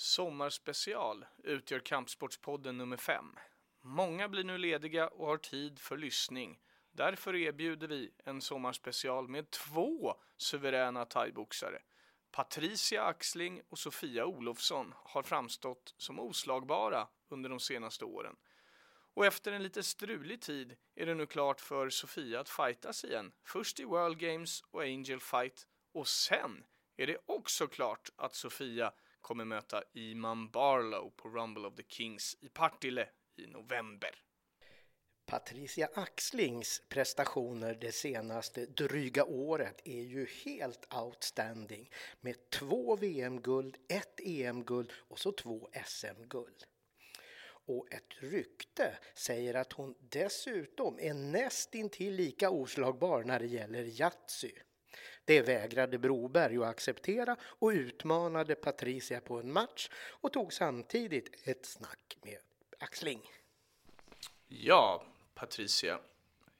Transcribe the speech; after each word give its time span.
Sommarspecial 0.00 1.26
utgör 1.44 1.78
Kampsportspodden 1.78 2.78
nummer 2.78 2.96
5. 2.96 3.24
Många 3.80 4.28
blir 4.28 4.44
nu 4.44 4.58
lediga 4.58 5.08
och 5.08 5.26
har 5.26 5.36
tid 5.36 5.78
för 5.78 5.96
lyssning. 5.96 6.60
Därför 6.92 7.34
erbjuder 7.34 7.88
vi 7.88 8.10
en 8.24 8.40
sommarspecial 8.40 9.28
med 9.28 9.50
två 9.50 10.14
suveräna 10.36 11.04
thaiboxare. 11.04 11.82
Patricia 12.30 13.02
Axling 13.02 13.62
och 13.68 13.78
Sofia 13.78 14.26
Olofsson 14.26 14.94
har 14.96 15.22
framstått 15.22 15.94
som 15.96 16.20
oslagbara 16.20 17.08
under 17.28 17.50
de 17.50 17.60
senaste 17.60 18.04
åren. 18.04 18.36
Och 19.14 19.26
efter 19.26 19.52
en 19.52 19.62
lite 19.62 19.82
strulig 19.82 20.40
tid 20.40 20.76
är 20.94 21.06
det 21.06 21.14
nu 21.14 21.26
klart 21.26 21.60
för 21.60 21.90
Sofia 21.90 22.40
att 22.40 22.48
fightas 22.48 23.04
igen. 23.04 23.32
Först 23.44 23.80
i 23.80 23.84
World 23.84 24.18
Games 24.18 24.64
och 24.70 24.82
Angel 24.82 25.20
Fight 25.20 25.66
och 25.92 26.08
sen 26.08 26.64
är 26.96 27.06
det 27.06 27.18
också 27.26 27.66
klart 27.66 28.10
att 28.16 28.34
Sofia 28.34 28.92
kommer 29.28 29.44
möta 29.44 29.82
Iman 29.94 30.50
Barlow 30.50 31.10
på 31.16 31.28
Rumble 31.28 31.68
of 31.68 31.74
the 31.74 31.82
Kings 31.88 32.36
i 32.40 32.48
Partille 32.48 33.08
i 33.36 33.46
november. 33.46 34.10
Patricia 35.26 35.88
Axlings 35.94 36.82
prestationer 36.88 37.74
det 37.80 37.92
senaste 37.92 38.66
dryga 38.66 39.24
året 39.24 39.80
är 39.84 40.02
ju 40.02 40.26
helt 40.44 40.94
outstanding 40.94 41.90
med 42.20 42.50
två 42.50 42.96
VM-guld, 42.96 43.76
ett 43.88 44.20
EM-guld 44.20 44.92
och 45.08 45.18
så 45.18 45.32
två 45.32 45.68
SM-guld. 45.86 46.64
Och 47.66 47.92
ett 47.92 48.22
rykte 48.22 48.98
säger 49.14 49.54
att 49.54 49.72
hon 49.72 49.94
dessutom 49.98 50.98
är 51.00 51.14
nästintill 51.14 52.14
lika 52.14 52.50
oslagbar 52.50 53.24
när 53.24 53.40
det 53.40 53.46
gäller 53.46 54.00
Yatzy. 54.00 54.52
Det 55.28 55.42
vägrade 55.42 55.98
Broberg 55.98 56.56
att 56.56 56.64
acceptera 56.64 57.36
och 57.42 57.68
utmanade 57.68 58.54
Patricia 58.54 59.20
på 59.20 59.40
en 59.40 59.52
match 59.52 59.88
och 59.94 60.32
tog 60.32 60.52
samtidigt 60.52 61.48
ett 61.48 61.66
snack 61.66 62.18
med 62.22 62.38
Axling. 62.78 63.30
Ja, 64.46 65.04
Patricia, 65.34 66.00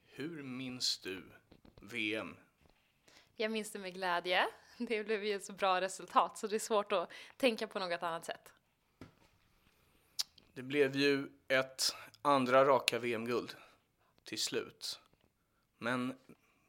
hur 0.05 0.43
minns 0.43 0.99
du 0.99 1.23
VM? 1.81 2.35
Jag 3.35 3.51
minns 3.51 3.71
det 3.71 3.79
med 3.79 3.93
glädje. 3.93 4.47
Det 4.77 5.03
blev 5.03 5.23
ju 5.23 5.35
ett 5.35 5.45
så 5.45 5.53
bra 5.53 5.81
resultat 5.81 6.37
så 6.37 6.47
det 6.47 6.55
är 6.55 6.59
svårt 6.59 6.91
att 6.91 7.11
tänka 7.37 7.67
på 7.67 7.79
något 7.79 8.03
annat 8.03 8.25
sätt. 8.25 8.53
Det 10.53 10.63
blev 10.63 10.95
ju 10.95 11.29
ett 11.47 11.95
andra 12.21 12.65
raka 12.65 12.99
VM-guld 12.99 13.55
till 14.23 14.39
slut. 14.39 14.99
Men 15.77 16.17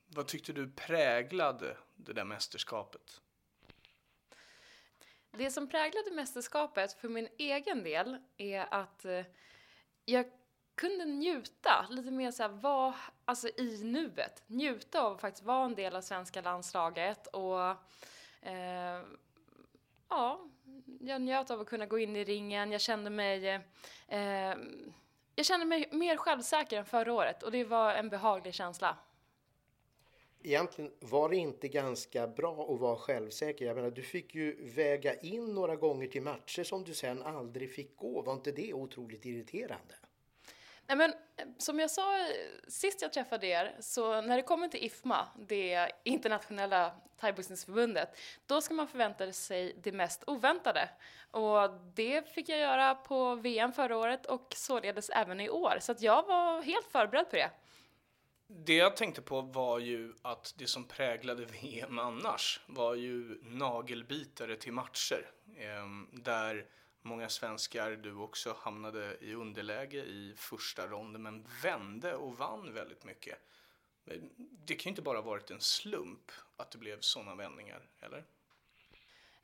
vad 0.07 0.27
tyckte 0.27 0.53
du 0.53 0.71
präglade 0.71 1.77
det 2.05 2.13
där 2.13 2.25
mästerskapet? 2.25 3.21
Det 5.31 5.51
som 5.51 5.69
präglade 5.69 6.11
mästerskapet 6.11 6.93
för 6.93 7.09
min 7.09 7.29
egen 7.39 7.83
del 7.83 8.19
är 8.37 8.75
att 8.75 9.05
eh, 9.05 9.25
jag 10.05 10.27
kunde 10.75 11.05
njuta 11.05 11.87
lite 11.91 12.11
mer 12.11 12.31
så 12.31 12.43
här, 12.43 12.51
var, 12.51 12.95
alltså 13.25 13.49
i 13.49 13.85
nuet. 13.85 14.43
Njuta 14.47 15.01
av 15.01 15.13
att 15.13 15.21
faktiskt 15.21 15.45
vara 15.45 15.65
en 15.65 15.75
del 15.75 15.97
av 15.97 16.01
svenska 16.01 16.41
landslaget 16.41 17.27
och 17.27 17.71
eh, 18.43 19.03
ja, 20.09 20.41
jag 21.01 21.21
njöt 21.21 21.51
av 21.51 21.61
att 21.61 21.67
kunna 21.69 21.87
gå 21.87 21.99
in 21.99 22.17
i 22.17 22.25
ringen. 22.25 22.73
Jag 22.73 22.81
kände 22.81 23.11
mig 23.11 23.49
eh, 24.09 24.55
jag 25.35 25.47
kände 25.47 25.67
mig 25.67 25.89
mer 25.93 26.17
självsäker 26.17 26.79
än 26.79 26.85
förra 26.85 27.13
året 27.13 27.43
och 27.43 27.53
det 27.53 27.65
var 27.65 27.95
en 27.95 28.09
behaglig 28.09 28.55
känsla. 28.55 28.97
Egentligen 30.43 30.93
var 31.01 31.29
det 31.29 31.37
inte 31.37 31.69
ganska 31.69 32.27
bra 32.27 32.75
att 32.75 32.81
vara 32.81 32.97
självsäker. 32.97 33.65
Jag 33.65 33.77
menar, 33.77 33.91
du 33.91 34.03
fick 34.03 34.35
ju 34.35 34.73
väga 34.75 35.15
in 35.15 35.55
några 35.55 35.77
gånger 35.77 36.07
till 36.07 36.23
matcher 36.23 36.65
som 36.65 36.85
du 36.85 36.95
sen 36.95 37.23
aldrig 37.23 37.75
fick 37.75 37.97
gå. 37.97 38.23
Var 38.23 38.33
inte 38.33 38.53
det 38.53 38.73
otroligt 38.73 39.25
irriterande? 39.25 39.95
Nej, 40.87 40.97
men, 40.97 41.13
som 41.59 41.81
jag 41.81 41.91
sa 41.91 42.27
sist 42.69 43.03
jag 43.03 43.13
träffade 43.13 43.47
er, 43.47 43.77
så 43.81 44.21
när 44.21 44.37
det 44.37 44.43
kommer 44.43 44.69
till 44.69 44.85
IFMA, 44.85 45.29
det 45.39 45.91
internationella 46.05 46.93
thaiboxningsförbundet, 47.21 48.19
då 48.47 48.61
ska 48.61 48.75
man 48.75 48.89
förvänta 48.89 49.33
sig 49.33 49.77
det 49.83 49.93
mest 49.93 50.25
oväntade. 50.27 50.89
Och 51.31 51.71
det 51.95 52.33
fick 52.33 52.49
jag 52.49 52.59
göra 52.59 52.95
på 52.95 53.35
VM 53.35 53.73
förra 53.73 53.97
året 53.97 54.27
och 54.27 54.53
således 54.57 55.11
även 55.11 55.41
i 55.41 55.51
år. 55.51 55.79
Så 55.81 55.93
att 55.93 56.03
jag 56.03 56.27
var 56.27 56.63
helt 56.63 56.87
förberedd 56.87 57.31
på 57.31 57.37
det. 57.37 57.51
Det 58.53 58.75
jag 58.75 58.97
tänkte 58.97 59.23
på 59.23 59.41
var 59.41 59.79
ju 59.79 60.15
att 60.23 60.55
det 60.59 60.67
som 60.67 60.85
präglade 60.85 61.45
VM 61.63 61.99
annars 61.99 62.61
var 62.67 62.95
ju 62.95 63.41
nagelbitare 63.43 64.57
till 64.57 64.73
matcher. 64.73 65.31
Ehm, 65.57 66.09
där 66.13 66.67
många 67.03 67.29
svenskar, 67.29 67.91
du 67.91 68.15
också, 68.15 68.57
hamnade 68.59 69.17
i 69.21 69.35
underläge 69.35 69.99
i 69.99 70.35
första 70.37 70.87
ronden 70.87 71.23
men 71.23 71.47
vände 71.63 72.15
och 72.15 72.39
vann 72.39 72.75
väldigt 72.75 73.05
mycket. 73.05 73.39
Det 74.39 74.75
kan 74.75 74.85
ju 74.85 74.91
inte 74.91 75.03
bara 75.03 75.21
varit 75.21 75.51
en 75.51 75.61
slump 75.61 76.33
att 76.57 76.71
det 76.71 76.79
blev 76.79 77.01
sådana 77.01 77.35
vändningar, 77.35 77.89
eller? 78.01 78.25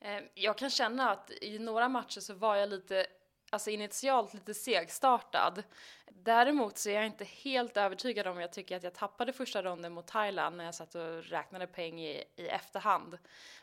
Ehm, 0.00 0.24
jag 0.34 0.58
kan 0.58 0.70
känna 0.70 1.10
att 1.10 1.30
i 1.30 1.58
några 1.58 1.88
matcher 1.88 2.20
så 2.20 2.34
var 2.34 2.56
jag 2.56 2.68
lite 2.68 3.06
alltså 3.50 3.70
initialt 3.70 4.34
lite 4.34 4.54
segstartad. 4.54 5.62
Däremot 6.10 6.78
så 6.78 6.88
är 6.88 6.94
jag 6.94 7.06
inte 7.06 7.24
helt 7.24 7.76
övertygad 7.76 8.26
om 8.26 8.40
jag 8.40 8.52
tycker 8.52 8.76
att 8.76 8.82
jag 8.82 8.94
tappade 8.94 9.32
första 9.32 9.62
ronden 9.62 9.92
mot 9.92 10.06
Thailand 10.06 10.56
när 10.56 10.64
jag 10.64 10.74
satt 10.74 10.94
och 10.94 11.24
räknade 11.24 11.66
poäng 11.66 12.00
i, 12.00 12.24
i 12.36 12.46
efterhand. 12.46 13.18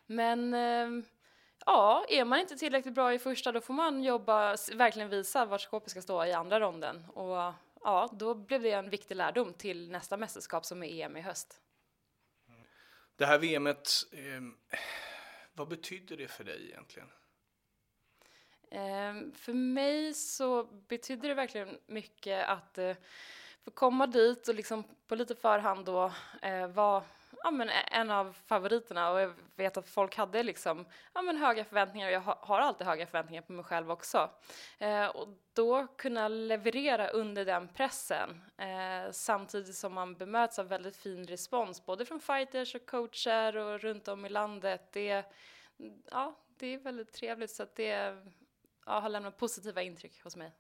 Men 0.06 0.54
eh, 0.54 1.06
ja, 1.66 2.06
är 2.10 2.26
man 2.26 2.40
inte 2.40 2.56
tillräckligt 2.56 2.94
bra 2.94 3.14
i 3.14 3.20
första 3.20 3.52
då 3.52 3.62
får 3.62 3.74
man 3.74 4.04
jobba, 4.04 4.56
verkligen 4.74 5.10
visa 5.10 5.46
vart 5.46 5.62
skåpet 5.62 5.92
ska 5.92 6.02
stå 6.02 6.26
i 6.26 6.34
andra 6.34 6.60
ronden. 6.60 7.06
Och 7.10 7.54
ja, 7.82 8.10
då 8.12 8.36
blev 8.36 8.62
det 8.62 8.72
en 8.72 8.90
viktig 8.90 9.16
lärdom 9.16 9.54
till 9.54 9.92
nästa 9.92 10.18
mästerskap 10.18 10.66
som 10.66 10.84
är 10.84 11.04
EM 11.04 11.18
i 11.18 11.22
höst. 11.22 11.60
Det 13.16 13.26
här 13.26 13.40
VMet, 13.40 13.90
eh, 14.12 14.80
vad 15.54 15.68
betyder 15.68 16.18
det 16.18 16.28
för 16.28 16.44
dig 16.44 16.70
egentligen? 16.70 17.10
Ehm, 18.74 19.32
för 19.34 19.54
mig 19.54 20.14
så 20.14 20.64
betydde 20.64 21.28
det 21.28 21.34
verkligen 21.34 21.78
mycket 21.86 22.48
att 22.48 22.78
eh, 22.78 22.96
få 23.66 23.72
komma 23.72 24.08
dit 24.08 24.48
och 24.48 24.56
liksom 24.56 24.84
på 25.08 25.16
lite 25.16 25.36
förhand 25.36 25.86
då 25.86 26.12
eh, 26.42 26.68
vara 26.68 27.04
ja, 27.44 27.52
men 27.52 27.70
en 27.92 28.12
av 28.12 28.38
favoriterna 28.48 29.12
och 29.12 29.22
jag 29.22 29.34
vet 29.56 29.78
att 29.78 29.90
folk 29.90 30.16
hade 30.16 30.44
liksom 30.44 30.86
ja, 31.14 31.22
men 31.22 31.38
höga 31.38 31.66
förväntningar 31.66 32.08
och 32.08 32.14
jag 32.14 32.22
har 32.22 32.60
alltid 32.60 32.88
höga 32.88 33.08
förväntningar 33.08 33.42
på 33.42 33.52
mig 33.52 33.66
själv 33.66 33.92
också. 33.92 34.30
Eh, 34.80 35.06
och 35.06 35.28
då 35.54 35.88
kunna 35.88 36.28
leverera 36.28 37.08
under 37.08 37.46
den 37.46 37.68
pressen 37.68 38.42
eh, 38.58 39.12
samtidigt 39.12 39.76
som 39.76 39.94
man 39.94 40.16
bemöts 40.16 40.60
av 40.60 40.68
väldigt 40.68 40.98
fin 40.98 41.28
respons 41.28 41.86
både 41.86 42.06
från 42.06 42.20
fighters 42.20 42.76
och 42.76 42.86
coacher 42.86 43.58
och 43.58 43.80
runt 43.80 44.08
om 44.08 44.26
i 44.26 44.30
landet. 44.30 44.82
Det, 44.92 45.24
ja, 46.12 46.36
det 46.58 46.74
är 46.74 46.78
väldigt 46.78 47.14
trevligt 47.14 47.52
så 47.52 47.64
att 47.64 47.76
det 47.76 48.18
ja, 48.86 49.00
har 49.00 49.10
lämnat 49.10 49.38
positiva 49.38 49.82
intryck 49.82 50.24
hos 50.24 50.36
mig. 50.36 50.52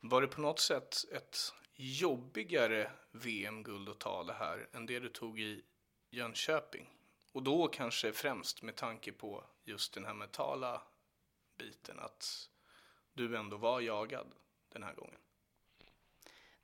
Var 0.00 0.20
det 0.20 0.28
på 0.28 0.40
något 0.40 0.60
sätt 0.60 1.04
ett 1.12 1.38
jobbigare 1.74 2.90
VM-guld 3.10 3.88
att 3.88 3.98
ta 3.98 4.24
det 4.24 4.32
här 4.32 4.68
än 4.72 4.86
det 4.86 5.00
du 5.00 5.08
tog 5.08 5.40
i 5.40 5.64
Jönköping? 6.10 6.90
Och 7.32 7.42
då 7.42 7.68
kanske 7.68 8.12
främst 8.12 8.62
med 8.62 8.76
tanke 8.76 9.12
på 9.12 9.44
just 9.64 9.94
den 9.94 10.04
här 10.04 10.14
mentala 10.14 10.82
biten, 11.58 11.98
att 11.98 12.48
du 13.12 13.36
ändå 13.36 13.56
var 13.56 13.80
jagad 13.80 14.26
den 14.68 14.82
här 14.82 14.94
gången. 14.94 15.20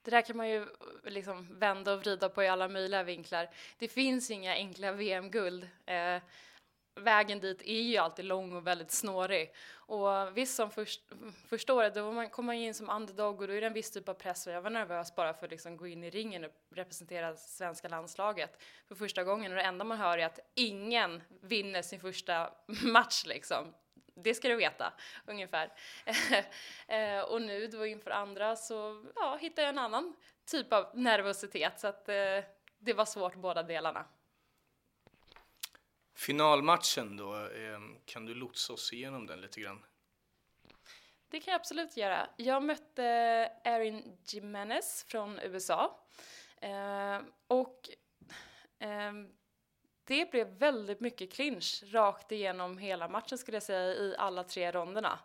Det 0.02 0.10
där 0.10 0.22
kan 0.22 0.36
man 0.36 0.48
ju 0.48 0.66
liksom 1.04 1.58
vända 1.58 1.92
och 1.92 2.00
vrida 2.00 2.28
på 2.28 2.42
i 2.42 2.48
alla 2.48 2.68
möjliga 2.68 3.02
vinklar. 3.02 3.50
Det 3.78 3.88
finns 3.88 4.30
inga 4.30 4.54
enkla 4.54 4.92
VM-guld. 4.92 5.68
Eh, 5.86 6.22
vägen 6.94 7.40
dit 7.40 7.62
är 7.62 7.82
ju 7.82 7.96
alltid 7.96 8.24
lång 8.24 8.52
och 8.52 8.66
väldigt 8.66 8.90
snårig. 8.90 9.54
Och 9.74 10.36
visst, 10.36 10.56
som 10.56 10.70
först, 10.70 11.00
första 11.48 11.74
året, 11.74 11.94
då 11.94 12.12
man, 12.12 12.30
kom 12.30 12.46
man 12.46 12.54
in 12.54 12.74
som 12.74 12.90
underdog 12.90 13.40
och 13.40 13.48
då 13.48 13.54
är 13.54 13.60
det 13.60 13.66
en 13.66 13.72
viss 13.72 13.90
typ 13.90 14.08
av 14.08 14.14
press 14.14 14.46
och 14.46 14.52
jag 14.52 14.62
var 14.62 14.70
nervös 14.70 15.14
bara 15.14 15.34
för 15.34 15.46
att 15.46 15.50
liksom 15.50 15.76
gå 15.76 15.86
in 15.86 16.04
i 16.04 16.10
ringen 16.10 16.44
och 16.44 16.50
representera 16.74 17.36
svenska 17.36 17.88
landslaget 17.88 18.62
för 18.88 18.94
första 18.94 19.24
gången. 19.24 19.52
Och 19.52 19.56
det 19.56 19.64
enda 19.64 19.84
man 19.84 19.98
hör 19.98 20.18
är 20.18 20.26
att 20.26 20.40
ingen 20.54 21.22
vinner 21.40 21.82
sin 21.82 22.00
första 22.00 22.50
match 22.82 23.24
liksom. 23.26 23.74
Det 24.14 24.34
ska 24.34 24.48
du 24.48 24.56
veta, 24.56 24.92
ungefär. 25.26 25.72
Eh, 26.88 27.20
och 27.20 27.42
nu 27.42 27.66
då 27.66 27.86
inför 27.86 28.10
andra 28.10 28.56
så 28.56 29.06
ja, 29.14 29.38
hittade 29.40 29.62
jag 29.62 29.68
en 29.68 29.78
annan 29.78 30.16
typ 30.44 30.72
av 30.72 30.86
nervositet 30.94 31.80
så 31.80 31.86
att 31.86 32.08
eh, 32.08 32.14
det 32.78 32.92
var 32.92 33.04
svårt 33.04 33.34
båda 33.34 33.62
delarna. 33.62 34.04
Finalmatchen 36.22 37.16
då, 37.16 37.34
ehm, 37.34 37.96
kan 38.04 38.26
du 38.26 38.34
lotsa 38.34 38.72
oss 38.72 38.92
igenom 38.92 39.26
den 39.26 39.40
lite 39.40 39.60
grann? 39.60 39.84
Det 41.28 41.40
kan 41.40 41.52
jag 41.52 41.60
absolut 41.60 41.96
göra. 41.96 42.28
Jag 42.36 42.62
mötte 42.62 43.04
Erin 43.64 44.18
Jimenez 44.26 45.04
från 45.08 45.38
USA. 45.38 46.06
Eh, 46.60 47.20
och 47.46 47.90
eh, 48.78 49.12
det 50.04 50.30
blev 50.30 50.46
väldigt 50.46 51.00
mycket 51.00 51.32
clinch 51.32 51.82
rakt 51.86 52.32
igenom 52.32 52.78
hela 52.78 53.08
matchen 53.08 53.38
skulle 53.38 53.56
jag 53.56 53.62
säga 53.62 53.94
i 53.94 54.14
alla 54.18 54.44
tre 54.44 54.72
ronderna. 54.72 55.18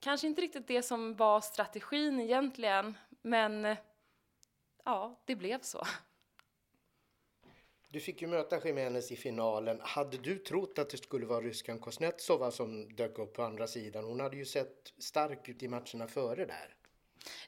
Kanske 0.00 0.26
inte 0.26 0.42
riktigt 0.42 0.66
det 0.66 0.82
som 0.82 1.16
var 1.16 1.40
strategin 1.40 2.20
egentligen, 2.20 2.98
men 3.22 3.76
ja, 4.84 5.22
det 5.24 5.36
blev 5.36 5.60
så. 5.60 5.86
Du 7.90 8.00
fick 8.00 8.22
ju 8.22 8.28
möta 8.28 8.60
Jiménez 8.64 9.12
i 9.12 9.16
finalen. 9.16 9.80
Hade 9.82 10.16
du 10.16 10.38
trott 10.38 10.78
att 10.78 10.90
det 10.90 10.96
skulle 10.96 11.26
vara 11.26 11.40
ryskan 11.40 11.78
Kosnetsova 11.78 12.50
som 12.50 12.94
dök 12.94 13.18
upp 13.18 13.34
på 13.34 13.42
andra 13.42 13.66
sidan? 13.66 14.04
Hon 14.04 14.20
hade 14.20 14.36
ju 14.36 14.44
sett 14.44 14.92
stark 14.98 15.48
ut 15.48 15.62
i 15.62 15.68
matcherna 15.68 16.06
före 16.06 16.44
där. 16.44 16.74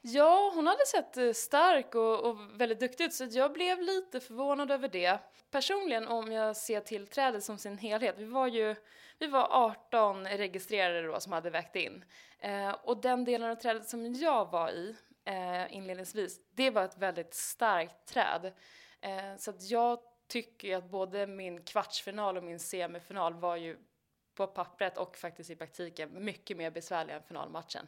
Ja, 0.02 0.52
hon 0.54 0.66
hade 0.66 0.86
sett 0.86 1.16
eh, 1.16 1.32
stark 1.32 1.94
och, 1.94 2.24
och, 2.24 2.36
väldigt 2.60 2.80
duktig 2.80 3.04
ut 3.04 3.14
så 3.14 3.28
jag 3.30 3.52
blev 3.52 3.80
lite 3.80 4.20
förvånad 4.20 4.70
över 4.70 4.88
det. 4.88 5.18
Personligen 5.50 6.08
om 6.08 6.32
jag 6.32 6.56
ser 6.56 6.80
till 6.80 7.06
trädet 7.06 7.44
som 7.44 7.58
sin 7.58 7.78
helhet, 7.78 8.14
vi 8.18 8.24
var 8.24 8.46
ju 8.46 8.76
vi 9.18 9.26
var 9.26 9.48
18 9.50 10.26
registrerade 10.26 11.06
då 11.06 11.20
som 11.20 11.32
hade 11.32 11.50
vägt 11.50 11.76
in. 11.76 12.04
Eh, 12.38 12.70
och 12.70 13.00
den 13.00 13.24
delen 13.24 13.50
av 13.50 13.54
trädet 13.54 13.88
som 13.88 14.14
jag 14.14 14.50
var 14.50 14.70
i 14.70 14.96
eh, 15.24 15.76
inledningsvis, 15.76 16.40
det 16.54 16.70
var 16.70 16.84
ett 16.84 16.98
väldigt 16.98 17.34
starkt 17.34 18.06
träd. 18.06 18.52
Eh, 19.00 19.36
så 19.38 19.50
att 19.50 19.70
jag 19.70 19.98
tycker 20.30 20.76
att 20.76 20.90
både 20.90 21.26
min 21.26 21.62
kvartsfinal 21.62 22.36
och 22.36 22.44
min 22.44 22.60
semifinal 22.60 23.34
var 23.34 23.56
ju 23.56 23.78
på 24.34 24.46
pappret 24.46 24.98
och 24.98 25.16
faktiskt 25.16 25.50
i 25.50 25.56
praktiken 25.56 26.24
mycket 26.24 26.56
mer 26.56 26.70
besvärliga 26.70 27.16
än 27.16 27.22
finalmatchen. 27.22 27.86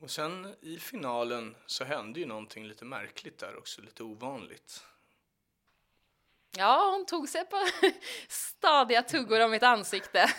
Och 0.00 0.10
sen 0.10 0.54
i 0.60 0.78
finalen 0.78 1.56
så 1.66 1.84
hände 1.84 2.20
ju 2.20 2.26
någonting 2.26 2.66
lite 2.66 2.84
märkligt 2.84 3.38
där 3.38 3.58
också, 3.58 3.82
lite 3.82 4.02
ovanligt. 4.02 4.84
Ja, 6.56 6.90
hon 6.96 7.06
tog 7.06 7.28
sig 7.28 7.46
på 7.46 7.56
stadiga 8.28 9.02
tuggor 9.02 9.40
om 9.40 9.50
mitt 9.50 9.62
ansikte. 9.62 10.30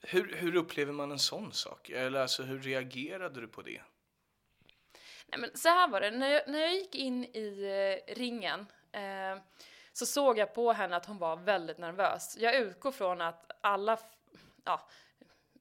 Hur, 0.00 0.34
hur 0.34 0.56
upplever 0.56 0.92
man 0.92 1.10
en 1.10 1.18
sån 1.18 1.52
sak? 1.52 1.90
Eller 1.90 2.20
alltså, 2.20 2.42
hur 2.42 2.60
reagerade 2.60 3.40
du 3.40 3.48
på 3.48 3.62
det? 3.62 3.82
Nej, 5.26 5.40
men 5.40 5.50
så 5.54 5.68
här 5.68 5.88
var 5.88 6.00
det, 6.00 6.10
när 6.10 6.28
jag, 6.28 6.48
när 6.48 6.58
jag 6.58 6.74
gick 6.74 6.94
in 6.94 7.24
i 7.24 7.62
eh, 8.08 8.14
ringen 8.14 8.66
eh, 8.92 9.42
så 9.92 10.06
såg 10.06 10.38
jag 10.38 10.54
på 10.54 10.72
henne 10.72 10.96
att 10.96 11.06
hon 11.06 11.18
var 11.18 11.36
väldigt 11.36 11.78
nervös. 11.78 12.36
Jag 12.38 12.54
utgår 12.54 12.92
från 12.92 13.20
att 13.20 13.50
alla, 13.60 13.98
ja, 14.64 14.80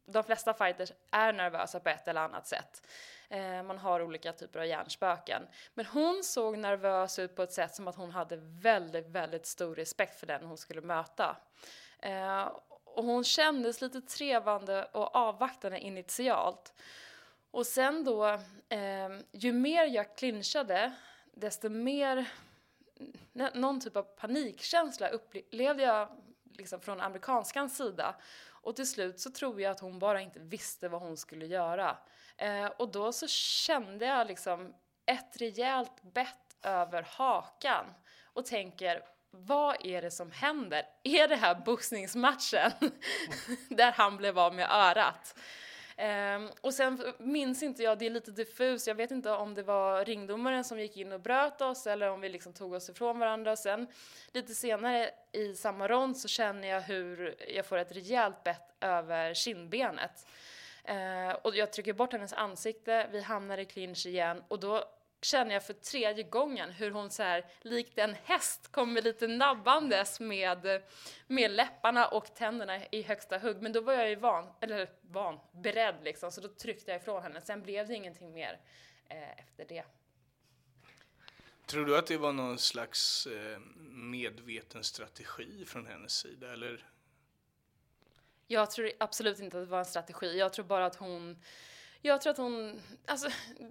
de 0.06 0.24
flesta 0.24 0.54
fighters 0.54 0.92
är 1.12 1.34
nervösa 1.34 1.80
på 1.80 1.90
ett 1.90 2.08
eller 2.08 2.22
annat 2.22 2.48
sätt. 2.48 2.88
Eh, 3.30 3.64
man 3.64 3.78
har 3.78 4.02
olika 4.02 4.34
typer 4.34 4.60
av 4.60 4.66
hjärnspöken. 4.66 5.48
Men 5.74 5.86
hon 5.86 6.24
såg 6.24 6.58
nervös 6.58 7.20
ut 7.20 7.36
på 7.36 7.44
ett 7.44 7.54
sätt 7.54 7.76
som 7.76 7.88
att 7.88 7.96
hon 7.96 8.12
hade 8.12 8.38
väldigt, 8.42 9.08
väldigt 9.08 9.46
stor 9.46 9.76
respekt 9.76 10.20
för 10.20 10.28
den 10.28 10.44
hon 10.44 10.58
skulle 10.58 10.82
möta. 10.82 11.38
Eh, 12.00 12.52
och 12.84 13.04
hon 13.04 13.24
kändes 13.24 13.82
lite 13.82 14.02
trevande 14.02 14.86
och 14.86 15.16
avvaktande 15.16 15.80
initialt. 15.80 16.74
Och 17.52 17.68
sen 17.68 18.04
då, 18.04 18.26
eh, 18.70 19.10
ju 19.32 19.54
mer 19.54 19.86
jag 19.86 20.16
clinchade, 20.18 20.92
desto 21.34 21.70
mer 21.70 22.26
någon 23.54 23.80
typ 23.80 23.96
av 23.96 24.04
panikkänsla 24.04 25.08
upplevde 25.08 25.84
jag 25.84 26.08
liksom 26.58 26.82
från 26.82 27.02
amerikanskans 27.02 27.78
sida. 27.78 28.16
Och 28.50 28.76
till 28.76 28.88
slut 28.88 29.20
så 29.20 29.32
tror 29.32 29.62
jag 29.62 29.72
att 29.72 29.80
hon 29.80 30.00
bara 30.00 30.22
inte 30.22 30.40
visste 30.40 30.90
vad 30.90 31.02
hon 31.02 31.18
skulle 31.18 31.46
göra. 31.46 31.98
Eh, 32.38 32.66
och 32.66 32.92
då 32.92 33.12
så 33.12 33.28
kände 33.28 34.06
jag 34.06 34.28
liksom 34.28 34.74
ett 35.06 35.42
rejält 35.42 36.02
bett 36.02 36.58
över 36.62 37.06
hakan 37.10 37.86
och 38.34 38.46
tänker 38.46 39.04
vad 39.32 39.86
är 39.86 40.02
det 40.02 40.12
som 40.12 40.32
händer? 40.32 40.84
Är 41.04 41.28
det 41.28 41.36
här 41.36 41.56
boxningsmatchen? 41.56 42.72
Där 43.70 43.92
han 43.92 44.18
blev 44.18 44.40
av 44.40 44.56
med 44.56 44.68
örat. 44.72 45.36
Um, 46.02 46.50
och 46.62 46.74
sen 46.74 47.04
minns 47.18 47.64
inte 47.64 47.84
jag, 47.84 47.98
det 47.98 48.06
är 48.06 48.10
lite 48.10 48.32
diffus, 48.32 48.88
jag 48.88 48.96
vet 48.96 49.12
inte 49.12 49.32
om 49.32 49.54
det 49.54 49.64
var 49.64 50.06
ringdomaren 50.06 50.64
som 50.64 50.80
gick 50.80 50.98
in 50.98 51.12
och 51.12 51.20
bröt 51.20 51.62
oss 51.62 51.88
eller 51.88 52.10
om 52.10 52.22
vi 52.22 52.30
liksom 52.30 52.54
tog 52.54 52.74
oss 52.74 52.90
ifrån 52.90 53.20
varandra. 53.20 53.52
Och 53.52 53.60
Sen 53.60 53.88
lite 54.32 54.56
senare 54.56 55.10
i 55.32 55.56
samma 55.56 55.88
rond 55.88 56.18
så 56.18 56.28
känner 56.28 56.68
jag 56.68 56.82
hur 56.82 57.36
jag 57.56 57.66
får 57.66 57.78
ett 57.78 57.92
rejält 57.92 58.44
bett 58.44 58.76
över 58.80 59.34
kindbenet. 59.34 60.28
Uh, 60.90 61.36
och 61.42 61.56
jag 61.56 61.74
trycker 61.74 61.94
bort 61.94 62.14
hennes 62.14 62.34
ansikte, 62.34 63.08
vi 63.12 63.22
hamnar 63.22 63.58
i 63.58 63.66
clinch 63.66 64.06
igen 64.06 64.44
och 64.48 64.60
då 64.60 64.84
känner 65.22 65.54
jag 65.54 65.64
för 65.64 65.74
tredje 65.74 66.24
gången 66.24 66.72
hur 66.72 66.92
hon 66.92 67.12
så 67.12 67.24
här, 67.24 67.46
likt 67.62 67.98
en 67.98 68.16
häst 68.24 68.72
kommer 68.72 69.02
lite 69.02 69.28
nabbandes 69.28 70.20
med, 70.20 70.82
med 71.28 71.52
läpparna 71.52 72.08
och 72.08 72.36
tänderna 72.36 72.86
i 72.92 73.02
högsta 73.02 73.38
hugg. 73.38 73.62
Men 73.62 73.74
då 73.74 73.82
var 73.82 73.94
jag 73.94 74.10
ju 74.10 74.16
van, 74.16 74.50
eller 74.62 74.90
van, 75.02 75.40
beredd 75.52 75.96
liksom, 76.04 76.32
så 76.32 76.42
då 76.42 76.48
tryckte 76.48 76.92
jag 76.92 77.02
ifrån 77.02 77.24
henne. 77.24 77.42
Sen 77.42 77.62
blev 77.62 77.88
det 77.88 77.96
ingenting 77.96 78.34
mer 78.34 78.60
eh, 79.10 79.40
efter 79.40 79.66
det. 79.66 79.84
Tror 81.66 81.86
du 81.86 81.98
att 81.98 82.08
det 82.08 82.18
var 82.18 82.32
någon 82.32 82.60
slags 82.60 83.28
eh, 83.28 83.60
medveten 83.90 84.84
strategi 84.84 85.66
från 85.66 85.88
hennes 85.88 86.12
sida, 86.12 86.54
eller? 86.54 86.88
Jag 88.48 88.72
tror 88.72 88.92
absolut 89.00 89.40
inte 89.40 89.58
att 89.58 89.68
det 89.68 89.72
var 89.72 89.80
en 89.80 89.86
strategi. 89.86 90.38
Jag 90.38 90.54
tror 90.54 90.66
bara 90.66 90.86
att 90.86 90.96
hon 90.96 91.40
jag 92.02 92.22
tror 92.22 92.32
att 92.32 92.38
hon, 92.38 92.82
alltså, 93.06 93.30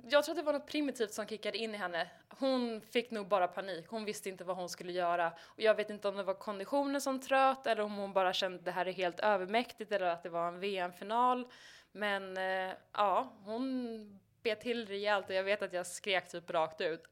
jag 0.08 0.24
tror 0.24 0.32
att 0.32 0.36
det 0.38 0.42
var 0.42 0.52
något 0.52 0.66
primitivt 0.66 1.12
som 1.12 1.26
kickade 1.26 1.58
in 1.58 1.74
i 1.74 1.78
henne. 1.78 2.10
Hon 2.28 2.80
fick 2.80 3.10
nog 3.10 3.28
bara 3.28 3.48
panik, 3.48 3.86
hon 3.88 4.04
visste 4.04 4.28
inte 4.28 4.44
vad 4.44 4.56
hon 4.56 4.68
skulle 4.68 4.92
göra. 4.92 5.32
Och 5.40 5.60
jag 5.60 5.74
vet 5.74 5.90
inte 5.90 6.08
om 6.08 6.16
det 6.16 6.22
var 6.22 6.34
konditionen 6.34 7.00
som 7.00 7.20
tröt 7.20 7.66
eller 7.66 7.82
om 7.82 7.96
hon 7.96 8.12
bara 8.12 8.32
kände 8.32 8.58
att 8.58 8.64
det 8.64 8.70
här 8.70 8.86
är 8.86 8.92
helt 8.92 9.20
övermäktigt 9.20 9.92
eller 9.92 10.06
att 10.06 10.22
det 10.22 10.28
var 10.28 10.48
en 10.48 10.60
VM-final. 10.60 11.46
Men 11.92 12.36
eh, 12.36 12.74
ja, 12.92 13.32
hon 13.44 14.20
bet 14.42 14.60
till 14.60 14.86
rejält 14.86 15.28
och 15.28 15.34
jag 15.34 15.44
vet 15.44 15.62
att 15.62 15.72
jag 15.72 15.86
skrek 15.86 16.28
typ 16.28 16.50
rakt 16.50 16.80
ut 16.80 17.04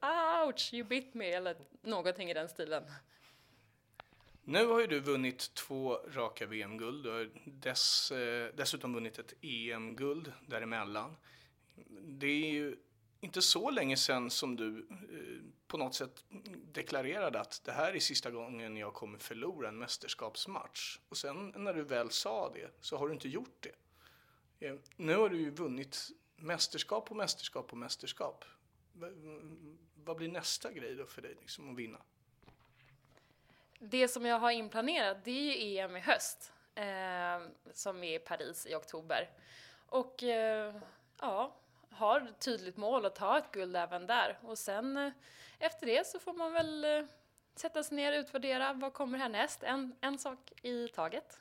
ouch, 0.45 0.73
you 0.73 0.87
bit 0.87 1.13
me 1.13 1.31
eller 1.31 1.55
någonting 1.81 2.29
i 2.29 2.33
den 2.33 2.49
stilen. 2.49 2.83
Nu 4.43 4.65
har 4.65 4.79
ju 4.79 4.87
du 4.87 4.99
vunnit 4.99 5.53
två 5.53 5.93
raka 5.93 6.45
VM-guld. 6.45 7.03
Du 7.03 7.09
har 7.09 7.29
dess, 7.45 8.11
eh, 8.11 8.53
dessutom 8.55 8.93
vunnit 8.93 9.19
ett 9.19 9.33
EM-guld 9.41 10.33
däremellan. 10.47 11.15
Det 12.01 12.27
är 12.27 12.51
ju 12.51 12.75
inte 13.21 13.41
så 13.41 13.69
länge 13.69 13.97
sedan 13.97 14.29
som 14.29 14.55
du 14.55 14.87
eh, 14.89 15.51
på 15.67 15.77
något 15.77 15.95
sätt 15.95 16.23
deklarerade 16.71 17.39
att 17.39 17.61
det 17.65 17.71
här 17.71 17.93
är 17.93 17.99
sista 17.99 18.31
gången 18.31 18.77
jag 18.77 18.93
kommer 18.93 19.17
förlora 19.17 19.69
en 19.69 19.77
mästerskapsmatch. 19.77 20.99
Och 21.09 21.17
sen 21.17 21.53
när 21.55 21.73
du 21.73 21.83
väl 21.83 22.09
sa 22.09 22.53
det 22.53 22.71
så 22.81 22.97
har 22.97 23.07
du 23.07 23.13
inte 23.13 23.29
gjort 23.29 23.59
det. 23.59 23.75
Eh, 24.67 24.75
nu 24.95 25.15
har 25.15 25.29
du 25.29 25.37
ju 25.37 25.49
vunnit 25.49 26.09
mästerskap 26.35 27.05
på 27.05 27.15
mästerskap 27.15 27.67
på 27.67 27.75
mästerskap. 27.75 28.45
Vad 29.95 30.17
blir 30.17 30.27
nästa 30.27 30.71
grej 30.71 30.95
då 30.95 31.05
för 31.05 31.21
dig 31.21 31.35
liksom, 31.41 31.71
att 31.71 31.77
vinna? 31.77 32.01
Det 33.81 34.07
som 34.07 34.25
jag 34.25 34.39
har 34.39 34.51
inplanerat 34.51 35.17
det 35.23 35.31
är 35.31 35.67
ju 35.67 35.77
EM 35.77 35.95
i 35.95 35.99
höst 35.99 36.51
eh, 36.75 37.47
som 37.73 38.03
är 38.03 38.15
i 38.15 38.19
Paris 38.19 38.65
i 38.65 38.75
oktober. 38.75 39.29
Och 39.85 40.23
eh, 40.23 40.75
ja, 41.19 41.55
har 41.89 42.27
tydligt 42.39 42.77
mål 42.77 43.05
att 43.05 43.15
ta 43.15 43.37
ett 43.37 43.51
guld 43.51 43.75
även 43.75 44.07
där. 44.07 44.39
Och 44.41 44.57
sen 44.57 44.97
eh, 44.97 45.11
efter 45.59 45.85
det 45.85 46.07
så 46.07 46.19
får 46.19 46.33
man 46.33 46.53
väl 46.53 46.85
eh, 46.85 47.05
sätta 47.55 47.83
sig 47.83 47.95
ner 47.97 48.13
och 48.13 48.19
utvärdera 48.19 48.73
vad 48.73 48.93
kommer 48.93 49.17
härnäst. 49.17 49.63
En, 49.63 49.95
en 50.01 50.17
sak 50.17 50.51
i 50.61 50.87
taget. 50.87 51.39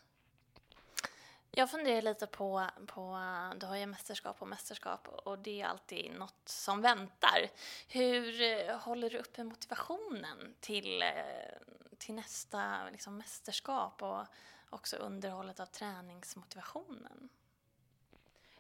Jag 1.51 1.71
funderar 1.71 2.03
lite 2.03 2.27
på, 2.27 2.67
på, 2.87 3.21
du 3.57 3.67
har 3.67 3.77
ju 3.77 3.87
mästerskap 3.87 4.43
och 4.43 4.49
mästerskap 4.49 5.09
och 5.09 5.39
det 5.39 5.61
är 5.61 5.67
alltid 5.67 6.13
något 6.13 6.49
som 6.49 6.83
väntar. 6.83 7.51
Hur 7.89 8.43
eh, 8.43 8.77
håller 8.77 9.11
du 9.11 9.19
uppe 9.19 9.45
motivationen 9.45 10.55
till, 10.61 11.03
eh, 11.03 11.09
till 11.99 12.15
nästa 12.15 12.91
liksom, 12.91 13.19
mästerskap 13.19 14.03
och 14.03 14.25
också 14.71 14.97
underhållet 14.97 15.61
av 15.61 15.67
träningsmotivationen? 15.67 17.29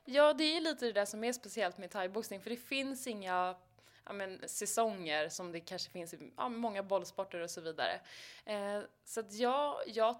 Ja, 0.04 0.32
det 0.32 0.44
är 0.44 0.60
lite 0.60 0.86
det 0.86 0.92
där 0.92 1.04
som 1.04 1.24
är 1.24 1.32
speciellt 1.32 1.78
med 1.78 1.90
thaiboxning, 1.90 2.40
för 2.40 2.50
det 2.50 2.56
finns 2.56 3.06
inga 3.06 3.56
ja, 4.04 4.12
men, 4.12 4.48
säsonger 4.48 5.28
som 5.28 5.52
det 5.52 5.60
kanske 5.60 5.90
finns 5.90 6.14
i 6.14 6.32
ja, 6.36 6.48
många 6.48 6.82
bollsporter 6.82 7.40
och 7.40 7.50
så 7.50 7.60
vidare. 7.60 8.00
Eh, 8.44 8.80
så 9.04 9.20
att 9.20 9.32
jag, 9.32 9.76
jag 9.86 10.16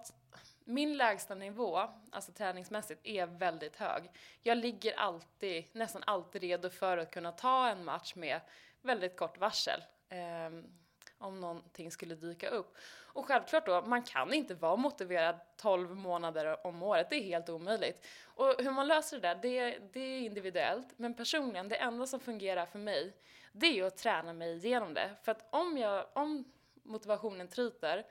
min 0.63 0.97
lägsta 0.97 1.35
nivå, 1.35 1.79
alltså 2.11 2.31
träningsmässigt, 2.31 3.01
är 3.03 3.25
väldigt 3.25 3.75
hög. 3.75 4.11
Jag 4.41 4.57
ligger 4.57 4.93
alltid, 4.93 5.65
nästan 5.71 6.03
alltid 6.05 6.41
redo 6.41 6.69
för 6.69 6.97
att 6.97 7.11
kunna 7.11 7.31
ta 7.31 7.69
en 7.69 7.85
match 7.85 8.15
med 8.15 8.41
väldigt 8.81 9.17
kort 9.17 9.37
varsel. 9.37 9.83
Eh, 10.09 10.49
om 11.19 11.39
någonting 11.39 11.91
skulle 11.91 12.15
dyka 12.15 12.49
upp. 12.49 12.77
Och 13.13 13.25
självklart 13.25 13.65
då, 13.65 13.81
man 13.81 14.03
kan 14.03 14.33
inte 14.33 14.53
vara 14.55 14.75
motiverad 14.75 15.39
12 15.57 15.95
månader 15.95 16.67
om 16.67 16.83
året, 16.83 17.09
det 17.09 17.15
är 17.15 17.23
helt 17.23 17.49
omöjligt. 17.49 18.05
Och 18.23 18.55
hur 18.59 18.71
man 18.71 18.87
löser 18.87 19.19
det 19.19 19.27
där, 19.27 19.39
det, 19.41 19.79
det 19.93 19.99
är 19.99 20.19
individuellt. 20.19 20.87
Men 20.97 21.13
personligen, 21.13 21.69
det 21.69 21.75
enda 21.75 22.05
som 22.05 22.19
fungerar 22.19 22.65
för 22.65 22.79
mig, 22.79 23.13
det 23.51 23.79
är 23.79 23.83
att 23.83 23.97
träna 23.97 24.33
mig 24.33 24.55
igenom 24.55 24.93
det. 24.93 25.09
För 25.23 25.31
att 25.31 25.47
om, 25.49 25.77
jag, 25.77 26.05
om 26.13 26.51
motivationen 26.83 27.47
tryter 27.47 28.05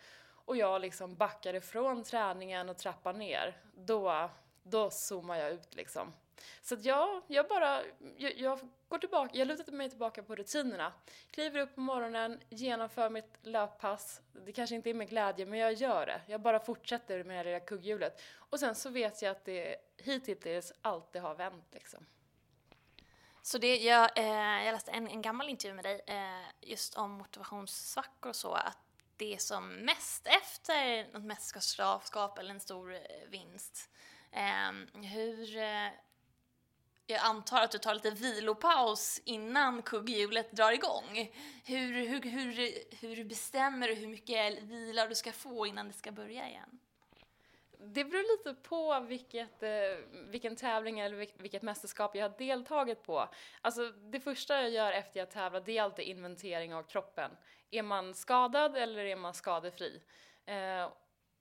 och 0.45 0.57
jag 0.57 0.81
liksom 0.81 1.15
backar 1.15 1.55
ifrån 1.55 2.05
träningen 2.05 2.69
och 2.69 2.79
trappar 2.79 3.13
ner, 3.13 3.57
då, 3.75 4.31
då 4.63 4.91
zoomar 4.91 5.37
jag 5.37 5.51
ut 5.53 5.75
liksom. 5.75 6.13
Så 6.63 6.75
att 6.75 6.85
jag, 6.85 7.23
jag 7.27 7.49
bara, 7.49 7.83
jag, 8.17 8.39
jag, 8.39 8.59
går 8.89 8.99
tillbaka, 8.99 9.39
jag 9.39 9.49
lutar 9.49 9.73
mig 9.73 9.91
tillbaka 9.91 10.23
på 10.23 10.35
rutinerna. 10.35 10.93
Kliver 11.31 11.61
upp 11.61 11.75
på 11.75 11.81
morgonen, 11.81 12.41
genomför 12.49 13.11
mitt 13.11 13.39
löppass. 13.43 14.21
Det 14.47 14.53
kanske 14.53 14.77
inte 14.77 14.91
är 14.91 14.95
med 14.95 15.09
glädje, 15.09 15.47
men 15.47 15.59
jag 15.59 15.73
gör 15.73 16.07
det. 16.07 16.21
Jag 16.27 16.41
bara 16.41 16.61
fortsätter 16.61 17.25
med 17.25 17.47
det 17.47 17.51
lilla 17.51 17.65
kugghjulet. 17.65 18.23
Och 18.35 18.61
sen 18.61 18.75
så 18.75 18.91
vet 18.91 19.23
jag 19.23 19.31
att 19.31 19.45
det 19.45 19.77
hittills 19.97 20.73
alltid 20.83 21.23
har 21.23 21.35
vänt 21.35 21.67
liksom. 21.71 22.07
Så 23.43 23.59
det, 23.59 23.77
jag, 23.77 24.19
eh, 24.19 24.65
jag 24.65 24.73
läste 24.73 24.91
en, 24.91 25.09
en 25.09 25.23
gammal 25.23 25.49
intervju 25.49 25.75
med 25.75 25.85
dig 25.85 26.01
eh, 26.07 26.71
just 26.71 26.95
om 26.95 27.11
motivationssvackor 27.11 28.29
och 28.29 28.37
så, 28.37 28.53
att 28.53 28.79
det 29.17 29.35
är 29.35 29.39
som 29.39 29.69
mest 29.69 30.27
efter 30.27 31.13
något 31.13 31.25
mästerskap 31.25 32.39
eller 32.39 32.51
en 32.51 32.61
stor 32.61 32.95
eh, 32.95 33.01
vinst. 33.29 33.91
Eh, 34.33 35.01
hur, 35.03 35.57
eh, 35.57 35.89
jag 37.11 37.21
antar 37.21 37.63
att 37.63 37.71
du 37.71 37.79
tar 37.79 37.95
lite 37.95 38.11
vilopaus 38.11 39.21
innan 39.25 39.83
kugghjulet 39.83 40.53
drar 40.53 40.73
igång. 40.73 41.33
Hur, 41.65 41.93
hur, 41.93 42.21
hur, 42.23 42.75
hur 43.01 43.25
bestämmer 43.25 43.89
du 43.89 43.95
hur 43.95 44.07
mycket 44.07 44.63
vila 44.63 45.07
du 45.07 45.15
ska 45.15 45.33
få 45.33 45.67
innan 45.67 45.89
det 45.89 45.93
ska 45.93 46.13
börja 46.13 46.49
igen? 46.49 46.79
Det 47.81 48.05
beror 48.05 48.39
lite 48.39 48.63
på 48.69 49.01
vilket, 49.01 49.63
eh, 49.63 49.71
vilken 50.13 50.57
tävling 50.57 51.01
eller 51.01 51.17
vilket 51.17 51.63
mästerskap 51.63 52.17
jag 52.17 52.29
har 52.29 52.39
deltagit 52.39 53.03
på. 53.03 53.29
Alltså 53.61 53.89
det 53.91 54.21
första 54.21 54.63
jag 54.63 54.71
gör 54.71 54.93
efter 54.93 55.21
jag 55.21 55.31
tävlar 55.31 55.61
det 55.61 55.79
är 55.79 55.83
alltid 55.83 56.05
inventering 56.05 56.75
av 56.75 56.83
kroppen. 56.83 57.31
Är 57.71 57.83
man 57.83 58.15
skadad 58.15 58.77
eller 58.77 59.05
är 59.05 59.17
man 59.17 59.35
skadefri? 59.35 60.03
Eh, 60.47 60.89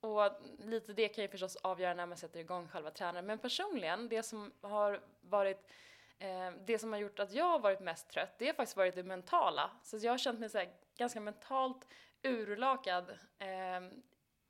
och 0.00 0.30
lite 0.58 0.92
det 0.92 1.08
kan 1.08 1.24
ju 1.24 1.28
förstås 1.28 1.56
avgöra 1.56 1.94
när 1.94 2.06
man 2.06 2.16
sätter 2.16 2.40
igång 2.40 2.68
själva 2.68 2.90
tränaren. 2.90 3.26
Men 3.26 3.38
personligen, 3.38 4.08
det 4.08 4.22
som 4.22 4.52
har 4.60 5.00
varit 5.20 5.70
eh, 6.18 6.50
det 6.66 6.78
som 6.78 6.92
har 6.92 7.00
gjort 7.00 7.18
att 7.18 7.32
jag 7.32 7.44
har 7.44 7.58
varit 7.58 7.80
mest 7.80 8.10
trött, 8.10 8.34
det 8.38 8.46
har 8.46 8.54
faktiskt 8.54 8.76
varit 8.76 8.94
det 8.94 9.02
mentala. 9.02 9.70
Så 9.82 9.96
jag 9.96 10.12
har 10.12 10.18
känt 10.18 10.40
mig 10.40 10.48
så 10.48 10.64
ganska 10.96 11.20
mentalt 11.20 11.88
urlakad 12.22 13.10
eh, 13.38 13.80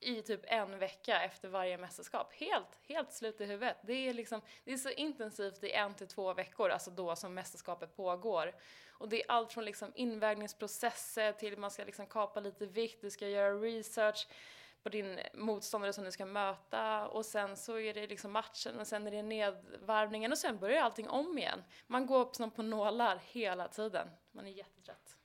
i 0.01 0.23
typ 0.23 0.41
en 0.45 0.79
vecka 0.79 1.23
efter 1.23 1.49
varje 1.49 1.79
mästerskap. 1.79 2.33
Helt, 2.33 2.79
helt 2.89 3.13
slut 3.13 3.41
i 3.41 3.45
huvudet. 3.45 3.77
Det 3.83 4.09
är, 4.09 4.15
liksom, 4.15 4.41
det 4.65 4.73
är 4.73 4.77
så 4.77 4.91
intensivt 4.91 5.65
i 5.65 5.73
en 5.73 5.95
till 5.95 6.09
två 6.09 6.35
veckor, 6.35 6.71
alltså 6.71 6.91
då 6.91 7.17
som 7.17 7.35
mästerskapet 7.35 7.97
pågår. 7.97 8.55
Och 8.91 9.09
det 9.09 9.23
är 9.23 9.31
allt 9.31 9.53
från 9.53 9.65
liksom 9.65 9.93
invägningsprocesser 9.95 11.33
till 11.33 11.59
man 11.59 11.71
ska 11.71 11.85
liksom 11.85 12.07
kapa 12.07 12.41
lite 12.41 12.67
vikt, 12.67 13.01
du 13.01 13.11
ska 13.11 13.29
göra 13.29 13.55
research 13.55 14.29
på 14.83 14.89
din 14.89 15.19
motståndare 15.35 15.93
som 15.93 16.05
du 16.05 16.13
ska 16.13 16.27
möta 16.27 17.09
och 17.09 17.27
sen 17.27 17.57
så 17.57 17.79
är 17.79 17.95
det 17.95 18.07
liksom 18.07 18.33
matchen 18.33 18.81
och 18.81 18.87
sen 18.87 19.07
är 19.07 19.11
det 19.11 19.23
nedvarvningen 19.23 20.33
och 20.33 20.39
sen 20.39 20.59
börjar 20.59 20.83
allting 20.83 21.09
om 21.09 21.39
igen. 21.39 21.65
Man 21.87 22.07
går 22.07 22.21
upp 22.21 22.37
som 22.37 22.51
på 22.51 22.63
nålar 22.63 23.23
hela 23.25 23.69
tiden. 23.69 24.09
Man 24.33 24.47
är 24.47 24.51
jättetrött. 24.51 25.17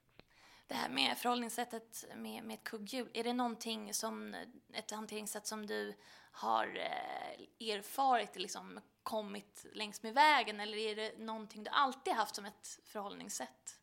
Det 0.67 0.73
här 0.73 0.89
med 0.89 1.17
förhållningssättet 1.17 2.05
med, 2.15 2.43
med 2.43 2.53
ett 2.53 2.63
kugghjul, 2.63 3.09
är 3.13 3.23
det 3.23 3.33
någonting 3.33 3.93
som, 3.93 4.35
ett 4.73 4.91
hanteringssätt 4.91 5.47
som 5.47 5.65
du 5.65 5.93
har 6.31 6.67
eh, 6.77 7.69
erfarit, 7.69 8.35
liksom 8.35 8.79
kommit 9.03 9.65
längs 9.73 10.03
med 10.03 10.13
vägen 10.13 10.59
eller 10.59 10.77
är 10.77 10.95
det 10.95 11.17
någonting 11.17 11.63
du 11.63 11.69
alltid 11.69 12.13
haft 12.13 12.35
som 12.35 12.45
ett 12.45 12.79
förhållningssätt? 12.85 13.79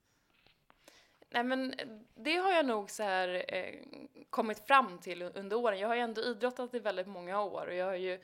Nej 1.31 1.45
men 1.45 1.75
det 2.15 2.37
har 2.37 2.53
jag 2.53 2.67
nog 2.67 2.91
så 2.91 3.03
här, 3.03 3.45
eh, 3.49 3.75
kommit 4.31 4.67
fram 4.67 4.99
till 4.99 5.23
under 5.23 5.57
åren. 5.57 5.79
Jag 5.79 5.89
har 5.89 5.95
ju 5.95 6.01
ändå 6.01 6.23
idrottat 6.23 6.75
i 6.75 6.79
väldigt 6.79 7.07
många 7.07 7.43
år 7.43 7.67
och 7.67 7.75
jag 7.75 7.87
har 7.87 7.95
ju 7.95 8.21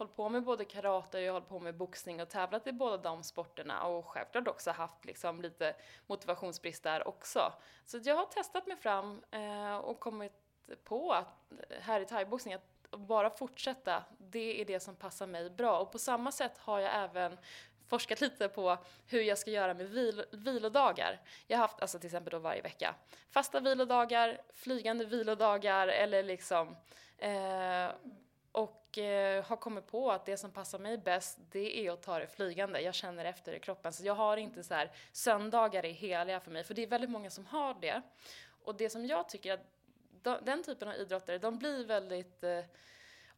hållit 0.00 0.16
på 0.16 0.28
med 0.28 0.42
både 0.42 0.64
karate 0.64 1.18
och 1.18 1.22
jag 1.24 1.28
har 1.28 1.40
hållit 1.40 1.48
på 1.48 1.60
med 1.60 1.76
boxning 1.76 2.20
och 2.20 2.28
tävlat 2.28 2.66
i 2.66 2.72
båda 2.72 2.96
de 2.96 3.22
sporterna 3.22 3.86
och 3.86 4.06
självklart 4.06 4.48
också 4.48 4.70
haft 4.70 5.04
liksom 5.04 5.42
lite 5.42 5.74
motivationsbrist 6.06 6.82
där 6.82 7.08
också. 7.08 7.52
Så 7.86 7.98
jag 8.04 8.16
har 8.16 8.26
testat 8.26 8.66
mig 8.66 8.76
fram 8.76 9.22
eh, 9.30 9.76
och 9.76 10.00
kommit 10.00 10.32
på 10.84 11.12
att 11.12 11.52
eh, 11.52 11.80
här 11.80 12.00
i 12.00 12.04
thaiboxning 12.04 12.54
att 12.54 12.70
bara 12.90 13.30
fortsätta, 13.30 14.04
det 14.18 14.60
är 14.60 14.64
det 14.64 14.80
som 14.80 14.96
passar 14.96 15.26
mig 15.26 15.50
bra. 15.50 15.78
Och 15.78 15.92
på 15.92 15.98
samma 15.98 16.32
sätt 16.32 16.58
har 16.58 16.80
jag 16.80 16.94
även 16.94 17.38
forskat 17.90 18.20
lite 18.20 18.48
på 18.48 18.78
hur 19.06 19.22
jag 19.22 19.38
ska 19.38 19.50
göra 19.50 19.74
med 19.74 19.88
vil 19.90 20.24
vilodagar. 20.30 21.20
Jag 21.46 21.58
har 21.58 21.62
haft, 21.62 21.80
alltså 21.80 21.98
till 21.98 22.06
exempel 22.06 22.30
då 22.30 22.38
varje 22.38 22.62
vecka, 22.62 22.94
fasta 23.30 23.60
vilodagar, 23.60 24.40
flygande 24.54 25.04
vilodagar 25.04 25.88
eller 25.88 26.22
liksom 26.22 26.76
eh, 27.18 27.90
och 28.52 28.98
eh, 28.98 29.44
har 29.44 29.56
kommit 29.56 29.86
på 29.86 30.10
att 30.10 30.26
det 30.26 30.36
som 30.36 30.50
passar 30.50 30.78
mig 30.78 30.98
bäst 30.98 31.38
det 31.50 31.86
är 31.86 31.90
att 31.90 32.02
ta 32.02 32.18
det 32.18 32.26
flygande. 32.26 32.80
Jag 32.80 32.94
känner 32.94 33.24
efter 33.24 33.52
i 33.52 33.60
kroppen. 33.60 33.92
Så 33.92 34.04
jag 34.04 34.14
har 34.14 34.36
inte 34.36 34.64
så 34.64 34.74
här 34.74 34.90
söndagar 35.12 35.84
är 35.86 35.92
heliga 35.92 36.40
för 36.40 36.50
mig. 36.50 36.64
För 36.64 36.74
det 36.74 36.82
är 36.82 36.86
väldigt 36.86 37.10
många 37.10 37.30
som 37.30 37.46
har 37.46 37.76
det. 37.80 38.02
Och 38.64 38.74
det 38.74 38.90
som 38.90 39.06
jag 39.06 39.28
tycker 39.28 39.52
att 39.54 39.60
de, 40.22 40.38
den 40.42 40.62
typen 40.62 40.88
av 40.88 40.94
idrottare, 40.94 41.38
de 41.38 41.58
blir 41.58 41.84
väldigt... 41.84 42.42
Eh, 42.42 42.64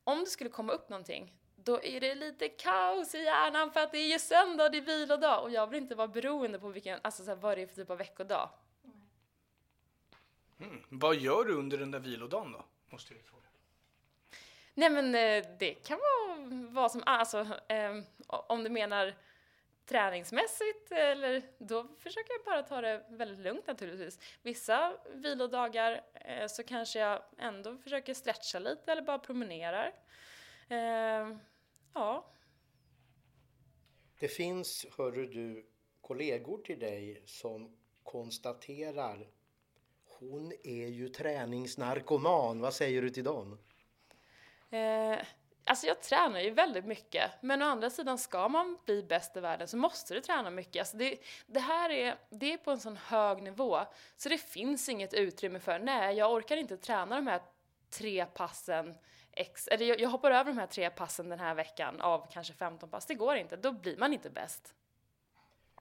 om 0.04 0.20
det 0.20 0.26
skulle 0.26 0.50
komma 0.50 0.72
upp 0.72 0.88
någonting, 0.88 1.32
då 1.64 1.82
är 1.82 2.00
det 2.00 2.14
lite 2.14 2.48
kaos 2.48 3.14
i 3.14 3.22
hjärnan 3.22 3.72
för 3.72 3.80
att 3.80 3.92
det 3.92 3.98
är 3.98 4.12
ju 4.12 4.18
söndag, 4.18 4.68
det 4.68 4.78
är 4.78 4.82
vilodag. 4.82 5.42
Och 5.42 5.50
jag 5.50 5.66
vill 5.66 5.82
inte 5.82 5.94
vara 5.94 6.08
beroende 6.08 6.58
på 6.58 6.68
vilken, 6.68 7.00
alltså 7.02 7.24
så 7.24 7.30
här, 7.30 7.36
vad 7.36 7.58
det 7.58 7.62
är 7.62 7.66
för 7.66 7.74
typ 7.74 7.90
av 7.90 7.98
veckodag. 7.98 8.48
Mm. 10.60 10.82
Vad 10.88 11.16
gör 11.16 11.44
du 11.44 11.54
under 11.54 11.78
den 11.78 11.90
där 11.90 11.98
vilodagen 11.98 12.52
då? 12.52 12.64
Måste 12.90 13.14
jag 13.14 13.24
fråga. 13.24 13.42
Nej 14.74 14.90
men 14.90 15.14
eh, 15.14 15.48
det 15.58 15.74
kan 15.74 15.98
vara 15.98 16.36
vad 16.70 16.92
som, 16.92 17.02
alltså 17.06 17.46
eh, 17.68 18.02
om 18.26 18.64
du 18.64 18.70
menar 18.70 19.14
träningsmässigt 19.86 20.92
eller 20.92 21.42
då 21.58 21.86
försöker 21.98 22.32
jag 22.32 22.44
bara 22.44 22.62
ta 22.62 22.80
det 22.80 23.04
väldigt 23.08 23.38
lugnt 23.38 23.66
naturligtvis. 23.66 24.18
Vissa 24.42 24.96
vilodagar 25.14 26.00
eh, 26.14 26.46
så 26.46 26.62
kanske 26.62 26.98
jag 26.98 27.22
ändå 27.38 27.76
försöker 27.76 28.14
stretcha 28.14 28.58
lite 28.58 28.92
eller 28.92 29.02
bara 29.02 29.18
promenerar. 29.18 29.92
Eh, 30.68 31.36
ja. 31.94 32.26
Det 34.18 34.28
finns, 34.28 34.86
hörru 34.98 35.26
du, 35.26 35.66
kollegor 36.00 36.58
till 36.58 36.78
dig 36.78 37.22
som 37.26 37.76
konstaterar 38.02 39.28
hon 40.04 40.52
är 40.64 40.86
ju 40.86 41.08
träningsnarkoman. 41.08 42.60
Vad 42.60 42.74
säger 42.74 43.02
du 43.02 43.10
till 43.10 43.24
dem? 43.24 43.58
Eh, 44.70 45.18
alltså 45.64 45.86
jag 45.86 46.02
tränar 46.02 46.40
ju 46.40 46.50
väldigt 46.50 46.84
mycket, 46.84 47.30
men 47.40 47.62
å 47.62 47.64
andra 47.64 47.90
sidan 47.90 48.18
ska 48.18 48.48
man 48.48 48.78
bli 48.84 49.02
bäst 49.02 49.36
i 49.36 49.40
världen 49.40 49.68
så 49.68 49.76
måste 49.76 50.14
du 50.14 50.20
träna 50.20 50.50
mycket. 50.50 50.80
Alltså 50.80 50.96
det, 50.96 51.18
det 51.46 51.60
här 51.60 51.90
är, 51.90 52.18
det 52.30 52.52
är 52.52 52.56
på 52.56 52.70
en 52.70 52.80
sån 52.80 52.96
hög 52.96 53.42
nivå 53.42 53.80
så 54.16 54.28
det 54.28 54.38
finns 54.38 54.88
inget 54.88 55.14
utrymme 55.14 55.60
för, 55.60 55.78
nej 55.78 56.16
jag 56.16 56.32
orkar 56.32 56.56
inte 56.56 56.76
träna 56.76 57.16
de 57.16 57.26
här 57.26 57.42
tre 57.90 58.26
passen 58.26 58.94
X, 59.32 59.68
eller 59.68 59.86
jag, 59.86 60.00
jag 60.00 60.08
hoppar 60.08 60.30
över 60.30 60.52
de 60.52 60.58
här 60.58 60.66
tre 60.66 60.90
passen 60.90 61.28
den 61.28 61.40
här 61.40 61.54
veckan 61.54 62.00
av 62.00 62.26
kanske 62.32 62.52
15 62.52 62.88
pass. 62.90 63.06
Det 63.06 63.14
går 63.14 63.36
inte, 63.36 63.56
då 63.56 63.72
blir 63.72 63.96
man 63.96 64.12
inte 64.12 64.30
bäst. 64.30 64.74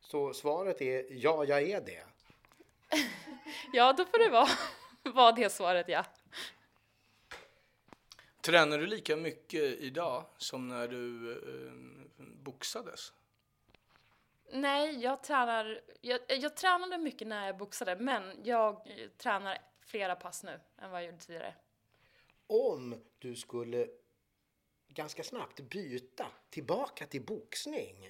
Så 0.02 0.34
svaret 0.34 0.82
är 0.82 1.06
ja, 1.10 1.46
jag 1.46 1.62
är 1.62 1.82
det? 1.82 2.04
ja, 3.74 3.94
då 3.94 4.06
får 4.06 4.18
det 4.18 4.30
vara, 4.30 4.48
vara 5.14 5.32
det 5.32 5.50
svaret, 5.50 5.88
ja. 5.88 6.06
Tränar 8.42 8.78
du 8.78 8.88
lika 8.88 9.16
mycket 9.16 9.64
idag 9.64 10.26
som 10.38 10.68
när 10.68 10.88
du 10.88 11.32
eh, 11.32 11.74
boxades? 12.18 13.14
Nej, 14.54 15.00
jag 15.00 15.24
tränar, 15.24 15.82
jag, 16.02 16.20
jag 16.28 16.56
tränade 16.58 16.98
mycket 16.98 17.28
när 17.28 17.46
jag 17.46 17.58
boxade, 17.58 17.96
men 17.96 18.40
jag 18.44 18.88
tränar 19.18 19.58
flera 19.86 20.16
pass 20.16 20.44
nu 20.44 20.60
än 20.78 20.92
vad 20.92 21.02
jag 21.02 21.06
gjorde 21.06 21.18
tidigare. 21.18 21.54
Om 22.54 22.96
du 23.20 23.36
skulle 23.36 23.88
ganska 24.88 25.24
snabbt 25.24 25.60
byta 25.60 26.26
tillbaka 26.50 27.06
till 27.06 27.26
boxning, 27.26 28.10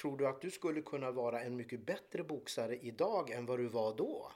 tror 0.00 0.16
du 0.16 0.28
att 0.28 0.40
du 0.40 0.50
skulle 0.50 0.82
kunna 0.82 1.10
vara 1.10 1.42
en 1.42 1.56
mycket 1.56 1.86
bättre 1.86 2.22
boxare 2.22 2.76
idag 2.76 3.30
än 3.30 3.46
vad 3.46 3.58
du 3.58 3.66
var 3.66 3.94
då? 3.94 4.32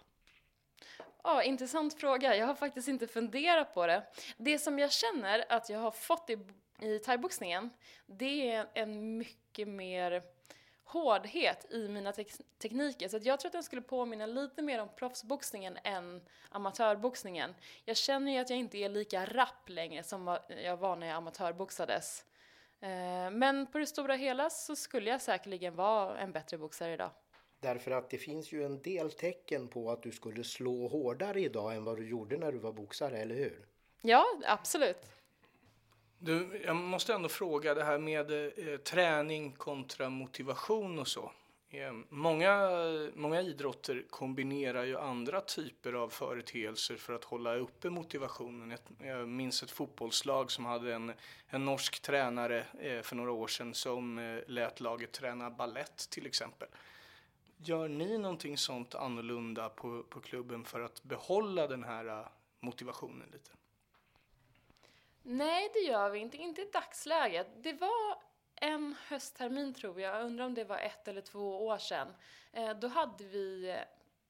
Ja, 1.22 1.42
intressant 1.42 2.00
fråga. 2.00 2.36
Jag 2.36 2.46
har 2.46 2.54
faktiskt 2.54 2.88
inte 2.88 3.06
funderat 3.06 3.74
på 3.74 3.86
det. 3.86 4.06
Det 4.36 4.58
som 4.58 4.78
jag 4.78 4.92
känner 4.92 5.52
att 5.52 5.68
jag 5.68 5.78
har 5.78 5.90
fått 5.90 6.30
i, 6.30 6.38
i 6.80 6.98
thaiboxningen, 6.98 7.70
det 8.06 8.50
är 8.50 8.70
en 8.74 9.18
mycket 9.18 9.68
mer 9.68 10.22
hårdhet 10.88 11.72
i 11.72 11.88
mina 11.88 12.12
te 12.12 12.24
tekniker. 12.58 13.08
Så 13.08 13.18
jag 13.22 13.40
tror 13.40 13.48
att 13.48 13.52
den 13.52 13.62
skulle 13.62 13.82
påminna 13.82 14.26
lite 14.26 14.62
mer 14.62 14.80
om 14.82 14.88
proffsboxningen 14.96 15.78
än 15.84 16.20
amatörboxningen. 16.48 17.54
Jag 17.84 17.96
känner 17.96 18.32
ju 18.32 18.38
att 18.38 18.50
jag 18.50 18.58
inte 18.58 18.78
är 18.78 18.88
lika 18.88 19.24
rapp 19.24 19.68
längre 19.68 20.02
som 20.02 20.38
jag 20.64 20.76
var 20.76 20.96
när 20.96 21.06
jag 21.06 21.16
amatörboxades. 21.16 22.24
Eh, 22.80 23.30
men 23.30 23.66
på 23.66 23.78
det 23.78 23.86
stora 23.86 24.14
hela 24.14 24.50
så 24.50 24.76
skulle 24.76 25.10
jag 25.10 25.22
säkerligen 25.22 25.74
vara 25.74 26.18
en 26.18 26.32
bättre 26.32 26.58
boxare 26.58 26.92
idag. 26.92 27.10
Därför 27.60 27.90
att 27.90 28.10
det 28.10 28.18
finns 28.18 28.52
ju 28.52 28.64
en 28.64 28.82
del 28.82 29.12
tecken 29.12 29.68
på 29.68 29.90
att 29.90 30.02
du 30.02 30.12
skulle 30.12 30.44
slå 30.44 30.88
hårdare 30.88 31.40
idag 31.40 31.76
än 31.76 31.84
vad 31.84 31.96
du 31.96 32.08
gjorde 32.08 32.36
när 32.36 32.52
du 32.52 32.58
var 32.58 32.72
boxare, 32.72 33.18
eller 33.18 33.34
hur? 33.34 33.66
Ja, 34.02 34.24
absolut. 34.44 35.17
Du, 36.18 36.62
jag 36.64 36.76
måste 36.76 37.14
ändå 37.14 37.28
fråga 37.28 37.74
det 37.74 37.84
här 37.84 37.98
med 37.98 38.30
eh, 38.30 38.76
träning 38.76 39.52
kontra 39.52 40.10
motivation 40.10 40.98
och 40.98 41.08
så. 41.08 41.32
Eh, 41.70 41.92
många, 42.08 42.68
många 43.14 43.42
idrotter 43.42 44.04
kombinerar 44.10 44.84
ju 44.84 44.98
andra 44.98 45.40
typer 45.40 45.92
av 45.92 46.08
företeelser 46.08 46.96
för 46.96 47.12
att 47.12 47.24
hålla 47.24 47.54
uppe 47.54 47.90
motivationen. 47.90 48.70
Jag, 48.70 49.08
jag 49.08 49.28
minns 49.28 49.62
ett 49.62 49.70
fotbollslag 49.70 50.50
som 50.50 50.64
hade 50.64 50.94
en, 50.94 51.12
en 51.46 51.64
norsk 51.64 52.00
tränare 52.00 52.64
eh, 52.80 53.02
för 53.02 53.16
några 53.16 53.32
år 53.32 53.46
sedan 53.46 53.74
som 53.74 54.18
eh, 54.18 54.38
lät 54.46 54.80
laget 54.80 55.12
träna 55.12 55.50
ballett 55.50 56.10
till 56.10 56.26
exempel. 56.26 56.68
Gör 57.56 57.88
ni 57.88 58.18
någonting 58.18 58.58
sånt 58.58 58.94
annorlunda 58.94 59.68
på, 59.68 60.02
på 60.02 60.20
klubben 60.20 60.64
för 60.64 60.80
att 60.80 61.02
behålla 61.02 61.66
den 61.66 61.84
här 61.84 62.06
eh, 62.06 62.26
motivationen 62.60 63.28
lite? 63.32 63.50
Nej, 65.30 65.70
det 65.72 65.78
gör 65.78 66.10
vi 66.10 66.18
inte. 66.18 66.36
Inte 66.36 66.62
i 66.62 66.70
dagsläget. 66.72 67.46
Det 67.56 67.72
var 67.72 68.18
en 68.54 68.94
hösttermin 69.08 69.74
tror 69.74 70.00
jag, 70.00 70.16
jag 70.16 70.24
undrar 70.24 70.46
om 70.46 70.54
det 70.54 70.64
var 70.64 70.78
ett 70.78 71.08
eller 71.08 71.20
två 71.20 71.66
år 71.66 71.78
sedan. 71.78 72.08
Eh, 72.52 72.78
då 72.78 72.88
hade 72.88 73.24
vi 73.24 73.70
eh, 73.70 73.76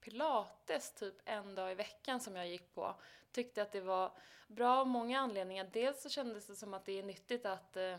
pilates 0.01 0.95
typ 0.95 1.15
en 1.25 1.55
dag 1.55 1.73
i 1.73 1.75
veckan 1.75 2.21
som 2.21 2.37
jag 2.37 2.49
gick 2.49 2.75
på. 2.75 2.95
Tyckte 3.33 3.63
att 3.63 3.73
det 3.73 3.81
var 3.81 4.13
bra 4.47 4.81
av 4.81 4.87
många 4.87 5.21
anledningar. 5.21 5.71
Dels 5.73 6.03
så 6.03 6.09
kändes 6.09 6.47
det 6.47 6.57
som 6.57 6.75
att 6.75 6.85
det 6.85 6.99
är 6.99 7.03
nyttigt 7.03 7.47
att 7.47 7.77
eh, 7.77 7.99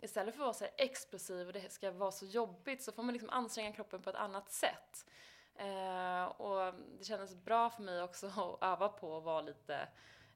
istället 0.00 0.34
för 0.34 0.42
att 0.42 0.46
vara 0.46 0.70
så 0.70 0.74
explosiv 0.76 1.46
och 1.46 1.52
det 1.52 1.72
ska 1.72 1.90
vara 1.90 2.12
så 2.12 2.26
jobbigt 2.26 2.82
så 2.82 2.92
får 2.92 3.02
man 3.02 3.12
liksom 3.12 3.30
anstränga 3.30 3.72
kroppen 3.72 4.02
på 4.02 4.10
ett 4.10 4.16
annat 4.16 4.50
sätt. 4.50 5.06
Eh, 5.54 6.24
och 6.24 6.74
det 6.98 7.04
kändes 7.04 7.34
bra 7.34 7.70
för 7.70 7.82
mig 7.82 8.02
också 8.02 8.26
att 8.26 8.62
öva 8.62 8.88
på 8.88 9.16
att 9.16 9.24
vara 9.24 9.40
lite, 9.40 9.88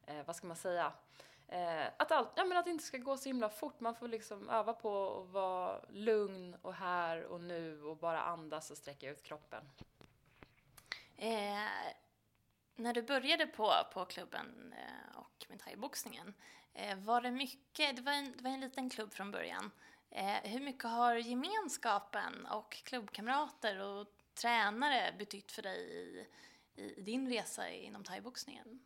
eh, 0.07 0.27
vad 0.27 0.37
ska 0.37 0.47
man 0.47 0.57
säga, 0.57 0.93
Eh, 1.55 1.87
att, 1.97 2.13
allt, 2.13 2.33
ja, 2.37 2.45
men 2.45 2.59
att 2.59 2.65
det 2.65 2.71
inte 2.71 2.85
ska 2.85 2.99
gå 2.99 3.17
så 3.17 3.29
himla 3.29 3.49
fort. 3.49 3.81
Man 3.81 3.95
får 3.95 4.09
liksom 4.09 4.51
öva 4.51 4.73
på 4.73 5.23
att 5.23 5.31
vara 5.33 5.81
lugn 5.91 6.57
och 6.63 6.75
här 6.75 7.25
och 7.25 7.41
nu 7.41 7.83
och 7.83 7.97
bara 7.97 8.21
andas 8.21 8.71
och 8.71 8.77
sträcka 8.77 9.11
ut 9.11 9.23
kroppen. 9.23 9.65
Eh, 11.17 11.93
när 12.77 12.95
du 12.95 13.03
började 13.03 13.47
på, 13.47 13.73
på 13.93 14.05
klubben 14.05 14.75
eh, 14.77 15.19
och 15.19 15.47
med 15.49 15.61
thaiboxningen, 15.61 16.35
eh, 16.73 16.99
var 16.99 17.21
det 17.21 17.31
mycket, 17.31 17.97
det 17.97 18.03
var, 18.03 18.13
en, 18.13 18.33
det 18.37 18.45
var 18.45 18.51
en 18.51 18.61
liten 18.61 18.91
klubb 18.91 19.13
från 19.13 19.31
början. 19.31 19.71
Eh, 20.11 20.51
hur 20.51 20.61
mycket 20.61 20.85
har 20.85 21.15
gemenskapen 21.15 22.47
och 22.47 22.71
klubbkamrater 22.71 23.81
och 23.81 24.07
tränare 24.35 25.15
betytt 25.19 25.53
för 25.53 25.63
dig 25.63 25.79
i, 25.79 26.27
i 26.83 27.01
din 27.03 27.29
resa 27.29 27.69
inom 27.69 28.05
thaiboxningen? 28.05 28.81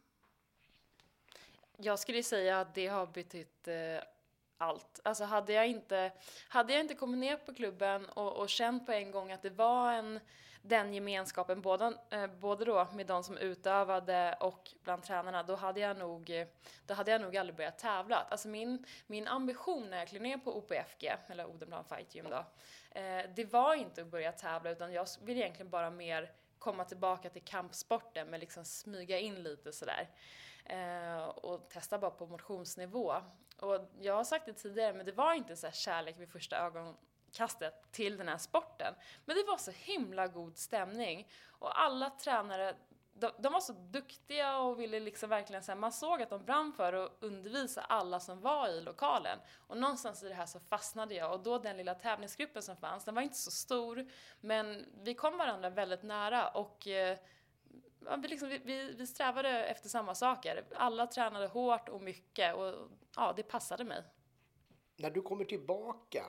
Jag 1.80 1.98
skulle 1.98 2.22
säga 2.22 2.60
att 2.60 2.74
det 2.74 2.86
har 2.86 3.06
betytt 3.06 3.68
eh, 3.68 3.98
allt. 4.56 5.00
Alltså 5.02 5.24
hade 5.24 5.52
jag 5.52 5.68
inte, 5.68 6.12
hade 6.48 6.72
jag 6.72 6.80
inte 6.80 6.94
kommit 6.94 7.18
ner 7.18 7.36
på 7.36 7.54
klubben 7.54 8.06
och, 8.06 8.36
och 8.36 8.48
känt 8.48 8.86
på 8.86 8.92
en 8.92 9.10
gång 9.10 9.32
att 9.32 9.42
det 9.42 9.50
var 9.50 9.92
en, 9.92 10.20
den 10.62 10.94
gemenskapen, 10.94 11.60
både, 11.60 11.92
eh, 12.10 12.26
både 12.26 12.64
då 12.64 12.86
med 12.94 13.06
de 13.06 13.24
som 13.24 13.38
utövade 13.38 14.36
och 14.40 14.70
bland 14.84 15.02
tränarna, 15.02 15.42
då 15.42 15.56
hade 15.56 15.80
jag 15.80 15.96
nog, 15.96 16.46
då 16.86 16.94
hade 16.94 17.10
jag 17.10 17.20
nog 17.20 17.36
aldrig 17.36 17.56
börjat 17.56 17.78
tävla. 17.78 18.16
Alltså 18.16 18.48
min, 18.48 18.84
min 19.06 19.28
ambition 19.28 19.90
när 19.90 19.98
jag 19.98 20.08
klev 20.08 20.22
ner 20.22 20.38
på 20.38 20.58
OPFG, 20.58 21.12
eller 21.26 21.46
Odenplan 21.46 21.84
Fight 21.84 22.14
Gym 22.14 22.26
då, 22.30 22.44
eh, 23.00 23.24
det 23.36 23.52
var 23.52 23.74
inte 23.74 24.02
att 24.02 24.08
börja 24.08 24.32
tävla 24.32 24.70
utan 24.70 24.92
jag 24.92 25.06
vill 25.22 25.36
egentligen 25.36 25.70
bara 25.70 25.90
mer 25.90 26.32
komma 26.58 26.84
tillbaka 26.84 27.30
till 27.30 27.44
kampsporten 27.44 28.28
men 28.30 28.40
liksom 28.40 28.64
smyga 28.64 29.18
in 29.18 29.42
lite 29.42 29.72
sådär 29.72 30.00
eh, 30.00 30.47
Eh, 30.68 31.28
och 31.28 31.68
testa 31.68 31.98
bara 31.98 32.10
på 32.10 32.26
motionsnivå. 32.26 33.14
Och 33.60 33.80
jag 34.00 34.14
har 34.14 34.24
sagt 34.24 34.46
det 34.46 34.52
tidigare, 34.52 34.92
men 34.92 35.06
det 35.06 35.12
var 35.12 35.34
inte 35.34 35.56
så 35.56 35.70
kärlek 35.70 36.18
vid 36.18 36.28
första 36.28 36.56
ögonkastet 36.56 37.92
till 37.92 38.16
den 38.16 38.28
här 38.28 38.38
sporten. 38.38 38.94
Men 39.24 39.36
det 39.36 39.44
var 39.46 39.56
så 39.56 39.70
himla 39.70 40.26
god 40.26 40.58
stämning 40.58 41.28
och 41.48 41.80
alla 41.80 42.10
tränare 42.10 42.74
de, 43.20 43.30
de 43.38 43.52
var 43.52 43.60
så 43.60 43.72
duktiga 43.72 44.58
och 44.58 44.80
ville 44.80 45.00
liksom 45.00 45.30
verkligen 45.30 45.62
säga, 45.62 45.76
man 45.76 45.92
såg 45.92 46.22
att 46.22 46.30
de 46.30 46.44
brann 46.44 46.72
för 46.72 46.92
att 46.92 47.16
undervisa 47.20 47.80
alla 47.80 48.20
som 48.20 48.40
var 48.40 48.68
i 48.68 48.80
lokalen. 48.80 49.38
Och 49.66 49.76
någonstans 49.76 50.22
i 50.22 50.28
det 50.28 50.34
här 50.34 50.46
så 50.46 50.60
fastnade 50.60 51.14
jag 51.14 51.32
och 51.32 51.40
då 51.40 51.58
den 51.58 51.76
lilla 51.76 51.94
tävlingsgruppen 51.94 52.62
som 52.62 52.76
fanns, 52.76 53.04
den 53.04 53.14
var 53.14 53.22
inte 53.22 53.36
så 53.36 53.50
stor, 53.50 54.06
men 54.40 54.86
vi 55.02 55.14
kom 55.14 55.38
varandra 55.38 55.70
väldigt 55.70 56.02
nära 56.02 56.48
och 56.48 56.88
eh, 56.88 57.18
eh, 58.06 58.16
vi, 58.16 58.28
liksom, 58.28 58.48
vi, 58.48 58.94
vi 58.98 59.06
strävade 59.06 59.64
efter 59.66 59.88
samma 59.88 60.14
saker. 60.14 60.64
Alla 60.74 61.06
tränade 61.06 61.46
hårt 61.46 61.88
och 61.88 62.02
mycket 62.02 62.54
och 62.54 62.74
ja, 63.16 63.32
det 63.36 63.42
passade 63.42 63.84
mig. 63.84 64.02
När 64.96 65.10
du 65.10 65.22
kommer 65.22 65.44
tillbaka 65.44 66.24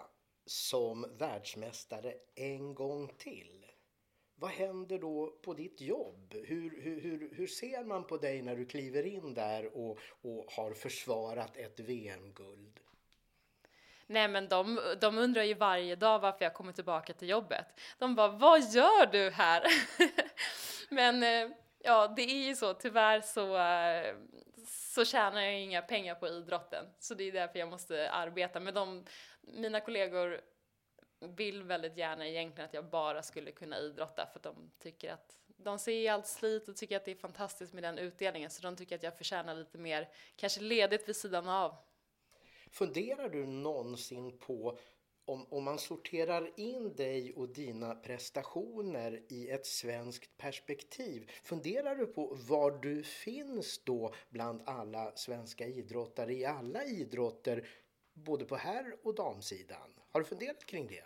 som 0.46 1.06
världsmästare 1.18 2.14
en 2.36 2.76
gång 2.76 3.14
till, 3.18 3.66
vad 4.36 4.52
händer 4.52 5.00
då 5.00 5.40
på 5.42 5.54
ditt 5.54 5.82
jobb? 5.82 6.34
Hur, 6.34 6.82
hur, 6.82 7.02
hur, 7.02 7.36
hur 7.36 7.48
ser 7.48 7.84
man 7.84 8.08
på 8.08 8.18
dig 8.18 8.42
när 8.42 8.56
du 8.56 8.66
kliver 8.66 9.06
in 9.06 9.34
där 9.34 9.78
och, 9.78 10.00
och 10.22 10.46
har 10.52 10.74
försvarat 10.74 11.58
ett 11.58 11.80
VM-guld? 11.80 12.80
Nej 14.08 14.28
men 14.28 14.48
de, 14.48 14.80
de 15.02 15.18
undrar 15.18 15.44
ju 15.44 15.54
varje 15.54 15.96
dag 15.96 16.20
varför 16.20 16.46
jag 16.46 16.54
kommer 16.54 16.74
tillbaka 16.74 17.14
till 17.14 17.30
jobbet. 17.30 17.66
De 17.98 18.16
bara, 18.16 18.28
vad 18.28 18.60
gör 18.60 19.12
du 19.12 19.30
här? 19.30 19.64
men 20.89 21.23
eh, 21.23 21.58
Ja, 21.84 22.13
det 22.15 22.21
är 22.21 22.47
ju 22.47 22.56
så. 22.56 22.73
Tyvärr 22.73 23.21
så, 23.21 23.58
eh, 23.58 24.15
så 24.65 25.06
tjänar 25.06 25.41
jag 25.41 25.60
inga 25.60 25.82
pengar 25.82 26.15
på 26.15 26.28
idrotten. 26.28 26.86
Så 26.99 27.13
det 27.13 27.23
är 27.23 27.32
därför 27.32 27.60
jag 27.60 27.69
måste 27.69 28.12
arbeta. 28.12 28.60
med 28.60 28.73
dem. 28.73 29.06
mina 29.41 29.80
kollegor 29.80 30.41
vill 31.19 31.63
väldigt 31.63 31.97
gärna 31.97 32.28
egentligen 32.28 32.67
att 32.67 32.73
jag 32.73 32.89
bara 32.89 33.21
skulle 33.23 33.52
kunna 33.52 33.80
idrotta 33.80 34.28
för 34.32 34.39
att 34.39 34.43
de 34.43 34.71
tycker 34.80 35.13
att 35.13 35.38
de 35.47 35.80
ser 35.80 36.12
allt 36.12 36.28
slit 36.28 36.69
och 36.69 36.75
tycker 36.75 36.97
att 36.97 37.06
det 37.06 37.12
är 37.12 37.15
fantastiskt 37.15 37.73
med 37.73 37.84
den 37.84 37.97
utdelningen 37.97 38.49
så 38.49 38.62
de 38.62 38.75
tycker 38.75 38.95
att 38.95 39.04
jag 39.04 39.17
förtjänar 39.17 39.56
lite 39.56 39.78
mer, 39.78 40.10
kanske 40.36 40.62
ledigt 40.62 41.10
vid 41.10 41.15
sidan 41.15 41.49
av. 41.49 41.75
Funderar 42.71 43.30
du 43.30 43.45
någonsin 43.45 44.38
på 44.38 44.80
om, 45.30 45.46
om 45.50 45.63
man 45.63 45.80
sorterar 45.80 46.52
in 46.56 46.96
dig 46.96 47.34
och 47.34 47.50
dina 47.50 47.96
prestationer 47.96 49.22
i 49.30 49.50
ett 49.50 49.65
svenskt 49.65 50.38
perspektiv, 50.38 51.32
funderar 51.44 51.96
du 51.96 52.06
på 52.06 52.38
var 52.48 52.72
du 52.72 53.04
finns 53.04 53.84
då 53.84 54.13
bland 54.30 54.62
alla 54.65 55.12
svenska 55.15 55.68
idrottare 55.68 56.34
i 56.34 56.46
alla 56.46 56.84
idrotter, 56.84 57.68
både 58.13 58.46
på 58.46 58.56
herr 58.56 58.96
och 59.04 59.15
damsidan? 59.15 59.94
Har 60.12 60.20
du 60.20 60.26
funderat 60.26 60.65
kring 60.65 60.88
det? 60.88 61.04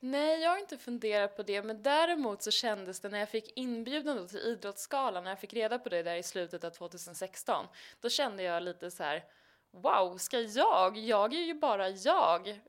Nej, 0.00 0.40
jag 0.40 0.50
har 0.50 0.58
inte 0.58 0.78
funderat 0.78 1.36
på 1.36 1.42
det, 1.42 1.62
men 1.62 1.82
däremot 1.82 2.42
så 2.42 2.50
kändes 2.50 3.00
det 3.00 3.08
när 3.08 3.18
jag 3.18 3.28
fick 3.28 3.58
inbjudan 3.58 4.28
till 4.28 4.38
Idrottsgalan, 4.38 5.24
när 5.24 5.30
jag 5.30 5.40
fick 5.40 5.54
reda 5.54 5.78
på 5.78 5.88
det 5.88 6.02
där 6.02 6.16
i 6.16 6.22
slutet 6.22 6.64
av 6.64 6.70
2016, 6.70 7.66
då 8.00 8.08
kände 8.08 8.42
jag 8.42 8.62
lite 8.62 8.90
så 8.90 9.02
här, 9.02 9.24
wow, 9.70 10.16
ska 10.18 10.40
jag? 10.40 10.98
Jag 10.98 11.34
är 11.34 11.42
ju 11.42 11.54
bara 11.54 11.88
jag 11.88 12.60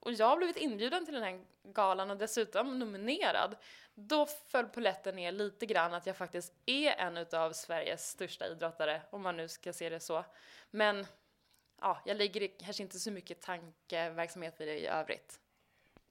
och 0.00 0.12
jag 0.12 0.26
har 0.26 0.36
blivit 0.36 0.56
inbjuden 0.56 1.04
till 1.04 1.14
den 1.14 1.22
här 1.22 1.40
galan 1.62 2.10
och 2.10 2.16
dessutom 2.16 2.78
nominerad, 2.78 3.56
då 3.94 4.26
föll 4.26 4.66
poletten 4.66 5.16
ner 5.16 5.32
lite 5.32 5.66
grann 5.66 5.94
att 5.94 6.06
jag 6.06 6.16
faktiskt 6.16 6.52
är 6.66 6.92
en 6.92 7.26
av 7.32 7.52
Sveriges 7.52 8.10
största 8.10 8.46
idrottare, 8.46 9.02
om 9.10 9.22
man 9.22 9.36
nu 9.36 9.48
ska 9.48 9.72
se 9.72 9.88
det 9.88 10.00
så. 10.00 10.24
Men 10.70 11.06
ja, 11.80 11.98
jag 12.04 12.16
lägger 12.16 12.58
kanske 12.58 12.82
inte 12.82 12.98
så 12.98 13.10
mycket 13.10 13.40
tankeverksamhet 13.40 14.60
vid 14.60 14.68
det 14.68 14.78
i 14.78 14.86
övrigt. 14.86 15.40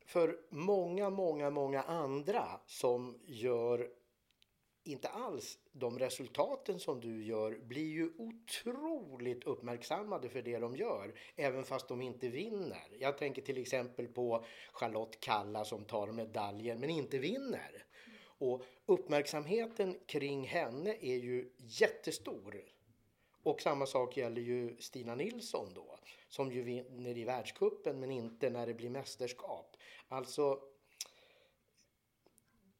För 0.05 0.39
många, 0.49 1.09
många, 1.09 1.49
många 1.49 1.81
andra 1.81 2.59
som 2.65 3.19
gör 3.25 3.89
inte 4.87 5.07
alls 5.07 5.57
de 5.71 5.99
resultaten 5.99 6.79
som 6.79 6.99
du 6.99 7.25
gör 7.25 7.51
blir 7.51 7.87
ju 7.87 8.11
otroligt 8.17 9.43
uppmärksammade 9.43 10.29
för 10.29 10.41
det 10.41 10.59
de 10.59 10.75
gör, 10.75 11.13
även 11.35 11.63
fast 11.63 11.87
de 11.87 12.01
inte 12.01 12.29
vinner. 12.29 12.87
Jag 12.99 13.17
tänker 13.17 13.41
till 13.41 13.57
exempel 13.57 14.07
på 14.07 14.45
Charlotte 14.71 15.19
Kalla 15.19 15.65
som 15.65 15.85
tar 15.85 16.07
medaljen 16.07 16.79
men 16.79 16.89
inte 16.89 17.17
vinner. 17.17 17.83
Och 18.39 18.63
uppmärksamheten 18.85 19.99
kring 20.05 20.47
henne 20.47 20.97
är 21.01 21.15
ju 21.15 21.49
jättestor. 21.57 22.61
Och 23.43 23.61
samma 23.61 23.85
sak 23.85 24.17
gäller 24.17 24.41
ju 24.41 24.75
Stina 24.79 25.15
Nilsson 25.15 25.73
då, 25.75 25.97
som 26.29 26.51
ju 26.51 26.61
vinner 26.61 27.17
i 27.17 27.23
världskuppen 27.23 27.99
men 27.99 28.11
inte 28.11 28.49
när 28.49 28.67
det 28.67 28.73
blir 28.73 28.89
mästerskap. 28.89 29.77
Alltså 30.07 30.59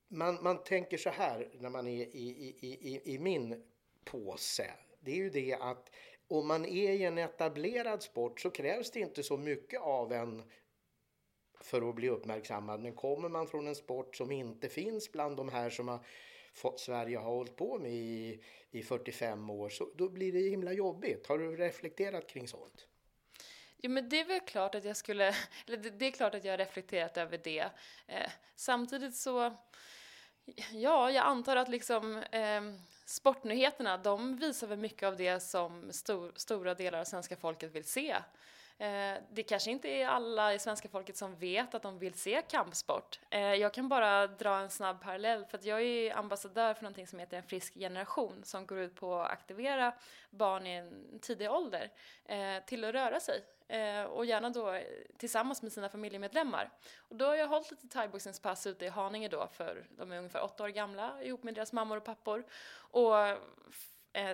man, 0.08 0.44
man 0.44 0.64
tänker 0.64 0.98
så 0.98 1.10
här 1.10 1.50
när 1.60 1.70
man 1.70 1.88
är 1.88 2.06
i, 2.06 2.56
i, 2.60 2.68
i, 2.68 3.14
i 3.14 3.20
min 3.20 3.64
påse. 4.04 4.74
Det 5.00 5.12
är 5.12 5.16
ju 5.16 5.30
det 5.30 5.54
att 5.54 5.92
om 6.28 6.48
man 6.48 6.66
är 6.66 6.92
i 6.92 7.04
en 7.04 7.18
etablerad 7.18 8.04
sport 8.04 8.40
så 8.40 8.50
krävs 8.50 8.92
det 8.92 9.00
inte 9.00 9.24
så 9.24 9.38
mycket 9.38 9.82
av 9.82 10.14
en 10.14 10.44
för 11.62 11.90
att 11.90 11.96
bli 11.96 12.10
uppmärksammad. 12.10 12.80
Men 12.80 12.96
kommer 12.96 13.30
man 13.30 13.48
från 13.48 13.68
en 13.68 13.76
sport 13.76 14.16
som 14.16 14.32
inte 14.32 14.70
finns 14.70 15.12
bland 15.12 15.38
de 15.38 15.50
här 15.50 15.70
som 15.70 15.88
har 15.88 16.00
Sverige 16.78 17.18
har 17.18 17.32
hållit 17.32 17.56
på 17.56 17.80
med 17.80 17.92
i, 17.92 18.44
i 18.72 18.84
45 18.84 19.50
år, 19.50 19.70
så 19.70 19.90
då 19.96 20.10
blir 20.10 20.32
det 20.32 20.50
himla 20.50 20.74
jobbigt. 20.74 21.28
Har 21.28 21.38
du 21.38 21.56
reflekterat 21.56 22.28
kring 22.28 22.48
sånt? 22.48 22.88
Jo, 23.78 23.92
men 23.92 24.10
det 24.10 24.20
är 24.20 24.26
väl 24.26 24.40
klart 24.40 24.76
att 24.76 24.86
jag 24.86 24.98
skulle, 24.98 25.28
eller 25.68 25.78
det, 25.78 25.90
det 25.90 26.06
är 26.06 26.12
klart 26.12 26.36
att 26.36 26.46
jag 26.46 26.54
har 26.54 26.58
reflekterat 26.58 27.18
över 27.18 27.38
det. 27.44 27.70
Eh, 28.08 28.32
samtidigt 28.56 29.16
så, 29.16 29.54
ja, 30.72 31.12
jag 31.12 31.26
antar 31.26 31.56
att 31.56 31.70
liksom 31.70 32.18
eh, 32.18 32.62
sportnyheterna, 33.06 33.98
de 33.98 34.36
visar 34.36 34.68
väl 34.68 34.78
mycket 34.78 35.08
av 35.08 35.18
det 35.18 35.40
som 35.40 35.94
stor, 35.94 36.32
stora 36.36 36.74
delar 36.74 37.00
av 37.00 37.06
svenska 37.06 37.36
folket 37.36 37.76
vill 37.76 37.86
se. 37.86 38.16
Eh, 38.80 39.18
det 39.30 39.44
kanske 39.44 39.72
inte 39.72 39.90
är 39.90 40.08
alla 40.08 40.54
i 40.54 40.60
svenska 40.60 40.90
folket 40.90 41.18
som 41.18 41.36
vet 41.36 41.76
att 41.76 41.82
de 41.82 42.00
vill 42.00 42.14
se 42.14 42.42
kampsport. 42.42 43.20
Eh, 43.30 43.40
jag 43.40 43.74
kan 43.74 43.90
bara 43.90 44.28
dra 44.28 44.60
en 44.60 44.70
snabb 44.70 45.02
parallell 45.02 45.46
för 45.46 45.58
att 45.58 45.66
jag 45.66 45.82
är 45.82 46.18
ambassadör 46.18 46.74
för 46.74 46.84
någonting 46.84 47.08
som 47.08 47.20
heter 47.20 47.38
En 47.38 47.44
frisk 47.44 47.74
generation 47.74 48.44
som 48.44 48.66
går 48.66 48.80
ut 48.80 48.96
på 48.96 49.16
att 49.16 49.32
aktivera 49.32 49.94
barn 50.30 50.68
i 50.68 50.76
en 50.76 51.20
tidig 51.20 51.52
ålder 51.52 51.92
eh, 52.26 52.64
till 52.66 52.86
att 52.86 52.94
röra 52.94 53.20
sig 53.20 53.44
eh, 53.68 54.04
och 54.04 54.26
gärna 54.26 54.50
då 54.50 54.80
tillsammans 55.18 55.62
med 55.62 55.72
sina 55.72 55.90
familjemedlemmar. 55.90 56.70
Och 56.98 57.16
då 57.16 57.26
har 57.26 57.36
jag 57.36 57.48
hållit 57.48 57.72
lite 57.72 57.88
thaiboxningspass 57.88 58.68
ute 58.68 58.86
i 58.86 58.90
Haninge 58.90 59.28
då 59.28 59.48
för 59.48 59.86
de 59.90 60.12
är 60.12 60.18
ungefär 60.18 60.44
åtta 60.44 60.64
år 60.64 60.70
gamla 60.70 61.24
ihop 61.24 61.44
med 61.44 61.54
deras 61.54 61.74
mammor 61.74 61.98
och 61.98 62.06
pappor. 62.06 62.44
Och 62.76 63.14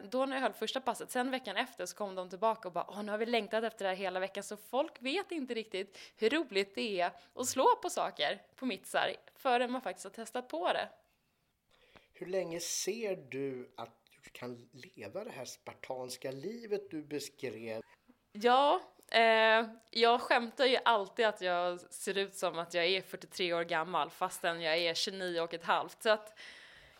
då 0.09 0.25
när 0.25 0.35
jag 0.35 0.41
höll 0.41 0.53
första 0.53 0.81
passet, 0.81 1.11
sen 1.11 1.31
veckan 1.31 1.57
efter 1.57 1.85
så 1.85 1.95
kom 1.95 2.15
de 2.15 2.29
tillbaka 2.29 2.67
och 2.67 2.73
bara 2.73 2.85
Åh, 2.89 3.03
nu 3.03 3.11
har 3.11 3.17
vi 3.17 3.25
längtat 3.25 3.63
efter 3.63 3.85
det 3.85 3.89
här 3.89 3.95
hela 3.97 4.19
veckan 4.19 4.43
så 4.43 4.57
folk 4.57 5.01
vet 5.01 5.31
inte 5.31 5.53
riktigt 5.53 5.97
hur 6.17 6.29
roligt 6.29 6.75
det 6.75 7.01
är 7.01 7.11
att 7.33 7.47
slå 7.47 7.75
på 7.81 7.89
saker 7.89 8.41
på 8.55 8.65
mittsar 8.65 9.15
förrän 9.35 9.71
man 9.71 9.81
faktiskt 9.81 10.03
har 10.03 10.11
testat 10.11 10.47
på 10.47 10.73
det. 10.73 10.89
Hur 12.13 12.25
länge 12.25 12.59
ser 12.59 13.15
du 13.15 13.73
att 13.77 14.03
du 14.23 14.29
kan 14.29 14.69
leva 14.71 15.23
det 15.23 15.31
här 15.31 15.45
spartanska 15.45 16.31
livet 16.31 16.91
du 16.91 17.03
beskrev? 17.03 17.81
Ja, 18.31 18.81
eh, 19.11 19.65
jag 19.89 20.21
skämtar 20.21 20.65
ju 20.65 20.77
alltid 20.85 21.25
att 21.25 21.41
jag 21.41 21.79
ser 21.79 22.17
ut 22.17 22.35
som 22.35 22.59
att 22.59 22.73
jag 22.73 22.85
är 22.85 23.01
43 23.01 23.53
år 23.53 23.63
gammal 23.63 24.09
fastän 24.09 24.61
jag 24.61 24.77
är 24.77 24.93
29 24.93 25.41
och 25.41 25.53
ett 25.53 25.63
halvt. 25.63 26.03
Så 26.03 26.09
att 26.09 26.39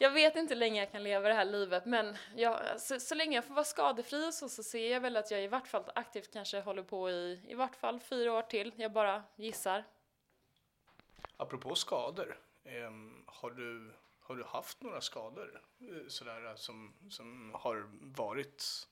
jag 0.04 0.12
vet 0.12 0.36
inte 0.36 0.54
hur 0.54 0.60
länge 0.60 0.80
jag 0.80 0.92
kan 0.92 1.04
leva 1.04 1.28
det 1.28 1.34
här 1.34 1.46
livet 1.46 1.86
men 1.86 2.18
jag, 2.36 2.82
så, 2.82 3.00
så, 3.00 3.16
länge 3.16 3.36
jag 3.38 3.46
får 3.46 3.54
vara 3.54 3.66
skadefri 3.66 4.28
och 4.30 4.34
så, 4.34 4.50
så 4.50 4.63
ser 4.63 4.92
jag 4.92 5.02
väl 5.02 5.18
att 5.18 5.32
jag 5.32 5.44
i 5.44 5.48
vart 5.48 5.68
fall 5.68 5.84
aktivt 5.96 6.34
kanske 6.34 6.62
håller 6.62 6.84
på 6.84 7.10
i 7.10 7.39
i 7.48 7.56
vart 7.56 7.76
fall 7.76 8.00
fyra 8.00 8.34
år 8.34 8.42
till. 8.42 8.72
Jag 8.76 8.92
bara 8.92 9.24
gissar. 9.36 9.84
Apropå 11.38 11.76
skador, 11.76 12.39
eh, 12.63 12.92
har, 13.26 13.52
du, 13.52 13.94
har 14.20 14.36
du 14.36 14.44
haft 14.44 14.82
några 14.82 15.02
skador 15.02 15.62
eh, 15.80 16.08
sådär 16.08 16.56
som, 16.56 16.94
som 17.10 17.52
har 17.54 17.89
varit 18.02 18.88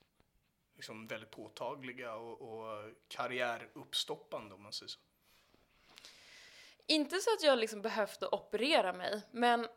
liksom 0.76 1.06
väldigt 1.06 1.30
påtagliga 1.30 2.14
och, 2.14 2.40
och 2.40 2.90
karriäruppstoppande 3.08 4.54
om 4.54 4.62
man 4.62 4.72
säger 4.72 4.88
så? 4.88 5.00
Inte 6.86 7.18
så 7.18 7.30
att 7.34 7.42
jag 7.42 7.58
liksom 7.58 7.82
behövt 7.82 8.22
operera 8.22 8.92
mig, 8.92 9.22
men 9.30 9.68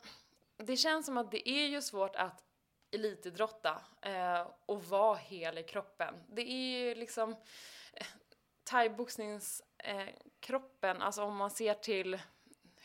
det 0.58 0.78
känns 0.78 1.06
som 1.06 1.18
att 1.18 1.32
det 1.32 1.50
är 1.50 1.68
ju 1.68 1.82
svårt 1.82 2.16
att 2.16 2.44
elitidrotta 2.92 3.82
eh, 4.02 4.48
och 4.66 4.84
vara 4.84 5.16
hel 5.16 5.58
i 5.58 5.64
kroppen. 5.64 6.16
Det 6.28 6.52
är 6.52 6.80
ju 6.80 6.96
liksom 6.96 7.36
thaiboxningskroppen, 8.64 10.96
eh, 10.96 11.02
eh 11.02 11.06
alltså 11.06 11.24
om 11.24 11.36
man 11.36 11.52
ser 11.52 11.74
till 11.74 12.20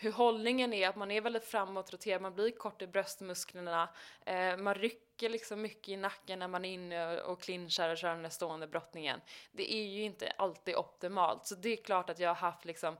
hur 0.02 0.12
hållningen 0.12 0.72
är, 0.72 0.88
att 0.88 0.96
man 0.96 1.10
är 1.10 1.20
väldigt 1.20 1.44
framåtroterad, 1.44 2.22
man 2.22 2.34
blir 2.34 2.50
kort 2.50 2.82
i 2.82 2.86
bröstmusklerna, 2.86 3.88
eh, 4.26 4.56
man 4.56 4.74
rycker 4.74 5.28
liksom 5.28 5.62
mycket 5.62 5.88
i 5.88 5.96
nacken 5.96 6.38
när 6.38 6.48
man 6.48 6.64
är 6.64 6.72
inne 6.72 7.20
och 7.20 7.40
clinchar 7.40 7.90
och 7.90 7.98
kör 7.98 8.08
den 8.08 8.22
där 8.22 8.30
stående 8.30 8.66
brottningen. 8.66 9.20
Det 9.52 9.74
är 9.74 9.86
ju 9.86 10.02
inte 10.02 10.30
alltid 10.30 10.76
optimalt, 10.76 11.46
så 11.46 11.54
det 11.54 11.68
är 11.68 11.84
klart 11.84 12.10
att 12.10 12.18
jag 12.18 12.28
har 12.28 12.34
haft 12.34 12.64
liksom 12.64 12.96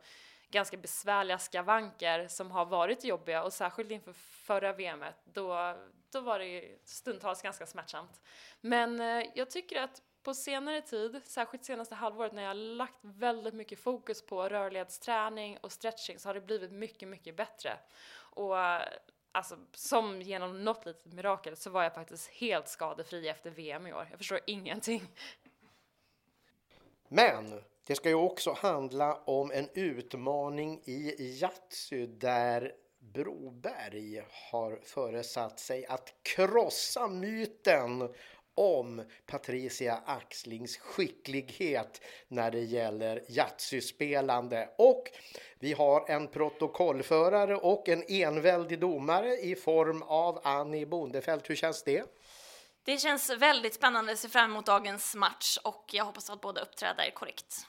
ganska 0.50 0.76
besvärliga 0.76 1.38
skavanker 1.38 2.28
som 2.28 2.50
har 2.50 2.64
varit 2.64 3.04
jobbiga 3.04 3.42
och 3.42 3.52
särskilt 3.52 3.90
inför 3.90 4.12
förra 4.12 4.72
VMet 4.72 5.16
då, 5.24 5.76
då 6.10 6.20
var 6.20 6.38
det 6.38 6.78
stundtals 6.84 7.42
ganska 7.42 7.66
smärtsamt. 7.66 8.20
Men 8.60 9.00
eh, 9.00 9.26
jag 9.34 9.50
tycker 9.50 9.82
att 9.82 10.02
på 10.22 10.34
senare 10.34 10.82
tid, 10.82 11.20
särskilt 11.24 11.64
senaste 11.64 11.94
halvåret 11.94 12.32
när 12.32 12.42
jag 12.42 12.50
har 12.50 12.54
lagt 12.54 12.98
väldigt 13.02 13.54
mycket 13.54 13.78
fokus 13.78 14.26
på 14.26 14.48
rörlighetsträning 14.48 15.58
och 15.60 15.72
stretching 15.72 16.18
så 16.18 16.28
har 16.28 16.34
det 16.34 16.40
blivit 16.40 16.72
mycket, 16.72 17.08
mycket 17.08 17.36
bättre. 17.36 17.78
Och 18.16 18.58
eh, 18.58 18.82
alltså 19.32 19.58
som 19.72 20.22
genom 20.22 20.64
något 20.64 20.86
litet 20.86 21.12
mirakel 21.12 21.56
så 21.56 21.70
var 21.70 21.82
jag 21.82 21.94
faktiskt 21.94 22.30
helt 22.30 22.68
skadefri 22.68 23.28
efter 23.28 23.50
VM 23.50 23.86
i 23.86 23.92
år. 23.92 24.06
Jag 24.10 24.18
förstår 24.18 24.40
ingenting. 24.46 25.02
Men 27.08 27.62
det 27.86 27.94
ska 27.94 28.08
ju 28.08 28.14
också 28.14 28.52
handla 28.52 29.14
om 29.14 29.50
en 29.50 29.68
utmaning 29.74 30.82
i 30.84 31.14
Yatzy 31.18 32.06
där 32.06 32.72
Broberg 32.98 34.22
har 34.50 34.80
föresatt 34.84 35.60
sig 35.60 35.86
att 35.86 36.14
krossa 36.22 37.08
myten 37.08 38.14
om 38.54 39.02
Patricia 39.26 40.02
Axlings 40.06 40.76
skicklighet 40.76 42.00
när 42.28 42.50
det 42.50 42.60
gäller 42.60 43.24
Yatzy-spelande. 43.28 44.68
Och 44.78 45.10
vi 45.58 45.72
har 45.72 46.10
en 46.10 46.28
protokollförare 46.28 47.56
och 47.56 47.88
en 47.88 48.04
enväldig 48.08 48.80
domare 48.80 49.36
i 49.36 49.54
form 49.54 50.02
av 50.02 50.40
Annie 50.44 50.86
Bondefelt. 50.86 51.50
Hur 51.50 51.54
känns 51.54 51.82
det? 51.82 52.04
Det 52.84 52.98
känns 52.98 53.30
väldigt 53.30 53.74
spännande, 53.74 54.12
Jag 54.12 54.18
ser 54.18 54.28
fram 54.28 54.50
emot 54.50 54.66
dagens 54.66 55.14
match 55.14 55.58
och 55.64 55.84
jag 55.92 56.04
hoppas 56.04 56.30
att 56.30 56.40
båda 56.40 56.60
uppträder 56.60 57.10
korrekt. 57.14 57.66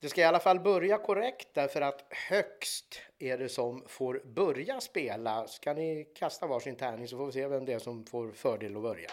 Det 0.00 0.08
ska 0.08 0.20
i 0.20 0.24
alla 0.24 0.40
fall 0.40 0.60
börja 0.60 0.98
korrekt 0.98 1.48
därför 1.52 1.80
att 1.80 2.04
högst 2.10 3.00
är 3.18 3.38
det 3.38 3.48
som 3.48 3.84
får 3.88 4.22
börja 4.24 4.80
spela. 4.80 5.48
Ska 5.48 5.72
ni 5.72 6.04
kasta 6.14 6.46
varsin 6.46 6.76
tärning 6.76 7.08
så 7.08 7.16
får 7.16 7.26
vi 7.26 7.32
se 7.32 7.46
vem 7.46 7.64
det 7.64 7.72
är 7.72 7.78
som 7.78 8.04
får 8.04 8.32
fördel 8.32 8.76
att 8.76 8.82
börja. 8.82 9.10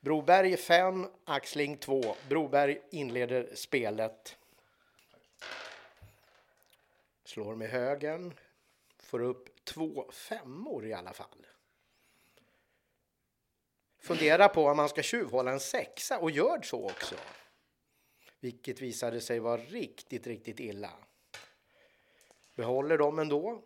Broberg 0.00 0.56
5, 0.56 1.06
Axling 1.24 1.76
2. 1.76 2.02
Broberg 2.28 2.80
inleder 2.90 3.50
spelet. 3.54 4.36
Slår 7.24 7.54
med 7.54 7.70
högen. 7.70 8.34
Får 8.98 9.20
upp 9.20 9.64
två 9.64 10.10
femmor 10.12 10.86
i 10.86 10.92
alla 10.92 11.12
fall. 11.12 11.46
Fundera 14.00 14.48
på 14.48 14.66
om 14.66 14.76
man 14.76 14.88
ska 14.88 15.02
tjuvhålla 15.02 15.50
en 15.50 15.60
sexa 15.60 16.18
och 16.18 16.30
gör 16.30 16.62
så 16.62 16.84
också 16.84 17.14
vilket 18.40 18.80
visade 18.80 19.20
sig 19.20 19.38
vara 19.38 19.56
riktigt, 19.56 20.26
riktigt 20.26 20.60
illa. 20.60 20.90
Behåller 22.54 22.98
dem 22.98 23.18
ändå. 23.18 23.62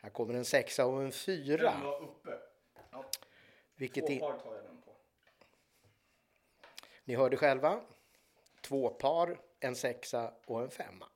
Här 0.00 0.10
kommer 0.10 0.34
en 0.34 0.44
sexa 0.44 0.86
och 0.86 1.02
en 1.02 1.12
fyra. 1.12 1.70
Den 1.70 1.82
var 1.82 2.02
uppe. 2.02 2.38
Ja. 2.90 3.04
Vilket 3.74 4.06
Två 4.06 4.18
par 4.18 4.38
tar 4.38 4.54
jag 4.54 4.64
den 4.64 4.82
på. 4.82 4.90
Ni 7.04 7.14
hörde 7.14 7.36
själva. 7.36 7.80
Två 8.60 8.90
par, 8.90 9.40
en 9.60 9.76
sexa 9.76 10.34
och 10.44 10.62
en 10.62 10.70
femma. 10.70 11.08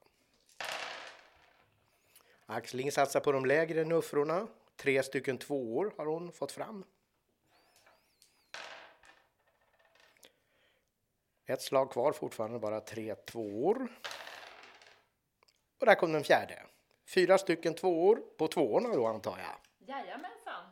Axling 2.47 2.93
satsar 2.93 3.21
på 3.21 3.33
de 3.33 3.47
lägre 3.47 3.85
nuffrorna. 3.85 4.47
Tre 4.77 5.03
stycken 5.03 5.39
tvåor 5.39 5.95
har 5.97 6.07
hon 6.07 6.33
fått 6.33 6.53
fram. 6.53 6.85
Ett 11.51 11.63
slag 11.63 11.91
kvar, 11.91 12.13
fortfarande 12.13 12.59
bara 12.59 12.81
tre 12.81 13.15
tvåor. 13.15 13.89
Och 15.79 15.87
där 15.87 15.95
kom 15.95 16.13
den 16.13 16.25
fjärde. 16.25 16.63
Fyra 17.07 17.39
stycken 17.39 17.75
tvåor 17.75 18.23
på 18.37 18.49
tvåorna 18.49 18.89
då 18.97 19.07
antar 19.07 19.39
jag. 19.39 19.89
Jajamensan. 19.89 20.65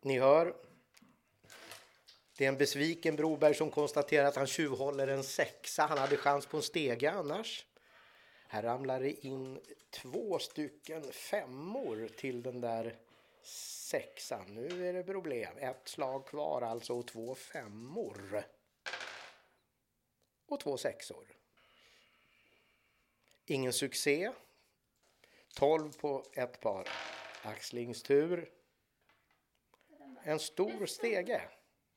Ni 0.00 0.18
hör. 0.18 0.54
Det 2.36 2.44
är 2.44 2.48
en 2.48 2.58
besviken 2.58 3.16
Broberg 3.16 3.54
som 3.54 3.70
konstaterar 3.70 4.28
att 4.28 4.36
han 4.36 4.46
tjuvhåller 4.46 5.08
en 5.08 5.24
sexa. 5.24 5.82
Han 5.82 5.98
hade 5.98 6.16
chans 6.16 6.46
på 6.46 6.56
en 6.56 6.62
stege 6.62 7.10
annars. 7.10 7.66
Här 8.48 8.62
ramlar 8.62 9.00
det 9.00 9.26
in 9.26 9.60
två 9.90 10.38
stycken 10.38 11.12
femmor 11.12 12.08
till 12.16 12.42
den 12.42 12.60
där 12.60 12.96
sexan. 13.42 14.54
Nu 14.54 14.88
är 14.88 14.92
det 14.92 15.02
problem. 15.02 15.58
Ett 15.58 15.88
slag 15.88 16.26
kvar 16.26 16.62
alltså 16.62 16.98
och 16.98 17.06
två 17.06 17.34
femmor 17.34 18.44
och 20.52 20.60
två 20.60 20.76
sexor. 20.76 21.26
Ingen 23.46 23.72
succé. 23.72 24.32
12 25.54 25.92
på 25.92 26.24
ett 26.32 26.60
par. 26.60 26.88
Axlings 27.42 28.02
tur. 28.02 28.50
En 30.22 30.38
stor 30.38 30.86
stege. 30.86 31.42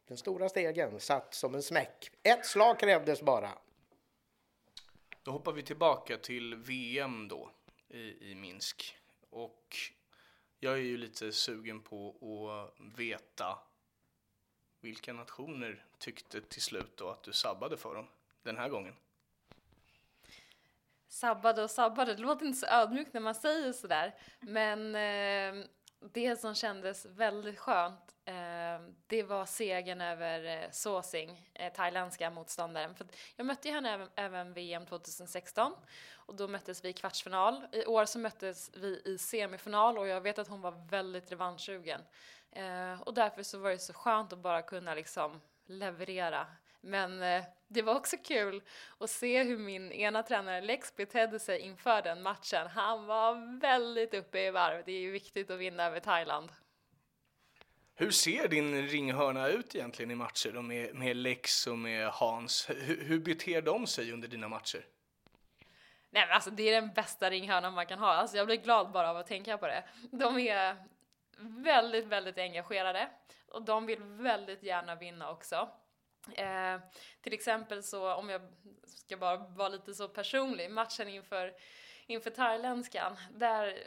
Den 0.08 0.18
stora 0.18 0.50
stegen 0.50 1.00
satt 1.00 1.34
som 1.34 1.56
en 1.56 1.64
smäck. 1.64 2.12
Ett 2.24 2.46
slag 2.46 2.80
krävdes 2.80 3.22
bara. 3.22 3.58
Då 5.24 5.32
hoppar 5.32 5.52
vi 5.52 5.64
tillbaka 5.64 6.18
till 6.18 6.56
VM 6.56 7.28
då 7.28 7.52
i, 7.90 8.32
i 8.32 8.36
Minsk. 8.36 8.98
Och 9.30 9.78
Jag 10.60 10.74
är 10.74 10.78
ju 10.78 10.98
lite 10.98 11.32
sugen 11.32 11.82
på 11.82 12.10
att 12.10 12.98
veta 12.98 13.60
vilka 14.80 15.14
nationer 15.14 15.86
tyckte 15.98 16.42
till 16.42 16.62
slut 16.62 16.98
då 16.98 17.10
att 17.10 17.24
du 17.24 17.34
sabbade 17.34 17.78
för 17.78 17.96
dem 17.96 18.08
den 18.46 18.58
här 18.58 18.70
gången? 18.70 18.94
Sabbade 21.08 21.64
och 21.64 21.72
sabbade, 21.72 22.16
det 22.16 22.22
låter 22.22 22.46
inte 22.46 22.60
så 22.60 22.66
ödmjukt 22.66 23.14
när 23.14 23.22
man 23.22 23.36
säger 23.36 23.74
sådär. 23.74 24.16
Men 24.40 24.96
eh, 24.96 25.66
det 26.00 26.40
som 26.40 26.56
kändes 26.56 27.06
väldigt 27.06 27.60
skönt, 27.60 28.16
eh, 28.26 28.34
det 29.08 29.24
var 29.24 29.46
segern 29.46 30.02
över 30.02 30.64
eh, 30.64 30.70
Såsing, 30.72 31.50
eh, 31.54 31.74
thailändska 31.74 32.30
motståndaren. 32.30 32.96
För 32.96 33.08
jag 33.36 33.46
mötte 33.46 33.70
henne 33.70 33.94
även, 33.94 34.10
även 34.16 34.54
VM 34.54 34.86
2016 34.86 35.74
och 36.16 36.36
då 36.36 36.48
möttes 36.48 36.86
vi 36.86 36.90
i 36.90 36.94
kvartsfinal. 36.94 37.68
I 37.72 37.86
år 37.86 38.06
så 38.06 38.20
möttes 38.20 38.72
vi 38.74 39.02
i 39.06 39.18
semifinal 39.18 39.98
och 39.98 40.08
jag 40.08 40.22
vet 40.22 40.40
att 40.40 40.48
hon 40.48 40.62
var 40.62 40.88
väldigt 40.90 41.32
revanschsugen. 41.32 42.02
Eh, 42.52 43.02
och 43.02 43.14
därför 43.14 43.44
så 43.44 43.58
var 43.58 43.70
det 43.70 43.80
så 43.80 43.94
skönt 43.94 44.34
att 44.34 44.40
bara 44.40 44.62
kunna 44.62 44.94
liksom 44.94 45.42
leverera. 45.66 46.48
Men 46.86 47.22
eh, 47.22 47.44
det 47.68 47.82
var 47.82 47.96
också 47.96 48.18
kul 48.24 48.62
att 48.98 49.10
se 49.10 49.44
hur 49.44 49.58
min 49.58 49.92
ena 49.92 50.24
tränare 50.24 50.62
Lex 50.62 50.96
betedde 50.96 51.40
sig 51.40 51.60
inför 51.60 52.02
den 52.02 52.22
matchen. 52.22 52.68
Han 52.68 53.06
var 53.06 53.60
väldigt 53.60 54.14
uppe 54.14 54.40
i 54.40 54.52
varv. 54.52 54.84
Det 54.86 54.92
är 54.92 55.00
ju 55.00 55.12
viktigt 55.12 55.50
att 55.50 55.60
vinna 55.60 55.84
över 55.84 56.00
Thailand. 56.00 56.52
Hur 57.96 58.12
ser 58.12 58.48
din 58.48 58.88
ringhörna 58.88 59.48
ut 59.48 59.76
egentligen 59.76 60.12
i 60.12 60.16
matcher 60.16 60.52
då 60.52 60.62
med, 60.62 60.96
med 60.96 61.16
Lex 61.16 61.68
och 61.68 61.78
med 61.78 62.10
Hans? 62.10 62.70
Hur, 62.70 63.04
hur 63.04 63.20
beter 63.20 63.62
de 63.62 63.88
sig 63.88 64.12
under 64.12 64.28
dina 64.28 64.48
matcher? 64.48 64.86
Nej 66.10 66.26
men 66.26 66.36
alltså 66.36 66.52
det 66.52 66.64
är 66.64 66.82
den 66.82 66.94
bästa 66.94 67.30
ringhörnan 67.30 67.74
man 67.74 67.86
kan 67.86 68.00
ha. 68.00 68.14
Alltså 68.14 68.38
jag 68.38 68.46
blir 68.46 68.58
glad 68.58 68.92
bara 68.92 69.10
av 69.10 69.18
att 69.18 69.28
tänka 69.28 69.58
på 69.58 69.68
det. 69.68 69.84
De 70.12 70.40
är 70.40 70.76
väldigt, 71.40 72.06
väldigt 72.06 72.38
engagerade 72.38 73.10
och 73.48 73.62
de 73.62 73.86
vill 73.86 74.04
väldigt 74.04 74.64
gärna 74.64 74.96
vinna 74.96 75.32
också. 75.32 75.70
Eh, 76.34 76.80
till 77.22 77.34
exempel 77.34 77.84
så, 77.84 78.14
om 78.14 78.30
jag 78.30 78.42
ska 78.86 79.18
bara 79.18 79.38
vara 79.38 79.70
lite 79.70 79.94
så 79.94 80.08
personlig, 80.08 80.72
matchen 80.72 81.08
inför, 81.08 81.54
inför 82.06 82.30
thailändskan, 82.30 83.18
där 83.32 83.78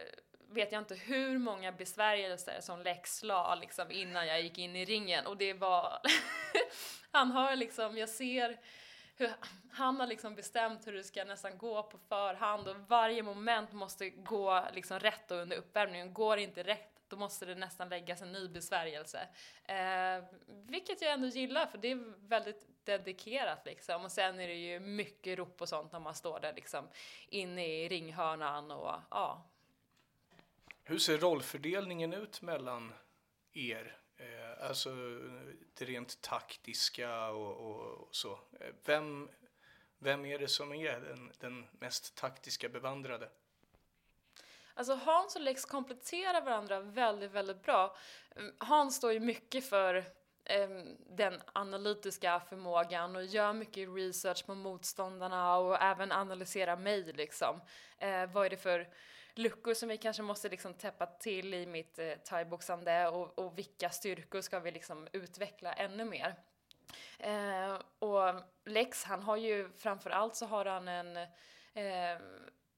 vet 0.51 0.73
jag 0.73 0.81
inte 0.81 0.95
hur 0.95 1.39
många 1.39 1.73
besvärjelser 1.73 2.61
som 2.61 2.83
Lex 2.83 3.23
la 3.23 3.55
liksom 3.55 3.91
innan 3.91 4.27
jag 4.27 4.43
gick 4.43 4.59
in 4.59 4.77
i 4.77 4.85
ringen 4.85 5.27
och 5.27 5.37
det 5.37 5.53
var, 5.53 6.01
han 7.11 7.31
har 7.31 7.57
liksom, 7.57 7.99
jag 7.99 8.09
ser 8.09 8.59
hur 9.17 9.31
han 9.73 10.01
har 10.01 10.07
liksom 10.07 10.35
bestämt 10.35 10.87
hur 10.87 10.93
det 10.93 11.05
ska 11.05 11.25
nästan 11.25 11.59
gå 11.59 11.83
på 11.83 11.99
förhand 11.99 12.69
och 12.69 12.77
varje 12.77 13.23
moment 13.23 13.73
måste 13.73 14.11
gå 14.11 14.65
liksom 14.73 14.99
rätt 14.99 15.31
under 15.31 15.57
uppvärmningen. 15.57 16.15
Går 16.15 16.39
inte 16.39 16.63
rätt 16.63 16.98
då 17.09 17.17
måste 17.17 17.47
det 17.47 17.55
nästan 17.55 17.89
läggas 17.89 18.23
en 18.23 18.33
ny 18.33 18.49
besvärjelse. 18.49 19.29
Eh, 19.65 20.25
vilket 20.47 21.03
jag 21.03 21.13
ändå 21.13 21.27
gillar 21.27 21.67
för 21.67 21.79
det 21.79 21.91
är 21.91 22.29
väldigt 22.29 22.67
dedikerat 22.85 23.67
liksom. 23.67 24.05
Och 24.05 24.13
sen 24.13 24.41
är 24.41 24.49
det 24.49 24.55
ju 24.55 24.81
mycket 24.81 25.39
rop 25.39 25.61
och 25.61 25.69
sånt 25.69 25.93
när 25.93 26.01
man 26.01 26.15
står 26.15 26.41
där 26.41 26.53
liksom 26.55 26.89
inne 27.29 27.67
i 27.67 27.89
ringhörnan 27.89 28.71
och 28.71 28.95
ja. 29.11 29.51
Hur 30.85 30.99
ser 30.99 31.19
rollfördelningen 31.19 32.13
ut 32.13 32.43
mellan 32.43 32.93
er? 33.53 33.97
Eh, 34.17 34.69
alltså 34.69 34.91
det 35.75 35.85
rent 35.85 36.21
taktiska 36.21 37.31
och, 37.31 37.57
och, 37.57 38.09
och 38.09 38.17
så. 38.17 38.39
Vem, 38.85 39.29
vem 39.99 40.25
är 40.25 40.39
det 40.39 40.49
som 40.49 40.73
är 40.73 41.01
den, 41.01 41.33
den 41.41 41.67
mest 41.73 42.15
taktiska 42.15 42.69
bevandrade? 42.69 43.31
Alltså 44.79 44.95
Hans 44.95 45.37
och 45.37 45.43
Lex 45.43 45.65
kompletterar 45.65 46.41
varandra 46.41 46.81
väldigt, 46.81 47.31
väldigt 47.31 47.63
bra. 47.63 47.97
Mm, 48.37 48.55
Hans 48.59 48.97
står 48.97 49.13
ju 49.13 49.21
mycket 49.21 49.69
för 49.69 50.05
ehm, 50.45 50.97
den 51.07 51.41
analytiska 51.53 52.41
förmågan 52.41 53.17
och 53.17 53.25
gör 53.25 53.53
mycket 53.53 53.89
research 53.89 54.47
på 54.47 54.55
motståndarna 54.55 55.57
och 55.57 55.83
även 55.83 56.13
analyserar 56.13 56.77
mig 56.77 57.13
liksom. 57.13 57.61
Eh, 57.99 58.27
vad 58.27 58.47
är 58.47 58.51
det 58.51 58.57
för 58.57 58.89
luckor 59.35 59.75
som 59.75 59.89
vi 59.89 59.97
kanske 59.97 60.23
måste 60.23 60.49
liksom 60.49 60.75
täppa 60.75 61.07
till 61.07 61.55
i 61.55 61.67
mitt 61.67 61.99
eh, 61.99 62.13
thaiboxande 62.13 63.09
och, 63.09 63.39
och 63.39 63.59
vilka 63.59 63.91
styrkor 63.91 64.41
ska 64.41 64.61
vi 64.61 64.71
liksom 64.71 65.09
utveckla 65.13 65.73
ännu 65.73 66.05
mer. 66.05 66.35
Eh, 67.19 67.79
och 67.99 68.43
Lex, 68.65 69.05
han 69.05 69.23
har 69.23 69.37
ju 69.37 69.71
framför 69.77 70.11
allt 70.11 70.37
så 70.37 70.47
har 70.47 70.65
han 70.65 70.89
en, 70.89 71.17
eh, 71.75 72.21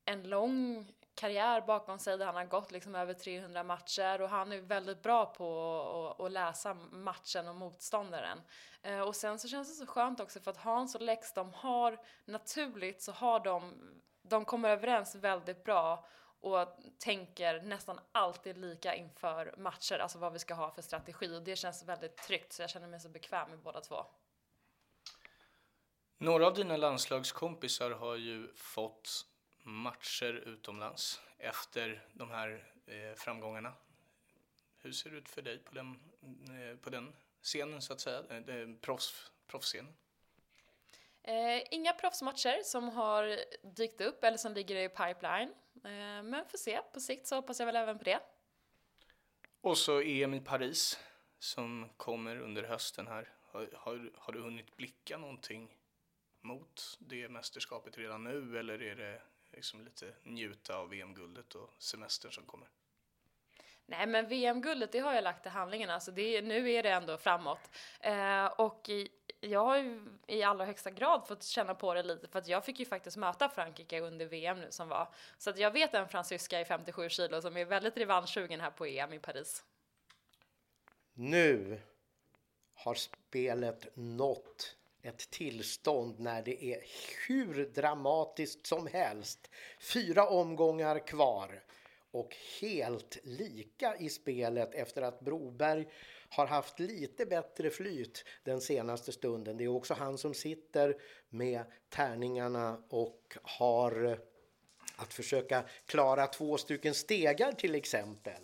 en 0.05 0.23
lång 0.23 0.87
karriär 1.21 1.61
bakom 1.61 1.99
sig 1.99 2.19
där 2.19 2.27
han 2.27 2.35
har 2.35 2.45
gått 2.45 2.73
liksom 2.73 2.95
över 2.95 3.15
300 3.15 3.63
matcher 3.63 4.21
och 4.21 4.29
han 4.29 4.53
är 4.53 4.61
väldigt 4.61 5.03
bra 5.03 5.27
på 5.27 6.17
att, 6.19 6.33
läsa 6.33 6.75
matchen 6.91 7.49
och 7.49 7.55
motståndaren. 7.55 8.39
Eh, 8.83 9.01
och 9.01 9.17
sen 9.17 9.39
så 9.39 9.49
känns 9.49 9.69
det 9.69 9.87
så 9.87 9.93
skönt 9.93 10.21
också 10.21 10.41
för 10.41 10.51
att 10.51 10.57
Hans 10.57 10.95
och 10.95 11.03
Lex, 11.03 11.33
de 11.33 11.53
har 11.53 11.99
naturligt 12.25 13.03
så 13.03 13.13
har 13.13 13.41
de, 13.41 13.75
de 14.23 14.45
kommer 14.45 14.69
överens 14.69 15.15
väldigt 15.15 15.65
bra 15.65 16.07
och 16.41 16.79
tänker 16.99 17.63
nästan 17.63 18.01
alltid 18.13 18.59
lika 18.59 18.95
inför 18.95 19.55
matcher, 19.59 19.99
alltså 19.99 20.19
vad 20.19 20.33
vi 20.33 20.39
ska 20.39 20.55
ha 20.55 20.71
för 20.71 20.83
strategi 20.83 21.37
och 21.37 21.43
det 21.43 21.57
känns 21.57 21.85
väldigt 21.85 22.17
tryggt 22.17 22.53
så 22.53 22.63
jag 22.63 22.71
känner 22.71 22.89
mig 22.89 23.01
så 23.01 23.09
bekväm 23.09 23.51
med 23.51 23.59
båda 23.59 23.81
två. 23.81 24.07
Några 26.19 26.47
av 26.47 26.55
dina 26.55 26.77
landslagskompisar 26.77 27.91
har 27.91 28.17
ju 28.17 28.55
fått 28.55 29.30
matcher 29.63 30.33
utomlands 30.33 31.21
efter 31.39 32.07
de 32.13 32.31
här 32.31 32.73
eh, 32.87 33.15
framgångarna. 33.17 33.73
Hur 34.83 34.93
ser 34.93 35.11
det 35.11 35.17
ut 35.17 35.29
för 35.29 35.43
dig 35.43 35.59
på 35.59 35.75
den, 35.75 36.01
eh, 36.49 36.77
på 36.77 36.91
den 36.91 37.13
scenen 37.43 37.83
så 37.83 37.93
att 37.93 38.01
säga, 38.01 38.19
eh, 38.19 38.69
proffs, 38.81 39.33
proffsscenen? 39.47 39.95
Eh, 41.23 41.63
inga 41.71 41.93
proffsmatcher 41.93 42.63
som 42.63 42.89
har 42.89 43.39
dykt 43.63 44.01
upp 44.01 44.25
eller 44.25 44.37
som 44.37 44.55
ligger 44.55 44.77
i 44.77 44.89
pipeline. 44.89 45.55
Eh, 45.85 46.23
men 46.23 46.45
får 46.49 46.59
se, 46.59 46.81
på 46.93 47.01
sikt 47.01 47.27
så 47.27 47.35
hoppas 47.37 47.59
jag 47.59 47.67
väl 47.67 47.77
även 47.77 47.99
på 47.99 48.05
det. 48.05 48.21
Och 49.61 49.79
så 49.79 50.01
EM 50.01 50.35
i 50.35 50.41
Paris 50.41 50.99
som 51.39 51.89
kommer 51.97 52.41
under 52.41 52.63
hösten 52.63 53.07
här. 53.07 53.35
Har, 53.43 53.69
har, 53.77 54.11
har 54.15 54.33
du 54.33 54.41
hunnit 54.41 54.77
blicka 54.77 55.19
någonting 55.19 55.77
mot 56.41 56.97
det 56.99 57.29
mästerskapet 57.29 57.99
redan 57.99 58.25
nu 58.25 58.59
eller 58.59 58.83
är 58.83 58.97
det 58.97 59.23
liksom 59.53 59.85
lite 59.85 60.15
njuta 60.23 60.77
av 60.77 60.89
VM-guldet 60.89 61.55
och 61.55 61.71
semestern 61.79 62.33
som 62.33 62.45
kommer? 62.45 62.69
Nej, 63.87 64.07
men 64.07 64.29
VM-guldet 64.29 64.93
det 64.93 64.99
har 64.99 65.15
jag 65.15 65.25
lagt 65.25 65.43
till 65.43 65.53
handlingarna, 65.53 65.95
alltså 65.95 66.11
det, 66.11 66.43
nu 66.43 66.73
är 66.73 66.83
det 66.83 66.91
ändå 66.91 67.19
framåt. 67.19 67.71
Eh, 68.01 68.47
och 68.47 68.89
i, 68.89 69.09
jag 69.41 69.65
har 69.65 69.77
ju 69.77 70.07
i 70.27 70.43
allra 70.43 70.65
högsta 70.65 70.91
grad 70.91 71.29
fått 71.29 71.43
känna 71.43 71.75
på 71.75 71.95
det 71.95 72.03
lite, 72.03 72.29
för 72.29 72.39
att 72.39 72.49
jag 72.49 72.65
fick 72.65 72.79
ju 72.79 72.87
faktiskt 72.87 73.17
möta 73.17 73.49
Frankrike 73.49 74.01
under 74.01 74.27
VM 74.27 74.61
nu 74.61 74.67
som 74.71 74.89
var. 74.89 75.15
Så 75.39 75.51
att 75.51 75.59
jag 75.59 75.71
vet 75.71 75.95
en 75.95 76.09
fransyska 76.09 76.61
i 76.61 76.65
57 76.65 77.09
kilo 77.09 77.43
som 77.43 77.57
är 77.57 77.65
väldigt 77.65 77.97
revanschsugen 77.97 78.61
här 78.61 78.71
på 78.71 78.87
EM 78.87 79.13
i 79.13 79.19
Paris. 79.19 79.65
Nu 81.13 81.81
har 82.75 82.95
spelet 82.95 83.89
nått 83.95 84.77
ett 85.03 85.31
tillstånd 85.31 86.21
när 86.21 86.43
det 86.43 86.65
är 86.65 86.83
hur 87.29 87.67
dramatiskt 87.75 88.67
som 88.67 88.87
helst. 88.87 89.51
Fyra 89.81 90.29
omgångar 90.29 91.07
kvar 91.07 91.63
och 92.11 92.37
helt 92.61 93.19
lika 93.23 93.97
i 93.97 94.09
spelet 94.09 94.75
efter 94.75 95.03
att 95.03 95.21
Broberg 95.21 95.87
har 96.29 96.47
haft 96.47 96.79
lite 96.79 97.27
bättre 97.27 97.71
flyt 97.71 98.25
den 98.45 98.61
senaste 98.61 99.13
stunden. 99.13 99.57
Det 99.57 99.65
är 99.65 99.69
också 99.69 99.95
han 99.95 100.19
som 100.19 100.35
sitter 100.35 100.97
med 101.29 101.65
tärningarna 101.89 102.83
och 102.89 103.39
har 103.43 104.19
att 104.97 105.15
försöka 105.15 105.65
klara 105.87 106.27
två 106.27 106.59
stycken 106.59 106.95
stegar 106.95 107.53
till 107.53 107.75
exempel. 107.75 108.43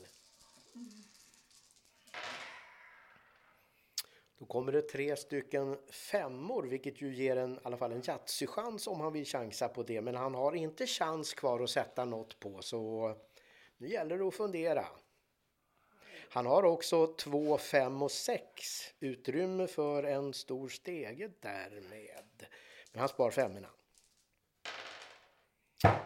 Då 4.38 4.46
kommer 4.46 4.72
det 4.72 4.82
tre 4.82 5.16
stycken 5.16 5.76
femmor 5.90 6.62
vilket 6.62 7.02
ju 7.02 7.14
ger 7.14 7.36
en, 7.36 7.54
i 7.54 7.58
alla 7.62 7.76
fall 7.76 7.92
en 7.92 8.02
Yatzy-chans 8.02 8.86
om 8.86 9.00
han 9.00 9.12
vill 9.12 9.24
chansa 9.24 9.68
på 9.68 9.82
det. 9.82 10.00
Men 10.00 10.14
han 10.14 10.34
har 10.34 10.52
inte 10.52 10.86
chans 10.86 11.34
kvar 11.34 11.60
att 11.60 11.70
sätta 11.70 12.04
något 12.04 12.40
på 12.40 12.62
så 12.62 13.14
nu 13.76 13.88
gäller 13.88 14.18
det 14.18 14.24
att 14.24 14.34
fundera. 14.34 14.86
Han 16.28 16.46
har 16.46 16.62
också 16.62 17.06
två, 17.06 17.58
fem 17.58 18.02
och 18.02 18.10
sex 18.10 18.82
utrymme 19.00 19.66
för 19.66 20.02
en 20.02 20.34
stor 20.34 20.68
stege 20.68 21.30
därmed. 21.40 22.46
Men 22.92 23.00
han 23.00 23.08
spar 23.08 23.30
femmorna. 23.30 23.68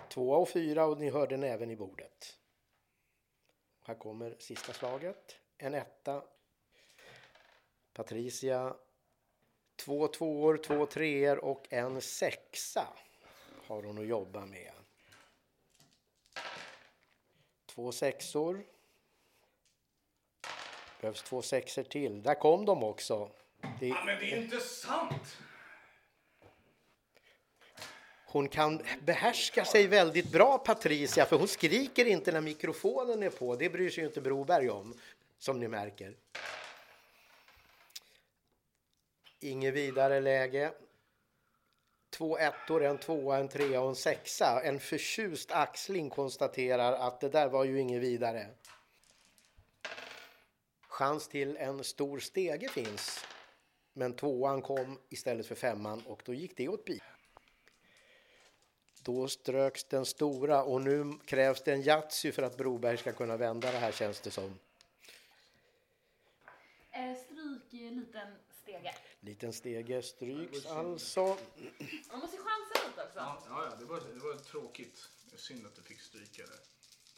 Två 0.08 0.30
och 0.30 0.48
fyra 0.48 0.84
och 0.84 0.98
ni 0.98 1.10
hörde 1.10 1.48
även 1.48 1.70
i 1.70 1.76
bordet. 1.76 2.38
Här 3.84 3.94
kommer 3.94 4.36
sista 4.38 4.72
slaget. 4.72 5.36
En 5.58 5.74
etta 5.74 6.22
Patricia 7.92 8.74
två 9.76 10.08
tvåor, 10.08 10.56
två 10.56 10.86
treor 10.86 11.44
och 11.44 11.66
en 11.70 12.00
sexa 12.00 12.86
har 13.66 13.82
hon 13.82 13.98
att 13.98 14.06
jobba 14.06 14.46
med. 14.46 14.72
Två 17.66 17.92
sexor. 17.92 18.64
Behövs 21.00 21.22
två 21.22 21.42
sexer 21.42 21.82
till. 21.82 22.22
Där 22.22 22.34
kom 22.34 22.64
de 22.64 22.84
också. 22.84 23.30
Det... 23.80 23.88
Ja, 23.88 24.02
men 24.06 24.18
det 24.20 24.32
är 24.32 24.42
inte 24.42 24.60
sant! 24.60 25.38
Hon 28.26 28.48
kan 28.48 28.82
behärska 29.00 29.64
sig 29.64 29.86
väldigt 29.86 30.32
bra, 30.32 30.58
Patricia, 30.58 31.26
för 31.26 31.36
hon 31.36 31.48
skriker 31.48 32.04
inte 32.04 32.32
när 32.32 32.40
mikrofonen 32.40 33.22
är 33.22 33.30
på. 33.30 33.56
Det 33.56 33.70
bryr 33.70 33.90
sig 33.90 34.04
inte 34.04 34.20
Broberg 34.20 34.70
om, 34.70 34.94
som 35.38 35.60
ni 35.60 35.68
märker. 35.68 36.16
Inget 39.40 39.74
vidare 39.74 40.20
läge. 40.20 40.72
Två 42.10 42.38
ettor, 42.38 42.84
en 42.84 42.98
tvåa, 42.98 43.38
en 43.38 43.48
trea 43.48 43.80
och 43.80 43.88
en 43.88 43.96
sexa. 43.96 44.62
En 44.64 44.80
förtjust 44.80 45.52
Axling 45.52 46.10
konstaterar 46.10 46.92
att 46.92 47.20
det 47.20 47.28
där 47.28 47.48
var 47.48 47.64
ju 47.64 47.80
inget 47.80 48.02
vidare. 48.02 48.46
Chans 50.88 51.28
till 51.28 51.56
en 51.56 51.84
stor 51.84 52.18
stege 52.18 52.68
finns. 52.68 53.24
Men 53.92 54.16
tvåan 54.16 54.62
kom 54.62 54.98
istället 55.08 55.46
för 55.46 55.54
femman 55.54 56.02
och 56.06 56.22
då 56.24 56.34
gick 56.34 56.56
det 56.56 56.68
åt 56.68 56.84
bit. 56.84 57.02
Då 59.02 59.28
ströks 59.28 59.84
den 59.84 60.06
stora 60.06 60.64
och 60.64 60.80
nu 60.80 61.18
krävs 61.24 61.62
det 61.62 61.72
en 61.72 61.82
Yatzy 61.82 62.32
för 62.32 62.42
att 62.42 62.56
Broberg 62.56 62.96
ska 62.96 63.12
kunna 63.12 63.36
vända 63.36 63.72
det 63.72 63.78
här 63.78 63.92
känns 63.92 64.20
det 64.20 64.30
som. 64.30 64.58
Stryk 67.16 67.72
liten 67.72 68.28
stege. 68.62 68.94
Liten 69.20 69.52
stege 69.52 70.02
stryks 70.02 70.66
alltså. 70.66 71.20
Man 72.10 72.20
måste 72.20 72.36
chansa 72.36 72.88
lite 72.88 73.02
också. 73.02 73.18
Ja, 73.18 73.42
ja 73.48 73.76
det, 73.78 73.84
var, 73.84 74.00
det 74.14 74.20
var 74.20 74.34
tråkigt. 74.34 75.08
Synd 75.36 75.66
att 75.66 75.74
du 75.74 75.82
fick 75.82 76.00
stryka 76.00 76.42
det, 76.42 76.58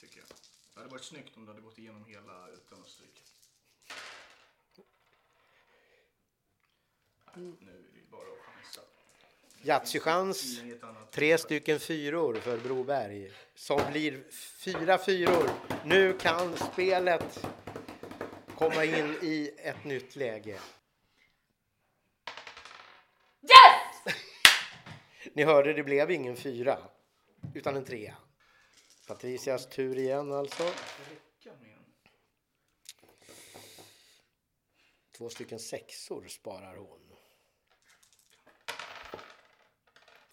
tycker 0.01 0.19
jag. 0.19 0.29
Det 0.75 0.81
hade 0.81 0.91
varit 0.91 1.05
snyggt 1.05 1.37
om 1.37 1.45
du 1.45 1.51
hade 1.51 1.63
gått 1.63 1.79
igenom 1.79 2.05
hela 2.05 2.49
utan 2.49 2.81
att 2.83 2.89
stryka. 2.89 3.21
Nej, 7.35 7.45
nu 7.61 7.71
är 7.71 7.75
det 7.95 8.11
bara 8.11 8.21
att 8.23 8.39
chansa. 8.39 8.81
Yatzy-chans. 9.63 10.61
Tre 11.11 11.39
stycken 11.39 11.81
fyror 11.81 12.35
för 12.35 12.59
Broberg. 12.59 13.33
Som 13.55 13.81
blir 13.91 14.25
fyra 14.33 14.99
fyror. 14.99 15.51
Nu 15.85 16.19
kan 16.19 16.57
spelet 16.57 17.47
komma 18.59 18.85
in 18.85 19.17
i 19.23 19.55
ett 19.57 19.85
nytt 19.85 20.17
läge. 20.17 20.61
Ni 25.35 25.45
hörde, 25.45 25.73
det 25.73 25.83
blev 25.83 26.11
ingen 26.11 26.37
fyra. 26.37 26.79
Utan 27.55 27.77
en 27.77 27.85
trea. 27.85 28.16
Patricias 29.07 29.68
tur 29.68 29.99
igen 29.99 30.33
alltså. 30.33 30.62
Två 35.12 35.29
stycken 35.29 35.59
sexor 35.59 36.29
sparar 36.29 36.77
hon. 36.77 37.16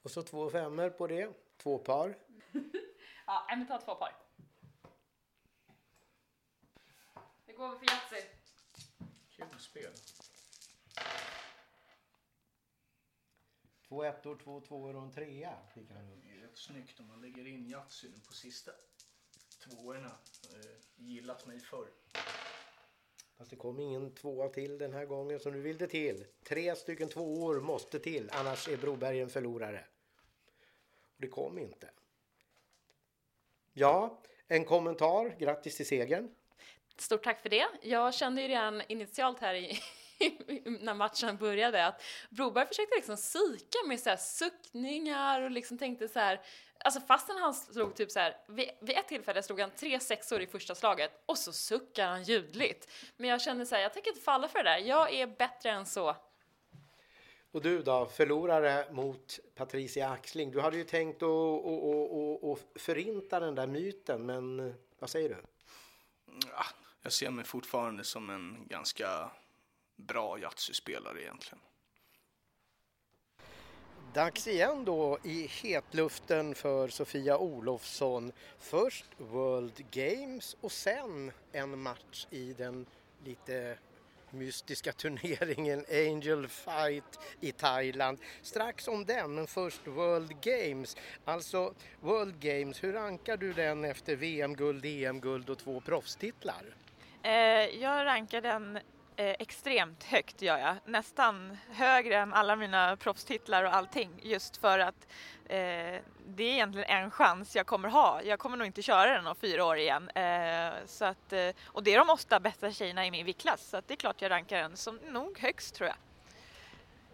Och 0.02 0.12
så 0.12 0.24
två 0.24 0.50
femmor 0.50 0.90
på 0.90 1.08
det. 1.08 1.34
Två 1.58 1.78
par. 1.78 2.18
ja, 3.26 3.46
men 3.50 3.68
ta 3.68 3.82
två 3.82 3.96
par. 3.96 4.16
Vi 7.46 7.54
går 7.54 7.76
för 7.78 7.86
Yatzy. 7.86 8.28
Kul 9.36 9.60
spel. 9.60 9.94
Två 13.90 14.04
ettor, 14.04 14.40
två 14.44 14.62
tvåor 14.62 14.96
och 14.96 15.04
en 15.04 15.12
trea 15.12 15.58
fick 15.74 15.92
han 15.92 16.12
upp. 16.12 16.20
Det 16.24 16.38
är 16.38 16.42
rätt 16.42 16.58
snyggt 16.58 17.00
om 17.00 17.08
man 17.08 17.22
lägger 17.22 17.48
in 17.48 17.70
Yatzy 17.70 18.08
på 18.28 18.34
sista 18.34 18.72
tvåorna. 19.60 20.12
Eh, 20.54 20.72
gillat 20.96 21.46
mig 21.46 21.60
förr. 21.60 21.88
Fast 23.38 23.50
det 23.50 23.56
kom 23.56 23.80
ingen 23.80 24.12
tvåa 24.16 24.50
till 24.50 24.78
den 24.78 24.94
här 24.94 25.06
gången 25.06 25.40
så 25.40 25.50
nu 25.52 25.62
vill 25.62 25.78
det 25.78 25.88
till. 25.88 26.26
Tre 26.44 26.76
stycken 26.76 27.10
tvåor 27.10 27.60
måste 27.60 28.00
till 28.00 28.30
annars 28.34 28.68
är 28.68 28.78
Broberg 28.78 29.22
en 29.22 29.30
förlorare. 29.30 29.86
Och 31.16 31.22
det 31.22 31.28
kom 31.28 31.58
inte. 31.58 31.90
Ja, 33.74 34.22
en 34.48 34.66
kommentar. 34.66 35.36
Grattis 35.40 35.78
till 35.78 35.88
segern. 35.88 36.36
Stort 36.98 37.24
tack 37.24 37.42
för 37.42 37.50
det. 37.50 37.68
Jag 37.82 38.14
kände 38.14 38.42
ju 38.42 38.48
redan 38.48 38.82
initialt 38.88 39.40
här 39.40 39.54
i, 39.54 39.80
när 40.80 40.94
matchen 40.94 41.38
började 41.38 41.86
att 41.86 42.02
Broberg 42.30 42.68
försökte 42.68 42.96
liksom 42.96 43.16
psyka 43.16 43.78
med 43.88 44.00
så 44.00 44.10
här 44.10 44.18
suckningar 44.18 45.42
och 45.42 45.52
liksom 45.52 45.78
tänkte 45.78 46.08
så 46.08 46.20
här 46.20 46.42
Alltså 46.84 47.00
fastän 47.00 47.38
han 47.38 47.54
slog 47.54 47.96
typ 47.96 48.12
så 48.12 48.20
här, 48.20 48.38
vid, 48.48 48.70
vid 48.80 48.98
ett 48.98 49.08
tillfälle 49.08 49.44
slog 49.44 49.60
han 49.60 49.72
tre 49.72 50.00
sexor 50.00 50.42
i 50.42 50.48
första 50.48 50.76
slaget 50.76 51.12
och 51.26 51.38
så 51.38 51.54
suckar 51.54 52.08
han 52.08 52.24
ljudligt. 52.24 52.92
Men 53.18 53.30
jag 53.30 53.42
kände 53.42 53.66
så 53.66 53.76
här, 53.76 53.82
jag 53.82 53.94
tänker 53.94 54.10
inte 54.10 54.22
falla 54.22 54.48
för 54.48 54.64
det 54.64 54.70
där. 54.70 54.78
Jag 54.78 55.14
är 55.14 55.28
bättre 55.28 55.70
än 55.70 55.86
så. 55.86 56.16
Och 57.52 57.62
du 57.62 57.82
då, 57.84 58.06
förlorare 58.06 58.92
mot 58.92 59.40
Patricia 59.56 60.10
Axling. 60.10 60.52
Du 60.52 60.62
hade 60.62 60.78
ju 60.78 60.84
tänkt 60.84 61.24
att, 61.24 61.30
att, 61.30 62.44
att, 62.44 62.44
att 62.44 62.82
förinta 62.82 63.40
den 63.40 63.56
där 63.56 63.68
myten, 63.68 64.26
men 64.26 64.74
vad 65.00 65.10
säger 65.10 65.30
du? 65.30 65.38
Ja, 66.52 66.66
jag 67.02 67.12
ser 67.12 67.30
mig 67.30 67.46
fortfarande 67.46 68.04
som 68.04 68.30
en 68.30 68.68
ganska 68.68 69.32
bra 70.08 70.40
Yatzy-spelare 70.40 71.22
egentligen. 71.22 71.60
Dags 74.14 74.48
igen 74.48 74.86
då 74.86 75.18
i 75.24 75.48
hetluften 75.48 76.56
för 76.56 76.88
Sofia 76.88 77.38
Olofsson. 77.38 78.32
Först 78.60 79.06
World 79.18 79.86
Games 79.92 80.56
och 80.62 80.72
sen 80.72 81.32
en 81.52 81.82
match 81.82 82.28
i 82.30 82.54
den 82.54 82.86
lite 83.26 83.78
mystiska 84.32 84.92
turneringen 84.92 85.86
Angel 85.92 86.48
Fight 86.48 87.20
i 87.40 87.52
Thailand. 87.52 88.20
Strax 88.42 88.88
om 88.88 89.06
den, 89.06 89.36
men 89.36 89.48
först 89.48 89.88
World 89.88 90.42
Games. 90.42 90.98
Alltså 91.26 91.74
World 92.00 92.40
Games, 92.40 92.84
hur 92.84 92.94
rankar 92.94 93.38
du 93.38 93.54
den 93.54 93.86
efter 93.86 94.16
VM-guld, 94.16 94.86
EM-guld 94.86 95.50
och 95.50 95.58
två 95.58 95.80
proffstitlar? 95.82 96.66
Eh, 97.24 97.32
jag 97.82 98.06
rankar 98.06 98.42
den 98.42 98.80
Eh, 99.20 99.36
extremt 99.40 100.04
högt 100.04 100.42
gör 100.42 100.58
jag. 100.58 100.76
Nästan 100.86 101.58
högre 101.70 102.18
än 102.18 102.34
alla 102.34 102.56
mina 102.56 102.96
proffstitlar 102.96 103.64
och 103.64 103.76
allting 103.76 104.10
just 104.22 104.58
för 104.58 104.80
att 104.80 105.08
eh, 105.46 106.02
det 106.28 106.44
är 106.44 106.54
egentligen 106.54 106.90
en 106.90 107.12
chans 107.12 107.56
jag 107.56 107.66
kommer 107.66 107.90
ha. 107.90 108.22
Jag 108.24 108.40
kommer 108.40 108.58
nog 108.58 108.68
inte 108.68 108.82
köra 108.82 109.14
den 109.14 109.28
om 109.28 109.36
fyra 109.36 109.66
år 109.66 109.78
igen. 109.78 110.10
Eh, 110.10 110.74
så 110.86 111.06
att, 111.06 111.34
eh, 111.34 111.50
och 111.66 111.84
det 111.84 111.94
är 111.94 111.98
de 111.98 112.10
åtta 112.10 112.40
bästa 112.40 112.72
tjejerna 112.72 113.06
i 113.06 113.12
min 113.12 113.26
viktklass 113.26 113.70
så 113.70 113.78
att 113.78 113.88
det 113.88 113.94
är 113.94 113.96
klart 113.96 114.22
jag 114.22 114.32
rankar 114.32 114.58
den 114.58 114.78
som 114.78 115.00
nog 115.10 115.40
högst 115.40 115.76
tror 115.76 115.88
jag. 115.88 115.98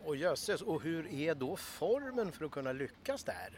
Och 0.08 0.16
jösses, 0.16 0.62
och 0.62 0.82
hur 0.82 1.14
är 1.14 1.36
då 1.36 1.56
formen 1.56 2.32
för 2.32 2.46
att 2.46 2.52
kunna 2.52 2.72
lyckas 2.72 3.24
där? 3.24 3.50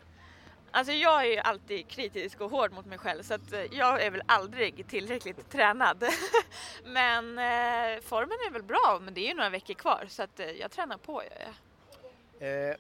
Alltså 0.72 0.94
jag 0.94 1.26
är 1.26 1.32
ju 1.32 1.38
alltid 1.38 1.88
kritisk 1.88 2.42
och 2.42 2.52
hård 2.52 2.72
mot 2.72 2.86
mig 2.86 2.98
själv 2.98 3.24
så 3.24 3.34
att 3.34 3.54
eh, 3.54 3.62
jag 3.72 4.04
är 4.04 4.12
väl 4.12 4.24
aldrig 4.26 4.88
tillräckligt 4.88 5.50
tränad. 5.52 6.04
men 6.86 7.38
eh, 7.38 8.02
formen 8.02 8.38
är 8.48 8.52
väl 8.52 8.64
bra 8.64 9.00
men 9.02 9.14
det 9.14 9.22
är 9.22 9.28
ju 9.28 9.34
några 9.34 9.50
veckor 9.50 9.74
kvar 9.74 10.06
så 10.10 10.24
att 10.24 10.40
eh, 10.40 10.52
jag 10.52 10.72
tränar 10.72 10.98
på. 10.98 11.22
Eh, 12.40 12.76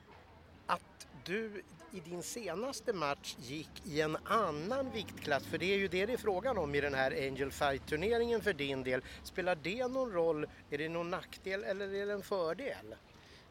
att 0.66 1.08
du 1.24 1.64
i 1.92 2.00
din 2.00 2.24
senaste 2.24 2.94
match 2.94 3.36
gick 3.40 3.70
i 3.86 4.02
en 4.02 4.18
annan 4.24 4.92
viktklass, 4.92 5.46
för 5.46 5.58
det 5.58 5.74
är 5.74 5.78
ju 5.78 5.88
det 5.88 6.06
det 6.06 6.14
är 6.14 6.18
frågan 6.18 6.58
om 6.58 6.76
i 6.76 6.82
den 6.82 6.94
här 6.94 7.12
Angel 7.12 7.52
Fight-turneringen 7.52 8.42
för 8.42 8.54
din 8.54 8.84
del. 8.84 9.02
Spelar 9.24 9.56
det 9.56 9.88
någon 9.88 10.12
roll? 10.12 10.46
Är 10.70 10.78
det 10.78 10.90
någon 10.90 11.10
nackdel 11.10 11.64
eller 11.64 11.94
är 11.94 12.06
det 12.06 12.14
en 12.14 12.22
fördel? 12.22 12.96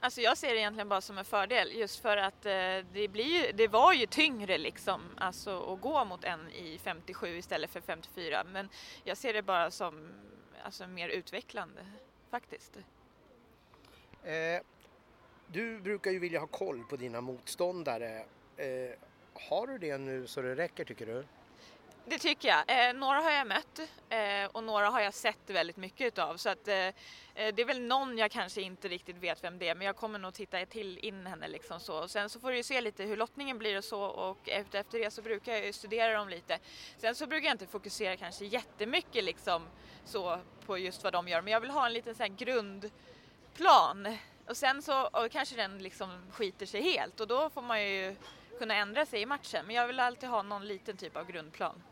Alltså 0.00 0.20
jag 0.20 0.38
ser 0.38 0.48
det 0.48 0.58
egentligen 0.58 0.88
bara 0.88 1.00
som 1.00 1.18
en 1.18 1.24
fördel 1.24 1.72
just 1.72 2.00
för 2.00 2.16
att 2.16 2.46
eh, 2.46 2.52
det, 2.92 3.08
blir 3.10 3.24
ju, 3.46 3.52
det 3.52 3.68
var 3.68 3.92
ju 3.92 4.06
tyngre 4.06 4.58
liksom 4.58 5.00
alltså 5.16 5.72
att 5.72 5.80
gå 5.80 6.04
mot 6.04 6.24
en 6.24 6.50
i 6.50 6.78
57 6.78 7.36
istället 7.36 7.70
för 7.70 7.80
54 7.80 8.44
men 8.44 8.68
jag 9.04 9.16
ser 9.16 9.32
det 9.32 9.42
bara 9.42 9.70
som 9.70 10.08
alltså, 10.62 10.86
mer 10.86 11.08
utvecklande 11.08 11.86
faktiskt. 12.30 12.76
Eh, 14.24 14.62
du 15.46 15.80
brukar 15.80 16.10
ju 16.10 16.18
vilja 16.18 16.40
ha 16.40 16.46
koll 16.46 16.84
på 16.84 16.96
dina 16.96 17.20
motståndare. 17.20 18.24
Eh, 18.56 18.98
har 19.34 19.66
du 19.66 19.78
det 19.78 19.98
nu 19.98 20.26
så 20.26 20.42
det 20.42 20.56
räcker 20.56 20.84
tycker 20.84 21.06
du? 21.06 21.24
Det 22.08 22.18
tycker 22.18 22.48
jag. 22.48 22.88
Eh, 22.88 22.94
några 22.94 23.20
har 23.20 23.30
jag 23.30 23.46
mött 23.46 23.80
eh, 24.08 24.50
och 24.52 24.64
några 24.64 24.90
har 24.90 25.00
jag 25.00 25.14
sett 25.14 25.50
väldigt 25.50 25.76
mycket 25.76 26.06
utav 26.06 26.36
så 26.36 26.48
att 26.48 26.68
eh, 26.68 26.74
eh, 26.74 26.92
det 27.34 27.58
är 27.58 27.64
väl 27.64 27.80
någon 27.80 28.18
jag 28.18 28.30
kanske 28.30 28.62
inte 28.62 28.88
riktigt 28.88 29.16
vet 29.16 29.44
vem 29.44 29.58
det 29.58 29.68
är 29.68 29.74
men 29.74 29.86
jag 29.86 29.96
kommer 29.96 30.18
nog 30.18 30.34
titta 30.34 30.66
till 30.66 30.98
in 30.98 31.26
henne 31.26 31.48
liksom 31.48 31.80
så. 31.80 32.02
Och 32.02 32.10
sen 32.10 32.30
så 32.30 32.40
får 32.40 32.50
du 32.50 32.56
ju 32.56 32.62
se 32.62 32.80
lite 32.80 33.04
hur 33.04 33.16
lottningen 33.16 33.58
blir 33.58 33.78
och 33.78 33.84
så 33.84 34.02
och 34.02 34.48
efter, 34.48 34.80
efter 34.80 34.98
det 34.98 35.10
så 35.10 35.22
brukar 35.22 35.52
jag 35.52 35.66
ju 35.66 35.72
studera 35.72 36.18
dem 36.18 36.28
lite. 36.28 36.58
Sen 36.98 37.14
så 37.14 37.26
brukar 37.26 37.46
jag 37.46 37.54
inte 37.54 37.66
fokusera 37.66 38.16
kanske 38.16 38.44
jättemycket 38.44 39.24
liksom 39.24 39.62
så 40.04 40.38
på 40.66 40.78
just 40.78 41.04
vad 41.04 41.12
de 41.12 41.28
gör 41.28 41.42
men 41.42 41.52
jag 41.52 41.60
vill 41.60 41.70
ha 41.70 41.86
en 41.86 41.92
liten 41.92 42.14
sån 42.14 42.26
här 42.26 42.36
grundplan 42.36 44.16
och 44.48 44.56
sen 44.56 44.82
så 44.82 45.06
och 45.06 45.30
kanske 45.30 45.56
den 45.56 45.78
liksom 45.78 46.10
skiter 46.32 46.66
sig 46.66 46.82
helt 46.82 47.20
och 47.20 47.26
då 47.26 47.50
får 47.50 47.62
man 47.62 47.82
ju 47.82 48.16
kunna 48.58 48.74
ändra 48.74 49.06
sig 49.06 49.20
i 49.20 49.26
matchen 49.26 49.66
men 49.66 49.76
jag 49.76 49.86
vill 49.86 50.00
alltid 50.00 50.28
ha 50.28 50.42
någon 50.42 50.66
liten 50.66 50.96
typ 50.96 51.16
av 51.16 51.26
grundplan. 51.26 51.82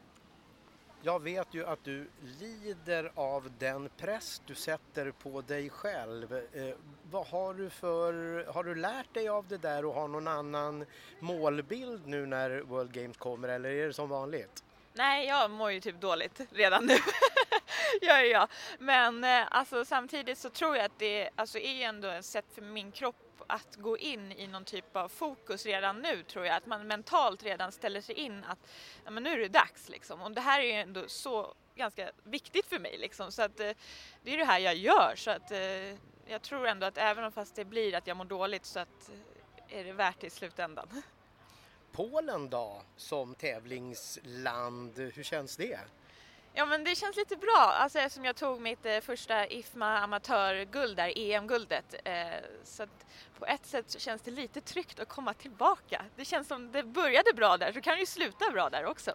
Jag 1.07 1.23
vet 1.23 1.55
ju 1.55 1.67
att 1.67 1.85
du 1.85 2.09
lider 2.41 3.13
av 3.15 3.53
den 3.59 3.89
press 3.97 4.43
du 4.47 4.55
sätter 4.55 5.11
på 5.11 5.41
dig 5.41 5.71
själv. 5.71 6.33
Eh, 6.33 6.75
vad 7.11 7.27
har 7.27 7.55
du 7.55 7.71
för, 7.71 8.45
har 8.53 8.65
du 8.65 8.75
lärt 8.75 9.15
dig 9.15 9.29
av 9.29 9.49
det 9.49 9.57
där 9.57 9.85
och 9.85 9.95
har 9.95 10.09
någon 10.09 10.29
annan 10.29 10.87
målbild 11.19 12.07
nu 12.07 12.27
när 12.27 12.61
World 12.61 12.93
Games 12.93 13.17
kommer 13.17 13.49
eller 13.49 13.69
är 13.69 13.87
det 13.87 13.93
som 13.93 14.09
vanligt? 14.09 14.65
Nej, 14.93 15.27
jag 15.27 15.51
mår 15.51 15.71
ju 15.71 15.81
typ 15.81 16.01
dåligt 16.01 16.41
redan 16.51 16.87
nu. 16.87 16.95
gör 18.03 18.23
jag. 18.23 18.49
Men 18.79 19.25
eh, 19.25 19.43
alltså, 19.51 19.85
samtidigt 19.85 20.39
så 20.39 20.51
tror 20.51 20.77
jag 20.77 20.85
att 20.85 20.99
det 20.99 21.31
alltså, 21.37 21.59
är 21.59 21.89
ändå 21.89 22.09
ett 22.09 22.25
sätt 22.25 22.47
för 22.55 22.63
min 22.63 22.93
kropp 22.93 23.24
att 23.47 23.77
gå 23.77 23.99
in 23.99 24.33
i 24.33 24.47
någon 24.47 24.65
typ 24.65 24.97
av 24.97 25.09
fokus 25.09 25.67
redan 25.67 25.99
nu 25.99 26.23
tror 26.23 26.47
jag. 26.47 26.57
Att 26.57 26.67
man 26.67 26.87
mentalt 26.87 27.43
redan 27.43 27.73
ställer 27.73 28.01
sig 28.01 28.15
in 28.15 28.45
att 28.45 28.59
ja, 29.05 29.11
men 29.11 29.23
nu 29.23 29.31
är 29.31 29.39
det 29.39 29.49
dags 29.49 29.89
liksom. 29.89 30.23
Och 30.23 30.33
det 30.33 30.41
här 30.41 30.61
är 30.61 30.65
ju 30.65 30.73
ändå 30.73 31.09
så 31.09 31.55
ganska 31.75 32.11
viktigt 32.23 32.67
för 32.67 32.79
mig 32.79 32.99
liksom. 32.99 33.33
Så 33.33 33.43
att 33.43 33.61
eh, 33.61 33.71
det 34.23 34.35
är 34.35 34.39
det 34.39 34.45
här 34.45 34.59
jag 34.59 34.75
gör. 34.75 35.13
Så 35.17 35.31
att 35.31 35.51
eh, 35.51 35.59
jag 36.27 36.43
tror 36.43 36.67
ändå 36.67 36.87
att 36.87 36.99
även 36.99 37.25
om 37.25 37.33
fast 37.33 37.55
det 37.55 37.65
blir 37.65 37.95
att 37.95 38.07
jag 38.07 38.17
mår 38.17 38.25
dåligt 38.25 38.65
så 38.65 38.81
att 38.81 39.11
eh, 39.69 39.79
är 39.79 39.85
det 39.85 39.93
värt 39.93 40.21
det 40.21 40.27
i 40.27 40.31
slutändan. 40.31 40.89
Polen 41.93 42.51
då 42.51 42.83
som 42.97 43.35
tävlingsland, 43.35 44.99
hur 44.99 45.23
känns 45.23 45.57
det? 45.57 45.79
Ja 46.57 46.67
men 46.67 46.85
det 46.85 46.95
känns 46.95 47.17
lite 47.17 47.37
bra, 47.37 47.75
alltså 47.79 47.99
eftersom 47.99 48.25
jag 48.25 48.37
tog 48.37 48.61
mitt 48.61 48.87
eh, 48.87 49.01
första 49.01 49.47
IFMA 49.47 49.99
amatörguld 49.99 50.97
där, 50.97 51.13
EM-guldet. 51.17 51.95
Eh, 52.05 52.15
så 52.65 52.83
att 52.83 53.07
på 53.39 53.47
ett 53.47 53.67
sätt 53.67 53.91
så 53.91 53.99
känns 53.99 54.23
det 54.23 54.31
lite 54.31 54.61
tryggt 54.61 55.01
att 55.01 55.09
komma 55.09 55.35
tillbaka. 55.35 56.05
Det 56.17 56.25
känns 56.25 56.49
som 56.49 56.73
det 56.73 56.83
började 56.83 57.33
bra 57.35 57.57
där 57.57 57.73
så 57.73 57.81
kan 57.81 57.95
det 57.95 58.01
ju 58.01 58.07
sluta 58.07 58.51
bra 58.51 58.71
där 58.71 58.85
också. 58.87 59.13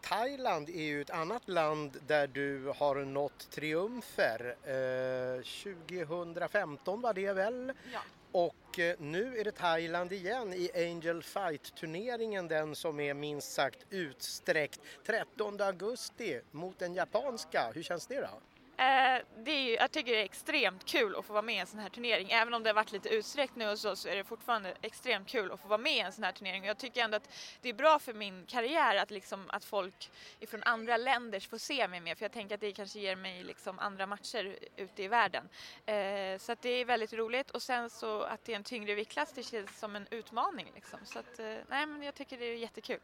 Thailand 0.00 0.68
är 0.68 0.82
ju 0.82 1.00
ett 1.00 1.10
annat 1.10 1.48
land 1.48 1.96
där 2.06 2.26
du 2.26 2.72
har 2.76 2.94
nått 2.94 3.50
triumfer. 3.50 4.56
Eh, 4.62 5.42
2015 5.42 7.00
var 7.00 7.14
det 7.14 7.32
väl? 7.32 7.72
Ja. 7.92 8.00
Och 8.32 8.78
eh, 8.78 8.94
nu 8.98 9.38
är 9.38 9.44
det 9.44 9.52
Thailand 9.52 10.12
igen 10.12 10.52
i 10.52 10.70
Angel 10.74 11.22
Fight-turneringen, 11.22 12.48
den 12.48 12.74
som 12.74 13.00
är 13.00 13.14
minst 13.14 13.52
sagt 13.52 13.86
utsträckt. 13.90 14.80
13 15.06 15.60
augusti 15.60 16.40
mot 16.50 16.78
den 16.78 16.94
japanska. 16.94 17.72
Hur 17.74 17.82
känns 17.82 18.06
det 18.06 18.20
då? 18.20 18.40
Eh, 18.82 19.22
det 19.36 19.50
är 19.50 19.60
ju, 19.60 19.74
jag 19.74 19.90
tycker 19.90 20.12
det 20.12 20.20
är 20.20 20.24
extremt 20.24 20.84
kul 20.84 21.16
att 21.16 21.24
få 21.24 21.32
vara 21.32 21.42
med 21.42 21.54
i 21.54 21.58
en 21.58 21.66
sån 21.66 21.80
här 21.80 21.88
turnering. 21.88 22.30
Även 22.30 22.54
om 22.54 22.62
det 22.62 22.68
har 22.68 22.74
varit 22.74 22.92
lite 22.92 23.08
utsträckt 23.08 23.56
nu 23.56 23.68
och 23.68 23.78
så, 23.78 23.96
så 23.96 24.08
är 24.08 24.16
det 24.16 24.24
fortfarande 24.24 24.74
extremt 24.82 25.28
kul 25.28 25.52
att 25.52 25.60
få 25.60 25.68
vara 25.68 25.78
med 25.78 25.96
i 25.96 26.00
en 26.00 26.12
sån 26.12 26.24
här 26.24 26.32
turnering. 26.32 26.62
Och 26.62 26.68
jag 26.68 26.78
tycker 26.78 27.04
ändå 27.04 27.16
att 27.16 27.28
det 27.60 27.68
är 27.68 27.74
bra 27.74 27.98
för 27.98 28.14
min 28.14 28.46
karriär 28.46 28.96
att, 28.96 29.10
liksom, 29.10 29.44
att 29.48 29.64
folk 29.64 30.10
från 30.48 30.62
andra 30.62 30.96
länder 30.96 31.40
får 31.40 31.58
se 31.58 31.88
mig 31.88 32.00
mer. 32.00 32.14
För 32.14 32.24
jag 32.24 32.32
tänker 32.32 32.54
att 32.54 32.60
det 32.60 32.72
kanske 32.72 32.98
ger 32.98 33.16
mig 33.16 33.44
liksom 33.44 33.78
andra 33.78 34.06
matcher 34.06 34.56
ute 34.76 35.02
i 35.02 35.08
världen. 35.08 35.48
Eh, 35.86 36.38
så 36.38 36.52
att 36.52 36.62
det 36.62 36.68
är 36.68 36.84
väldigt 36.84 37.12
roligt. 37.12 37.50
Och 37.50 37.62
sen 37.62 37.90
så 37.90 38.22
att 38.22 38.44
det 38.44 38.52
är 38.52 38.56
en 38.56 38.64
tyngre 38.64 38.94
viktklass, 38.94 39.32
det 39.32 39.42
känns 39.42 39.78
som 39.78 39.96
en 39.96 40.06
utmaning. 40.10 40.72
Liksom. 40.74 40.98
Så 41.04 41.18
att, 41.18 41.38
eh, 41.38 41.56
nej 41.68 41.86
men 41.86 42.02
jag 42.02 42.14
tycker 42.14 42.38
det 42.38 42.44
är 42.44 42.54
jättekul. 42.54 43.00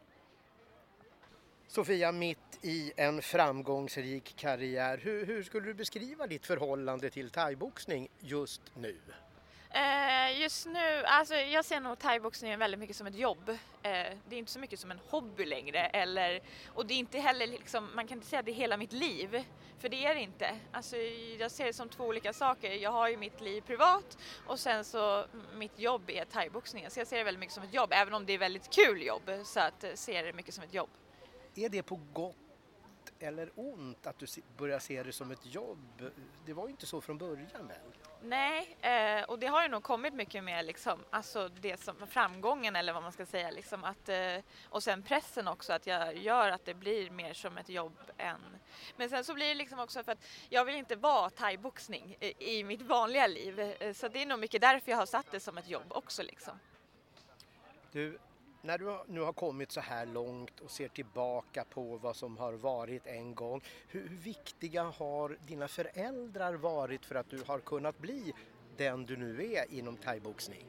Sofia, 1.71 2.11
mitt 2.11 2.59
i 2.61 2.91
en 2.95 3.21
framgångsrik 3.21 4.35
karriär, 4.35 4.97
hur, 4.97 5.25
hur 5.25 5.43
skulle 5.43 5.67
du 5.67 5.73
beskriva 5.73 6.27
ditt 6.27 6.45
förhållande 6.45 7.09
till 7.09 7.29
thaiboxning 7.29 8.07
just 8.19 8.61
nu? 8.75 8.97
Eh, 9.69 10.41
just 10.41 10.65
nu, 10.65 11.03
alltså 11.05 11.35
jag 11.35 11.65
ser 11.65 11.79
nog 11.79 11.99
thaiboxningen 11.99 12.59
väldigt 12.59 12.79
mycket 12.79 12.95
som 12.95 13.07
ett 13.07 13.15
jobb. 13.15 13.49
Eh, 13.49 13.57
det 14.29 14.35
är 14.35 14.39
inte 14.39 14.51
så 14.51 14.59
mycket 14.59 14.79
som 14.79 14.91
en 14.91 14.99
hobby 15.09 15.45
längre 15.45 15.79
eller, 15.79 16.41
och 16.67 16.85
det 16.85 16.93
är 16.93 16.97
inte 16.97 17.19
heller 17.19 17.47
liksom, 17.47 17.89
man 17.95 18.07
kan 18.07 18.17
inte 18.17 18.29
säga 18.29 18.39
att 18.39 18.45
det 18.45 18.51
är 18.51 18.55
hela 18.55 18.77
mitt 18.77 18.93
liv. 18.93 19.43
För 19.79 19.89
det 19.89 20.05
är 20.05 20.15
det 20.15 20.21
inte. 20.21 20.55
Alltså, 20.71 20.97
jag 21.39 21.51
ser 21.51 21.65
det 21.65 21.73
som 21.73 21.89
två 21.89 22.03
olika 22.05 22.33
saker. 22.33 22.71
Jag 22.71 22.91
har 22.91 23.09
ju 23.09 23.17
mitt 23.17 23.41
liv 23.41 23.61
privat 23.61 24.17
och 24.47 24.59
sen 24.59 24.85
så 24.85 25.25
mitt 25.55 25.79
jobb 25.79 26.09
är 26.09 26.25
thaiboxningen. 26.25 26.91
Så 26.91 26.99
jag 26.99 27.07
ser 27.07 27.17
det 27.17 27.23
väldigt 27.23 27.39
mycket 27.39 27.55
som 27.55 27.63
ett 27.63 27.73
jobb, 27.73 27.89
även 27.93 28.13
om 28.13 28.25
det 28.25 28.33
är 28.33 28.37
väldigt 28.37 28.69
kul 28.69 29.03
jobb 29.03 29.31
så 29.43 29.59
att, 29.59 29.83
eh, 29.83 29.93
ser 29.93 30.23
det 30.23 30.33
mycket 30.33 30.53
som 30.53 30.63
ett 30.63 30.73
jobb. 30.73 30.89
Är 31.55 31.69
det 31.69 31.83
på 31.83 31.99
gott 32.13 32.35
eller 33.19 33.49
ont 33.55 34.07
att 34.07 34.19
du 34.19 34.25
börjar 34.57 34.79
se 34.79 35.03
det 35.03 35.11
som 35.11 35.31
ett 35.31 35.45
jobb? 35.55 36.11
Det 36.45 36.53
var 36.53 36.63
ju 36.65 36.71
inte 36.71 36.85
så 36.85 37.01
från 37.01 37.17
början 37.17 37.67
väl? 37.67 37.77
Nej, 38.21 38.77
eh, 38.81 39.23
och 39.23 39.39
det 39.39 39.47
har 39.47 39.61
ju 39.63 39.67
nog 39.67 39.83
kommit 39.83 40.13
mycket 40.13 40.43
med 40.43 40.65
liksom, 40.65 40.99
alltså 41.09 41.47
det 41.47 41.79
som 41.79 41.95
framgången 42.07 42.75
eller 42.75 42.93
vad 42.93 43.03
man 43.03 43.11
ska 43.11 43.25
säga 43.25 43.51
liksom 43.51 43.83
att, 43.83 44.09
eh, 44.09 44.37
och 44.69 44.83
sen 44.83 45.03
pressen 45.03 45.47
också 45.47 45.73
att 45.73 45.87
jag 45.87 46.17
gör 46.17 46.51
att 46.51 46.65
det 46.65 46.73
blir 46.73 47.09
mer 47.09 47.33
som 47.33 47.57
ett 47.57 47.69
jobb 47.69 47.97
än 48.17 48.41
men 48.97 49.09
sen 49.09 49.23
så 49.23 49.33
blir 49.33 49.47
det 49.47 49.53
liksom 49.53 49.79
också 49.79 50.03
för 50.03 50.11
att 50.11 50.27
jag 50.49 50.65
vill 50.65 50.75
inte 50.75 50.95
vara 50.95 51.29
thaiboxning 51.29 52.17
i, 52.39 52.63
mitt 52.63 52.81
vanliga 52.81 53.27
liv 53.27 53.59
eh, 53.59 53.93
så 53.93 54.07
det 54.07 54.21
är 54.21 54.25
nog 54.25 54.39
mycket 54.39 54.61
därför 54.61 54.91
jag 54.91 54.97
har 54.97 55.05
satt 55.05 55.31
det 55.31 55.39
som 55.39 55.57
ett 55.57 55.69
jobb 55.69 55.87
också 55.89 56.23
liksom. 56.23 56.59
Du, 57.91 58.19
när 58.61 58.77
du 58.77 58.99
nu 59.07 59.21
har 59.21 59.33
kommit 59.33 59.71
så 59.71 59.81
här 59.81 60.05
långt 60.05 60.59
och 60.59 60.71
ser 60.71 60.87
tillbaka 60.87 61.63
på 61.69 61.97
vad 61.97 62.15
som 62.15 62.37
har 62.37 62.53
varit 62.53 63.07
en 63.07 63.35
gång, 63.35 63.61
hur 63.87 64.09
viktiga 64.09 64.83
har 64.83 65.37
dina 65.47 65.67
föräldrar 65.67 66.53
varit 66.53 67.05
för 67.05 67.15
att 67.15 67.29
du 67.29 67.43
har 67.47 67.59
kunnat 67.59 67.97
bli 67.97 68.33
den 68.77 69.05
du 69.05 69.17
nu 69.17 69.53
är 69.53 69.73
inom 69.73 69.97
thaiboxning? 69.97 70.65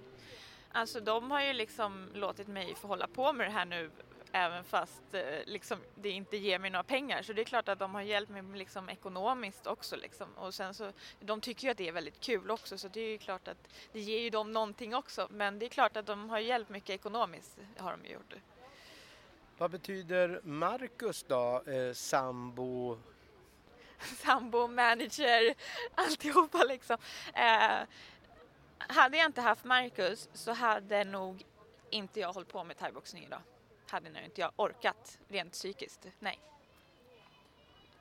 Alltså 0.73 1.01
de 1.01 1.31
har 1.31 1.43
ju 1.43 1.53
liksom 1.53 2.09
låtit 2.15 2.49
mig 2.49 2.75
få 2.75 2.89
hålla 2.89 3.07
på 3.07 3.33
med 3.33 3.47
det 3.47 3.53
här 3.53 3.65
nu 3.65 3.91
även 4.33 4.65
fast 4.65 5.15
eh, 5.15 5.23
liksom, 5.47 5.79
det 5.95 6.11
inte 6.11 6.37
ger 6.37 6.59
mig 6.59 6.71
några 6.71 6.83
pengar. 6.83 7.23
Så 7.23 7.33
det 7.33 7.43
är 7.43 7.45
klart 7.45 7.69
att 7.69 7.79
de 7.79 7.95
har 7.95 8.03
hjälpt 8.03 8.33
mig 8.33 8.43
liksom, 8.55 8.89
ekonomiskt 8.89 9.67
också. 9.67 9.97
Liksom. 9.97 10.29
Och 10.37 10.55
sen 10.55 10.75
så, 10.75 10.93
de 11.21 11.41
tycker 11.41 11.65
ju 11.65 11.71
att 11.71 11.77
det 11.77 11.89
är 11.89 11.93
väldigt 11.93 12.21
kul 12.21 12.51
också 12.51 12.79
så 12.79 12.89
det 12.89 13.01
är 13.01 13.09
ju 13.09 13.19
klart 13.19 13.49
att 13.49 13.69
det 13.93 14.01
ger 14.01 14.21
ju 14.21 14.31
dem 14.31 14.53
någonting 14.53 14.95
också. 14.95 15.29
Men 15.31 15.59
det 15.59 15.67
är 15.67 15.71
klart 15.71 15.97
att 15.97 16.07
de 16.07 16.31
har 16.31 16.39
hjälpt 16.39 16.71
mycket 16.71 16.91
ekonomiskt, 16.91 17.59
har 17.79 17.97
de 18.03 18.13
gjort. 18.13 18.35
Vad 19.59 19.71
betyder 19.71 20.41
Marcus 20.45 21.23
då, 21.23 21.63
eh, 21.67 21.93
sambo? 21.93 22.99
sambo, 24.01 24.67
manager, 24.67 25.55
alltihopa 25.95 26.65
liksom. 26.65 26.97
Eh, 27.35 27.79
hade 28.79 29.17
jag 29.17 29.27
inte 29.27 29.41
haft 29.41 29.65
Marcus 29.65 30.29
så 30.33 30.53
hade 30.53 31.05
nog 31.05 31.45
inte 31.91 32.21
jag 32.21 32.33
hållit 32.33 32.49
på 32.49 32.65
med 32.65 32.79
thaiboxning 32.79 33.25
idag 33.25 33.41
hade 33.91 34.11
nog 34.11 34.23
inte 34.23 34.41
jag 34.41 34.53
orkat 34.57 35.19
rent 35.29 35.53
psykiskt, 35.53 36.07
nej. 36.19 36.41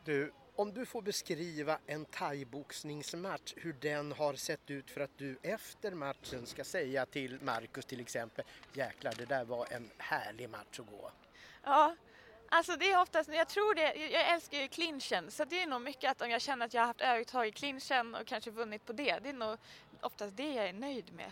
Du, 0.03 0.33
om 0.55 0.73
du 0.73 0.85
får 0.85 1.01
beskriva 1.01 1.79
en 1.85 2.05
thaiboxningsmatch, 2.05 3.53
hur 3.57 3.73
den 3.73 4.11
har 4.11 4.33
sett 4.33 4.69
ut 4.69 4.91
för 4.91 5.01
att 5.01 5.17
du 5.17 5.37
efter 5.41 5.91
matchen 5.91 6.45
ska 6.45 6.63
säga 6.63 7.05
till 7.05 7.41
Marcus 7.41 7.85
till 7.85 7.99
exempel, 7.99 8.45
jäklar 8.73 9.13
det 9.17 9.25
där 9.25 9.45
var 9.45 9.67
en 9.71 9.89
härlig 9.97 10.49
match 10.49 10.79
att 10.79 10.89
gå. 10.89 11.11
Ja, 11.63 11.95
alltså 12.49 12.75
det 12.75 12.91
är 12.91 13.01
oftast, 13.01 13.29
jag 13.33 13.47
tror 13.47 13.75
det, 13.75 13.95
jag 13.95 14.29
älskar 14.29 14.57
ju 14.57 14.67
clinchen 14.67 15.31
så 15.31 15.45
det 15.45 15.61
är 15.61 15.67
nog 15.67 15.81
mycket 15.81 16.11
att 16.11 16.21
om 16.21 16.29
jag 16.29 16.41
känner 16.41 16.65
att 16.65 16.73
jag 16.73 16.81
har 16.81 16.87
haft 16.87 17.01
övertag 17.01 17.47
i 17.47 17.51
clinchen 17.51 18.15
och 18.15 18.27
kanske 18.27 18.51
vunnit 18.51 18.85
på 18.85 18.93
det, 18.93 19.19
det 19.19 19.29
är 19.29 19.33
nog 19.33 19.57
oftast 20.01 20.37
det 20.37 20.53
jag 20.53 20.65
är 20.65 20.73
nöjd 20.73 21.13
med. 21.13 21.31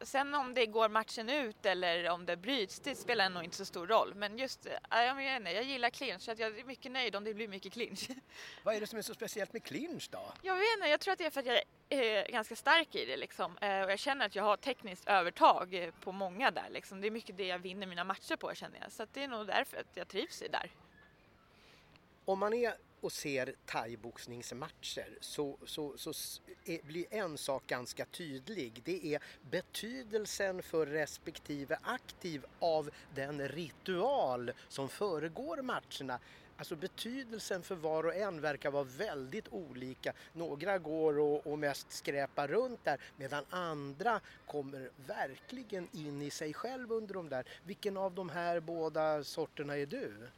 Sen 0.00 0.34
om 0.34 0.54
det 0.54 0.66
går 0.66 0.88
matchen 0.88 1.28
ut 1.28 1.66
eller 1.66 2.10
om 2.10 2.26
det 2.26 2.36
bryts, 2.36 2.80
det 2.80 2.94
spelar 2.94 3.30
nog 3.30 3.44
inte 3.44 3.56
så 3.56 3.64
stor 3.64 3.86
roll. 3.86 4.14
Men 4.14 4.38
just, 4.38 4.66
jag, 4.90 5.16
menar, 5.16 5.50
jag 5.50 5.64
gillar 5.64 5.90
clinch, 5.90 6.22
så 6.22 6.30
jag 6.38 6.58
är 6.58 6.64
mycket 6.64 6.92
nöjd 6.92 7.16
om 7.16 7.24
det 7.24 7.34
blir 7.34 7.48
mycket 7.48 7.72
clinch. 7.72 8.08
Vad 8.62 8.74
är 8.74 8.80
det 8.80 8.86
som 8.86 8.98
är 8.98 9.02
så 9.02 9.14
speciellt 9.14 9.52
med 9.52 9.64
clinch 9.64 10.08
då? 10.10 10.32
Jag 10.42 10.56
vet 10.56 10.66
inte, 10.76 10.88
jag 10.88 11.00
tror 11.00 11.12
att 11.12 11.18
det 11.18 11.26
är 11.26 11.30
för 11.30 11.40
att 11.40 11.46
jag 11.46 11.62
är 11.88 12.28
ganska 12.28 12.56
stark 12.56 12.94
i 12.94 13.04
det 13.04 13.16
liksom. 13.16 13.58
Eh, 13.58 13.80
och 13.80 13.90
jag 13.90 13.98
känner 13.98 14.26
att 14.26 14.36
jag 14.36 14.44
har 14.44 14.56
tekniskt 14.56 15.08
övertag 15.08 15.92
på 16.00 16.12
många 16.12 16.50
där 16.50 16.68
liksom. 16.70 17.00
Det 17.00 17.06
är 17.06 17.10
mycket 17.10 17.36
det 17.36 17.46
jag 17.46 17.58
vinner 17.58 17.86
mina 17.86 18.04
matcher 18.04 18.36
på 18.36 18.54
känner 18.54 18.78
jag. 18.80 18.92
Så 18.92 19.06
det 19.12 19.24
är 19.24 19.28
nog 19.28 19.46
därför 19.46 19.76
att 19.76 19.86
jag 19.94 20.08
trivs 20.08 20.42
i 20.42 20.48
där. 20.48 20.70
Om 22.24 22.38
man 22.38 22.54
är 22.54 22.74
och 23.00 23.12
ser 23.12 23.54
thaiboxningsmatcher 23.66 25.18
så, 25.20 25.58
så, 25.64 25.98
så 25.98 26.12
är, 26.64 26.82
blir 26.82 27.06
en 27.10 27.38
sak 27.38 27.66
ganska 27.66 28.04
tydlig. 28.04 28.82
Det 28.84 29.14
är 29.14 29.22
betydelsen 29.50 30.62
för 30.62 30.86
respektive 30.86 31.78
aktiv 31.82 32.44
av 32.58 32.90
den 33.14 33.48
ritual 33.48 34.52
som 34.68 34.88
föregår 34.88 35.62
matcherna. 35.62 36.20
Alltså 36.58 36.76
betydelsen 36.76 37.62
för 37.62 37.74
var 37.74 38.04
och 38.04 38.14
en 38.14 38.40
verkar 38.40 38.70
vara 38.70 38.84
väldigt 38.84 39.48
olika. 39.50 40.12
Några 40.32 40.78
går 40.78 41.18
och, 41.18 41.46
och 41.46 41.58
mest 41.58 41.92
skräpar 41.92 42.48
runt 42.48 42.84
där 42.84 43.00
medan 43.16 43.44
andra 43.50 44.20
kommer 44.46 44.90
verkligen 45.06 45.88
in 45.92 46.22
i 46.22 46.30
sig 46.30 46.54
själv 46.54 46.92
under 46.92 47.14
de 47.14 47.28
där. 47.28 47.44
Vilken 47.64 47.96
av 47.96 48.14
de 48.14 48.28
här 48.28 48.60
båda 48.60 49.24
sorterna 49.24 49.76
är 49.76 49.86
du? 49.86 50.28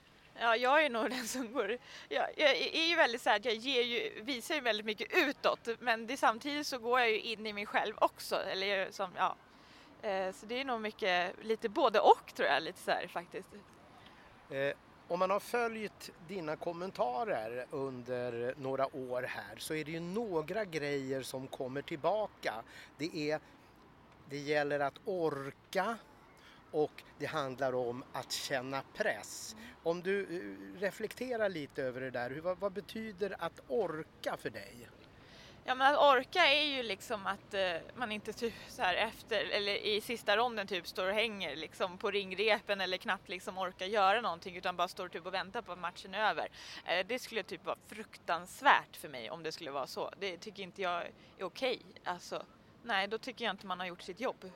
Ja, 0.40 0.56
jag 0.56 0.84
är 0.84 0.90
nog 0.90 1.10
den 1.10 1.26
som 1.26 1.52
går... 1.52 1.78
Jag, 2.08 2.28
jag 2.36 2.50
är 2.56 2.88
ju 2.88 2.96
väldigt 2.96 3.22
så 3.22 3.30
här, 3.30 3.40
jag 3.44 3.54
ger 3.54 3.82
ju, 3.82 4.22
visar 4.22 4.54
ju 4.54 4.60
väldigt 4.60 4.86
mycket 4.86 5.08
utåt 5.12 5.68
men 5.78 6.06
det, 6.06 6.16
samtidigt 6.16 6.66
så 6.66 6.78
går 6.78 7.00
jag 7.00 7.10
ju 7.10 7.20
in 7.20 7.46
i 7.46 7.52
mig 7.52 7.66
själv 7.66 7.94
också. 7.98 8.36
Eller 8.36 8.90
som, 8.90 9.10
ja. 9.16 9.36
Eh, 10.02 10.32
så 10.32 10.46
det 10.46 10.60
är 10.60 10.64
nog 10.64 10.80
mycket, 10.80 11.44
lite 11.44 11.68
både 11.68 12.00
och 12.00 12.34
tror 12.34 12.48
jag, 12.48 12.62
lite 12.62 12.78
så 12.78 12.90
här 12.90 13.06
faktiskt. 13.06 13.48
Eh, 14.50 14.74
om 15.08 15.18
man 15.18 15.30
har 15.30 15.40
följt 15.40 16.10
dina 16.28 16.56
kommentarer 16.56 17.66
under 17.70 18.54
några 18.58 18.96
år 18.96 19.22
här 19.22 19.56
så 19.58 19.74
är 19.74 19.84
det 19.84 19.90
ju 19.90 20.00
några 20.00 20.64
grejer 20.64 21.22
som 21.22 21.46
kommer 21.46 21.82
tillbaka. 21.82 22.54
Det, 22.98 23.30
är, 23.30 23.40
det 24.28 24.38
gäller 24.38 24.80
att 24.80 25.00
orka 25.04 25.96
och 26.70 27.02
det 27.18 27.26
handlar 27.26 27.74
om 27.74 28.04
att 28.12 28.32
känna 28.32 28.82
press. 28.94 29.56
Om 29.82 30.02
du 30.02 30.20
eh, 30.20 30.80
reflekterar 30.80 31.48
lite 31.48 31.82
över 31.82 32.00
det 32.00 32.10
där, 32.10 32.40
vad, 32.40 32.58
vad 32.58 32.72
betyder 32.72 33.36
att 33.38 33.60
orka 33.68 34.36
för 34.36 34.50
dig? 34.50 34.88
Ja 35.68 35.74
men 35.74 35.94
att 35.94 36.00
orka 36.00 36.46
är 36.46 36.64
ju 36.64 36.82
liksom 36.82 37.26
att 37.26 37.54
eh, 37.54 37.76
man 37.96 38.12
inte 38.12 38.32
typ 38.32 38.54
så 38.68 38.82
här 38.82 38.94
efter 38.94 39.44
eller 39.44 39.76
i 39.86 40.00
sista 40.00 40.36
ronden 40.36 40.66
typ 40.66 40.86
står 40.86 41.06
och 41.08 41.14
hänger 41.14 41.56
liksom 41.56 41.98
på 41.98 42.10
ringrepen 42.10 42.80
eller 42.80 42.96
knappt 42.96 43.28
liksom 43.28 43.58
orkar 43.58 43.86
göra 43.86 44.20
någonting 44.20 44.56
utan 44.56 44.76
bara 44.76 44.88
står 44.88 45.08
typ 45.08 45.26
och 45.26 45.34
väntar 45.34 45.62
på 45.62 45.72
att 45.72 45.78
matchen 45.78 46.14
är 46.14 46.30
över. 46.30 46.48
Eh, 46.84 47.06
det 47.06 47.18
skulle 47.18 47.42
typ 47.42 47.64
vara 47.64 47.76
fruktansvärt 47.86 48.96
för 48.96 49.08
mig 49.08 49.30
om 49.30 49.42
det 49.42 49.52
skulle 49.52 49.70
vara 49.70 49.86
så. 49.86 50.12
Det 50.18 50.36
tycker 50.36 50.62
inte 50.62 50.82
jag 50.82 51.02
är 51.02 51.44
okej. 51.44 51.80
Alltså, 52.04 52.46
nej 52.82 53.08
då 53.08 53.18
tycker 53.18 53.44
jag 53.44 53.52
inte 53.52 53.66
man 53.66 53.80
har 53.80 53.86
gjort 53.86 54.02
sitt 54.02 54.20
jobb. 54.20 54.50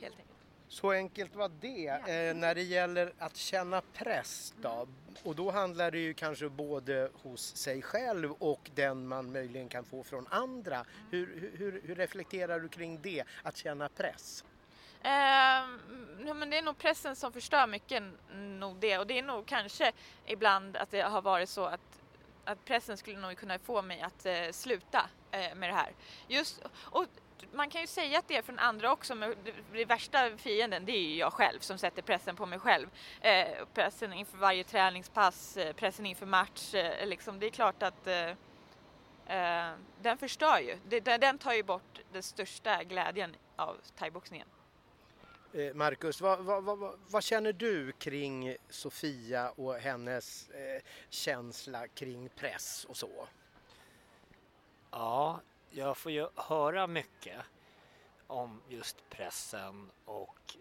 Helt 0.00 0.18
enkelt. 0.18 0.31
Så 0.72 0.92
enkelt 0.92 1.36
var 1.36 1.50
det. 1.60 1.86
Eh, 1.86 2.34
när 2.34 2.54
det 2.54 2.62
gäller 2.62 3.12
att 3.18 3.36
känna 3.36 3.80
press 3.80 4.54
då, 4.62 4.86
och 5.22 5.36
då 5.36 5.50
handlar 5.50 5.90
det 5.90 5.98
ju 5.98 6.14
kanske 6.14 6.48
både 6.48 7.10
hos 7.22 7.56
sig 7.56 7.82
själv 7.82 8.32
och 8.32 8.70
den 8.74 9.08
man 9.08 9.32
möjligen 9.32 9.68
kan 9.68 9.84
få 9.84 10.02
från 10.02 10.26
andra. 10.30 10.84
Hur, 11.10 11.50
hur, 11.58 11.82
hur 11.84 11.94
reflekterar 11.94 12.60
du 12.60 12.68
kring 12.68 13.02
det, 13.02 13.24
att 13.42 13.56
känna 13.56 13.88
press? 13.88 14.44
Eh, 15.02 15.10
ja, 16.26 16.34
men 16.34 16.50
det 16.50 16.58
är 16.58 16.62
nog 16.62 16.78
pressen 16.78 17.16
som 17.16 17.32
förstör 17.32 17.66
mycket, 17.66 18.02
nog 18.34 18.76
det. 18.76 18.98
Och 18.98 19.06
det 19.06 19.18
är 19.18 19.22
nog 19.22 19.46
kanske 19.46 19.92
ibland 20.26 20.76
att 20.76 20.90
det 20.90 21.00
har 21.00 21.22
varit 21.22 21.48
så 21.48 21.64
att, 21.64 22.02
att 22.44 22.64
pressen 22.64 22.96
skulle 22.96 23.18
nog 23.18 23.36
kunna 23.36 23.58
få 23.58 23.82
mig 23.82 24.00
att 24.00 24.26
eh, 24.26 24.50
sluta 24.52 25.10
eh, 25.30 25.54
med 25.54 25.70
det 25.70 25.74
här. 25.74 25.92
Just, 26.28 26.62
och 26.74 27.06
man 27.52 27.70
kan 27.70 27.80
ju 27.80 27.86
säga 27.86 28.18
att 28.18 28.28
det 28.28 28.36
är 28.36 28.42
från 28.42 28.58
andra 28.58 28.92
också, 28.92 29.14
men 29.14 29.34
det 29.72 29.84
värsta 29.84 30.36
fienden 30.36 30.84
det 30.84 30.92
är 30.92 31.00
ju 31.00 31.16
jag 31.16 31.32
själv 31.32 31.58
som 31.58 31.78
sätter 31.78 32.02
pressen 32.02 32.36
på 32.36 32.46
mig 32.46 32.58
själv. 32.58 32.88
Eh, 33.20 33.46
pressen 33.74 34.12
inför 34.12 34.38
varje 34.38 34.64
träningspass, 34.64 35.56
eh, 35.56 35.72
pressen 35.72 36.06
inför 36.06 36.26
match, 36.26 36.74
eh, 36.74 37.06
liksom, 37.06 37.38
det 37.38 37.46
är 37.46 37.50
klart 37.50 37.82
att 37.82 38.06
eh, 38.06 38.28
eh 39.26 39.74
den 40.02 40.18
förstör 40.18 40.58
ju. 40.58 40.76
Det, 40.88 41.00
den 41.00 41.38
tar 41.38 41.52
ju 41.52 41.62
bort 41.62 42.00
den 42.12 42.22
största 42.22 42.84
glädjen 42.84 43.36
av 43.56 43.76
thaiboxningen. 43.96 44.48
Eh, 45.54 45.74
Marcus, 45.74 46.20
vad, 46.20 46.38
vad, 46.38 46.64
vad, 46.64 46.98
vad, 47.08 47.22
känner 47.22 47.52
du 47.52 47.92
kring 47.92 48.56
Sofia 48.68 49.50
och 49.50 49.74
hennes 49.74 50.48
eh, 50.48 50.82
känsla 51.08 51.88
kring 51.88 52.28
press 52.28 52.84
och 52.88 52.96
så? 52.96 53.28
Ja, 54.90 55.40
jag 55.74 55.96
får 55.96 56.12
ju 56.12 56.28
höra 56.34 56.86
mycket 56.86 57.40
om 58.26 58.62
just 58.68 59.10
pressen 59.10 59.90
och 60.04 60.56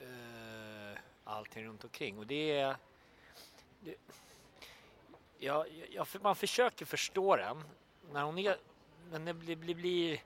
eh, 0.00 0.98
allting 1.24 1.64
runt 1.64 1.84
omkring. 1.84 2.18
Och 2.18 2.26
det 2.26 2.50
är... 2.58 2.76
Det, 3.80 3.96
ja, 5.38 5.66
jag, 5.90 6.06
man 6.20 6.36
försöker 6.36 6.84
förstå 6.84 7.36
den, 7.36 7.64
när 8.12 8.22
hon 8.22 8.38
är, 8.38 8.56
men 9.10 9.24
det 9.24 9.34
blir, 9.34 9.56
blir, 9.56 9.74
blir 9.74 10.22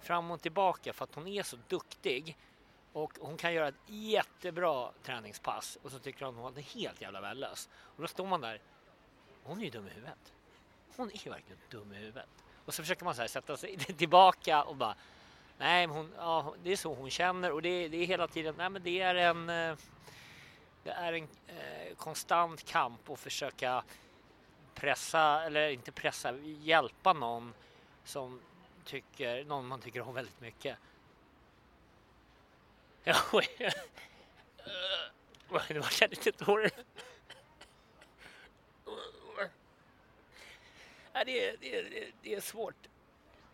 fram 0.00 0.30
och 0.30 0.40
tillbaka 0.40 0.92
för 0.92 1.04
att 1.04 1.14
hon 1.14 1.28
är 1.28 1.42
så 1.42 1.56
duktig 1.68 2.36
och 2.92 3.18
hon 3.20 3.36
kan 3.36 3.54
göra 3.54 3.68
ett 3.68 3.74
jättebra 3.86 4.92
träningspass 5.02 5.78
och 5.82 5.90
så 5.90 5.98
tycker 5.98 6.26
hon 6.26 6.36
att 6.36 6.42
hon 6.42 6.56
är 6.56 6.62
helt 6.62 7.00
jävla 7.00 7.20
värdelös. 7.20 7.68
Och 7.74 8.02
då 8.02 8.08
står 8.08 8.26
man 8.26 8.40
där, 8.40 8.60
hon 9.42 9.58
är 9.58 9.64
ju 9.64 9.70
dum 9.70 9.86
i 9.86 9.90
huvudet. 9.90 10.32
Hon 10.96 11.10
är 11.10 11.30
verkligen 11.30 11.60
dum 11.70 11.92
i 11.92 11.96
huvudet. 11.96 12.45
Och 12.66 12.74
så 12.74 12.82
försöker 12.82 13.04
man 13.04 13.14
så 13.14 13.20
här 13.20 13.28
sätta 13.28 13.56
sig 13.56 13.76
tillbaka 13.98 14.62
och 14.62 14.76
bara 14.76 14.94
Nej, 15.58 15.86
hon, 15.86 16.12
ja, 16.16 16.54
det 16.62 16.72
är 16.72 16.76
så 16.76 16.94
hon 16.94 17.10
känner 17.10 17.52
och 17.52 17.62
det, 17.62 17.88
det 17.88 17.96
är 17.96 18.06
hela 18.06 18.28
tiden, 18.28 18.54
nej 18.58 18.70
men 18.70 18.82
det 18.82 19.00
är 19.00 19.14
en 19.14 19.48
eh, 19.50 19.76
det 20.86 20.90
är 20.90 21.12
en 21.12 21.28
eh, 21.46 21.94
konstant 21.96 22.64
kamp 22.64 23.10
att 23.10 23.20
försöka 23.20 23.84
pressa, 24.74 25.42
eller 25.44 25.68
inte 25.68 25.92
pressa, 25.92 26.36
hjälpa 26.42 27.12
någon 27.12 27.54
som 28.04 28.40
tycker, 28.84 29.44
någon 29.44 29.66
man 29.66 29.80
tycker 29.80 30.00
om 30.00 30.14
väldigt 30.14 30.40
mycket. 30.40 30.78
Ja, 33.08 33.14
det 35.68 35.78
var 35.78 36.08
lite 36.08 36.32
tårar. 36.32 36.70
Ja, 41.16 41.24
det, 41.24 41.48
är, 41.48 41.56
det, 41.60 41.78
är, 41.78 42.12
det 42.22 42.34
är 42.34 42.40
svårt. 42.40 42.88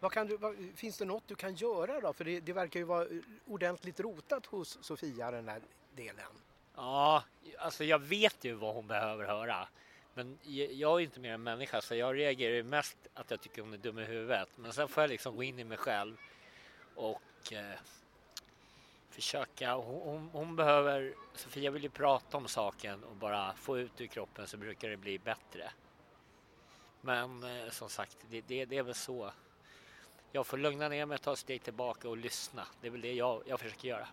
Vad 0.01 0.13
kan 0.13 0.27
du, 0.27 0.37
vad, 0.37 0.57
finns 0.75 0.99
det 0.99 1.05
något 1.05 1.23
du 1.27 1.35
kan 1.35 1.55
göra 1.55 2.01
då? 2.01 2.13
För 2.13 2.25
det, 2.25 2.41
det, 2.41 2.53
verkar 2.53 2.81
ju 2.81 2.85
vara 2.85 3.07
ordentligt 3.47 4.01
rotat 4.01 4.47
hos 4.47 4.79
Sofia 4.83 5.31
den 5.31 5.49
här 5.49 5.61
delen. 5.97 6.33
Ja, 6.77 7.25
alltså 7.59 7.85
jag 7.85 7.99
vet 7.99 8.45
ju 8.45 8.53
vad 8.53 8.75
hon 8.75 8.87
behöver 8.87 9.25
höra. 9.25 9.69
Men 10.15 10.39
jag 10.71 11.01
är 11.01 11.05
inte 11.05 11.21
mer 11.21 11.33
än 11.33 11.43
människa 11.43 11.81
så 11.81 11.95
jag 11.95 12.17
reagerar 12.17 12.55
ju 12.55 12.63
mest 12.63 12.97
att 13.15 13.31
jag 13.31 13.41
tycker 13.41 13.63
hon 13.63 13.73
är 13.73 13.79
dum 13.79 13.99
i 13.99 14.05
huvudet. 14.05 14.49
Men 14.57 14.73
sen 14.73 14.89
får 14.89 15.03
jag 15.03 15.11
liksom 15.11 15.37
gå 15.37 15.43
in 15.43 15.59
i 15.59 15.65
mig 15.65 15.79
själv 15.79 16.17
och 16.95 17.53
eh, 17.53 17.79
försöka. 19.11 19.75
Hon, 19.75 20.01
hon, 20.03 20.31
hon, 20.33 20.57
behöver, 20.57 21.15
Sofia 21.35 21.71
vill 21.71 21.83
ju 21.83 21.91
prata 21.91 22.37
om 22.37 22.49
saken 22.49 23.05
och 23.05 23.17
bara 23.17 23.55
få 23.55 23.79
ut 23.79 24.01
ur 24.01 24.07
kroppen 24.07 24.47
så 24.47 24.57
brukar 24.57 24.89
det 24.89 24.97
bli 24.97 25.19
bättre. 25.19 25.71
Men 27.05 27.43
eh, 27.43 27.71
som 27.71 27.89
sagt, 27.89 28.17
det, 28.31 28.41
det, 28.41 28.65
det, 28.65 28.77
är 28.77 28.83
väl 28.83 28.95
så. 28.95 29.33
Jag 30.33 30.47
får 30.47 30.57
lugna 30.57 30.89
ner 30.89 31.07
mig, 31.07 31.19
ta 31.19 31.33
ett 31.33 31.39
steg 31.39 31.63
tillbaka 31.63 32.09
och 32.09 32.17
lyssna. 32.17 32.67
Det 32.81 32.87
är 32.87 32.91
väl 32.91 33.01
det 33.01 33.13
jag, 33.13 33.43
jag 33.47 33.61
försöker 33.61 33.89
göra. 33.89 34.09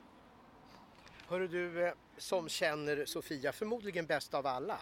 Hörru 1.27 1.47
du, 1.47 1.85
eh, 1.85 1.93
som 2.17 2.49
känner 2.49 3.05
Sofia 3.05 3.51
förmodligen 3.51 4.05
bäst 4.05 4.33
av 4.33 4.47
alla. 4.47 4.79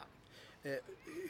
Eh, 0.63 0.77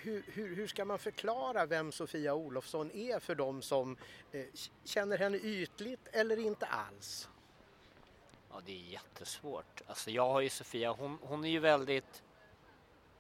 hur, 0.02 0.24
hur, 0.28 0.56
hur, 0.56 0.68
ska 0.68 0.86
man 0.86 1.00
förklara 1.00 1.66
vem 1.66 1.92
Sofia 1.92 2.34
Olofsson 2.34 2.92
är 2.92 3.20
för 3.20 3.36
dem 3.36 3.62
som 3.62 3.98
eh, 4.32 4.46
känner 4.84 5.18
henne 5.18 5.38
ytligt 5.38 6.08
eller 6.12 6.40
inte 6.40 6.66
alls? 6.66 7.30
Ja, 8.52 8.62
det 8.66 8.72
är 8.72 8.92
jättesvårt. 8.92 9.82
Alltså 9.88 10.12
jag 10.12 10.30
har 10.30 10.42
ju 10.42 10.50
Sofia, 10.50 10.92
hon, 10.92 11.18
hon 11.22 11.46
är 11.46 11.50
ju 11.50 11.60
väldigt 11.60 12.24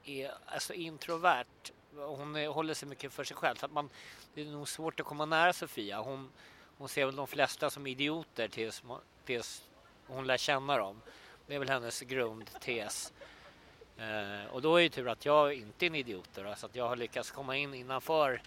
är, 0.03 0.31
alltså 0.45 0.73
introvert 0.73 1.71
hon 1.95 2.35
håller 2.35 2.73
sig 2.73 2.89
mycket 2.89 3.13
för 3.13 3.23
sig 3.23 3.37
själv. 3.37 3.55
Så 3.55 3.65
att 3.65 3.71
man, 3.71 3.89
det 4.33 4.41
är 4.41 4.45
nog 4.45 4.69
svårt 4.69 4.99
att 4.99 5.05
komma 5.05 5.25
nära 5.25 5.53
Sofia. 5.53 5.99
Hon, 5.99 6.29
hon 6.77 6.89
ser 6.89 7.05
väl 7.05 7.15
de 7.15 7.27
flesta 7.27 7.69
som 7.69 7.87
idioter 7.87 8.47
tills, 8.47 8.83
tills 9.25 9.63
hon 10.07 10.27
lär 10.27 10.37
känna 10.37 10.77
dem. 10.77 11.01
Det 11.47 11.55
är 11.55 11.59
väl 11.59 11.69
hennes 11.69 12.01
grundtes. 12.01 13.13
Eh, 13.97 14.45
och 14.51 14.61
då 14.61 14.75
är 14.75 14.83
det 14.83 14.89
tur 14.89 15.07
att 15.07 15.25
jag 15.25 15.53
inte 15.53 15.85
är 15.85 15.87
en 15.87 15.95
idiot 15.95 16.29
då, 16.33 16.55
så 16.57 16.65
att 16.65 16.75
jag 16.75 16.87
har 16.87 16.95
lyckats 16.95 17.31
komma 17.31 17.57
in 17.57 17.73
innanför 17.73 18.41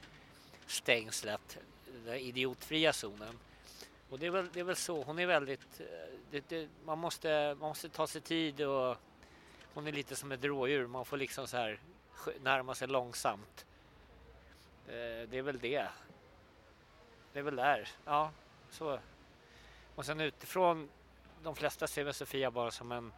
stängslet, 0.66 1.58
den 2.04 2.16
idiotfria 2.18 2.92
zonen. 2.92 3.38
Och 4.10 4.18
det 4.18 4.26
är 4.26 4.30
väl, 4.30 4.48
det 4.52 4.60
är 4.60 4.64
väl 4.64 4.76
så, 4.76 5.02
hon 5.02 5.18
är 5.18 5.26
väldigt, 5.26 5.80
eh, 5.80 5.86
det, 6.30 6.48
det, 6.48 6.68
man, 6.84 6.98
måste, 6.98 7.56
man 7.60 7.68
måste 7.68 7.88
ta 7.88 8.06
sig 8.06 8.20
tid 8.20 8.60
och 8.60 8.96
hon 9.74 9.86
är 9.86 9.92
lite 9.92 10.16
som 10.16 10.32
ett 10.32 10.44
rådjur, 10.44 10.86
man 10.86 11.04
får 11.04 11.16
liksom 11.16 11.46
så 11.46 11.56
här 11.56 11.80
närma 12.40 12.74
sig 12.74 12.88
långsamt. 12.88 13.66
Eh, 14.86 15.28
det 15.28 15.38
är 15.38 15.42
väl 15.42 15.58
det. 15.58 15.88
Det 17.32 17.38
är 17.38 17.42
väl 17.42 17.56
där. 17.56 17.88
Ja, 18.04 18.32
så. 18.70 18.98
Och 19.94 20.06
sen 20.06 20.20
utifrån, 20.20 20.90
de 21.42 21.54
flesta 21.56 21.86
ser 21.86 22.04
väl 22.04 22.14
Sofia 22.14 22.50
bara 22.50 22.70
som 22.70 22.92
en 22.92 23.12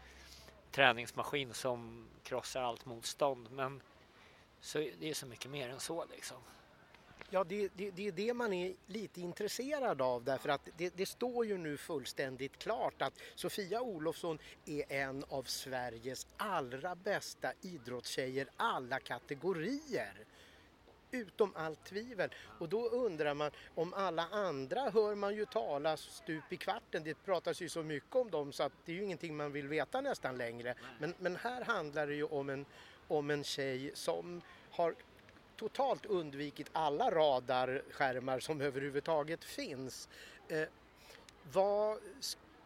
träningsmaskin 0.70 1.54
som 1.54 2.08
krossar 2.22 2.62
allt 2.62 2.84
motstånd. 2.84 3.50
Men 3.50 3.82
så, 4.60 4.78
det 4.78 5.10
är 5.10 5.14
så 5.14 5.26
mycket 5.26 5.50
mer 5.50 5.68
än 5.68 5.80
så 5.80 6.04
liksom. 6.04 6.38
Ja, 7.34 7.44
det, 7.44 7.68
det, 7.76 7.90
det, 7.90 8.08
är 8.08 8.12
det 8.12 8.34
man 8.34 8.52
är 8.52 8.74
lite 8.86 9.20
intresserad 9.20 10.02
av 10.02 10.24
därför 10.24 10.48
att 10.48 10.68
det, 10.76 10.96
det, 10.96 11.06
står 11.06 11.46
ju 11.46 11.58
nu 11.58 11.76
fullständigt 11.76 12.58
klart 12.58 13.02
att 13.02 13.12
Sofia 13.34 13.80
Olofsson 13.80 14.38
är 14.66 14.92
en 14.92 15.24
av 15.28 15.42
Sveriges 15.42 16.26
allra 16.36 16.94
bästa 16.94 17.52
idrottstjejer 17.62 18.48
alla 18.56 18.98
kategorier. 18.98 20.12
Utom 21.10 21.52
allt 21.56 21.84
tvivel. 21.84 22.34
Och 22.58 22.68
då 22.68 22.88
undrar 22.88 23.34
man 23.34 23.50
om 23.74 23.94
alla 23.94 24.28
andra 24.30 24.90
hör 24.90 25.14
man 25.14 25.34
ju 25.34 25.46
talas 25.46 26.00
stup 26.00 26.52
i 26.52 26.56
kvarten. 26.56 27.02
Det 27.04 27.14
pratas 27.24 27.62
ju 27.62 27.68
så 27.68 27.82
mycket 27.82 28.16
om 28.16 28.30
dem 28.30 28.52
så 28.52 28.62
att 28.62 28.72
det 28.84 28.92
är 28.92 28.96
ju 28.96 29.04
ingenting 29.04 29.36
man 29.36 29.52
vill 29.52 29.68
veta 29.68 30.00
nästan 30.00 30.38
längre. 30.38 30.74
Men, 30.98 31.14
men 31.18 31.36
här 31.36 31.64
handlar 31.64 32.06
det 32.06 32.14
ju 32.14 32.24
om 32.24 32.48
en, 32.48 32.66
om 33.08 33.30
en 33.30 33.44
tjej 33.44 33.90
som 33.94 34.42
har 34.70 34.94
totalt 35.56 36.06
undvikit 36.06 36.70
alla 36.72 37.10
radarskärmar 37.10 38.40
som 38.40 38.60
överhuvudtaget 38.60 39.44
finns. 39.44 40.08
Eh, 40.48 40.68
vad 41.52 41.98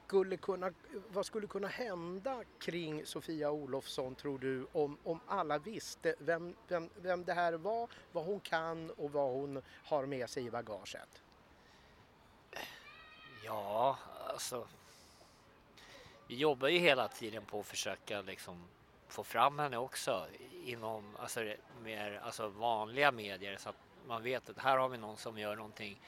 skulle 0.06 0.36
kunna, 0.36 0.72
vad 1.08 1.26
skulle 1.26 1.46
kunna 1.46 1.68
hända 1.68 2.44
kring 2.58 3.06
Sofia 3.06 3.50
Olofsson 3.50 4.14
tror 4.14 4.38
du 4.38 4.66
om, 4.72 4.98
om 5.04 5.20
alla 5.26 5.58
visste 5.58 6.14
vem, 6.18 6.54
vem, 6.68 6.90
vem 6.96 7.24
det 7.24 7.32
här 7.32 7.52
var, 7.52 7.88
vad 8.12 8.24
hon 8.24 8.40
kan 8.40 8.90
och 8.90 9.12
vad 9.12 9.32
hon 9.32 9.62
har 9.84 10.06
med 10.06 10.30
sig 10.30 10.46
i 10.46 10.50
bagaget? 10.50 11.22
Ja, 13.44 13.98
alltså. 14.28 14.68
Vi 16.28 16.36
jobbar 16.36 16.68
ju 16.68 16.78
hela 16.78 17.08
tiden 17.08 17.44
på 17.44 17.60
att 17.60 17.66
försöka 17.66 18.22
liksom 18.22 18.64
få 19.08 19.24
fram 19.24 19.58
henne 19.58 19.76
också 19.76 20.26
inom 20.64 21.16
alltså, 21.16 21.52
mer 21.82 22.20
alltså, 22.24 22.48
vanliga 22.48 23.12
medier 23.12 23.56
så 23.56 23.68
att 23.68 23.76
man 24.06 24.22
vet 24.22 24.50
att 24.50 24.58
här 24.58 24.76
har 24.76 24.88
vi 24.88 24.98
någon 24.98 25.16
som 25.16 25.38
gör 25.38 25.56
någonting 25.56 26.00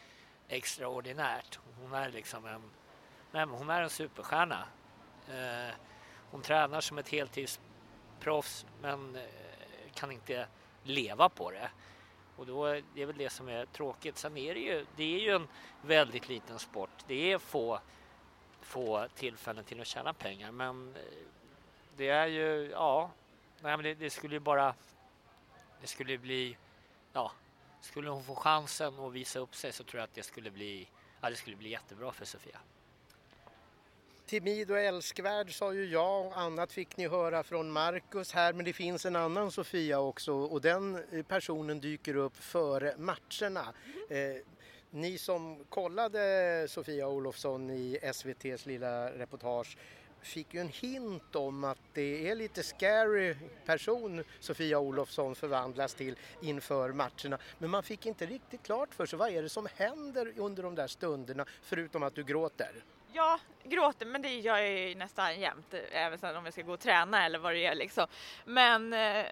extraordinärt. 0.48 1.58
Hon 1.80 1.92
är 1.92 2.10
liksom 2.10 2.46
en, 2.46 2.62
nej, 3.32 3.44
hon 3.44 3.70
är 3.70 3.82
en 3.82 3.90
superstjärna. 3.90 4.66
Eh, 5.28 5.74
hon 6.30 6.42
tränar 6.42 6.80
som 6.80 6.98
ett 6.98 7.08
heltidsproffs 7.08 8.66
men 8.82 9.16
eh, 9.16 9.22
kan 9.94 10.12
inte 10.12 10.46
leva 10.82 11.28
på 11.28 11.50
det. 11.50 11.70
Och 12.36 12.46
då 12.46 12.64
är 12.64 12.84
det 12.94 13.06
väl 13.06 13.16
det 13.16 13.30
som 13.30 13.48
är 13.48 13.66
tråkigt. 13.66 14.18
Sen 14.18 14.36
är 14.36 14.54
det 14.54 14.60
ju, 14.60 14.86
det 14.96 15.14
är 15.14 15.20
ju 15.20 15.30
en 15.30 15.48
väldigt 15.82 16.28
liten 16.28 16.58
sport. 16.58 16.90
Det 17.06 17.32
är 17.32 17.38
få, 17.38 17.80
få 18.60 19.06
tillfällen 19.14 19.64
till 19.64 19.80
att 19.80 19.86
tjäna 19.86 20.12
pengar 20.12 20.52
men 20.52 20.96
eh, 20.96 21.02
det 21.98 22.08
är 22.08 22.26
ju, 22.26 22.70
ja, 22.70 23.10
nej 23.60 23.76
men 23.76 23.84
det, 23.84 23.94
det 23.94 24.10
skulle 24.10 24.34
ju 24.34 24.40
bara, 24.40 24.74
det 25.80 25.86
skulle 25.86 26.18
bli, 26.18 26.56
ja, 27.12 27.32
skulle 27.80 28.10
hon 28.10 28.24
få 28.24 28.34
chansen 28.34 29.00
att 29.00 29.12
visa 29.12 29.38
upp 29.38 29.54
sig 29.54 29.72
så 29.72 29.84
tror 29.84 29.98
jag 29.98 30.04
att 30.04 30.14
det 30.14 30.22
skulle 30.22 30.50
bli, 30.50 30.88
ja, 31.20 31.30
det 31.30 31.36
skulle 31.36 31.56
bli 31.56 31.70
jättebra 31.70 32.12
för 32.12 32.24
Sofia. 32.24 32.58
Timid 34.26 34.70
och 34.70 34.78
älskvärd 34.78 35.54
sa 35.54 35.72
ju 35.72 35.84
jag. 35.84 36.26
Och 36.26 36.38
annat 36.38 36.72
fick 36.72 36.96
ni 36.96 37.08
höra 37.08 37.42
från 37.42 37.70
Marcus 37.70 38.32
här. 38.32 38.52
Men 38.52 38.64
det 38.64 38.72
finns 38.72 39.06
en 39.06 39.16
annan 39.16 39.50
Sofia 39.50 40.00
också. 40.00 40.32
Och 40.32 40.60
den 40.60 41.04
personen 41.28 41.80
dyker 41.80 42.16
upp 42.16 42.36
före 42.36 42.94
matcherna. 42.98 43.74
Eh, 44.10 44.42
ni 44.90 45.18
som 45.18 45.64
kollade 45.68 46.66
Sofia 46.68 47.08
Olofsson 47.08 47.70
i 47.70 47.98
SVTs 48.02 48.66
lilla 48.66 49.10
reportage 49.10 49.76
fick 50.22 50.54
ju 50.54 50.60
en 50.60 50.68
hint 50.68 51.36
om 51.36 51.64
att 51.64 51.78
det 51.94 52.30
är 52.30 52.34
lite 52.34 52.62
scary 52.62 53.36
person 53.66 54.24
Sofia 54.40 54.78
Olofsson 54.78 55.34
förvandlas 55.34 55.94
till 55.94 56.16
inför 56.42 56.92
matcherna. 56.92 57.38
Men 57.58 57.70
man 57.70 57.82
fick 57.82 58.06
inte 58.06 58.26
riktigt 58.26 58.62
klart 58.62 58.94
för 58.94 59.06
sig 59.06 59.18
vad 59.18 59.30
är 59.30 59.42
det 59.42 59.48
som 59.48 59.68
händer 59.76 60.32
under 60.36 60.62
de 60.62 60.74
där 60.74 60.86
stunderna 60.86 61.44
förutom 61.62 62.02
att 62.02 62.14
du 62.14 62.24
gråter. 62.24 62.72
Ja, 63.12 63.40
gråter, 63.64 64.06
men 64.06 64.22
det 64.22 64.38
gör 64.38 64.56
jag 64.56 64.88
ju 64.88 64.94
nästan 64.94 65.40
jämt, 65.40 65.74
även 65.92 66.18
sen 66.18 66.36
om 66.36 66.44
jag 66.44 66.54
ska 66.54 66.62
gå 66.62 66.72
och 66.72 66.80
träna 66.80 67.24
eller 67.26 67.38
vad 67.38 67.54
det 67.54 67.66
är 67.66 67.74
liksom. 67.74 68.06
Men 68.44 68.92
eh, 68.92 69.26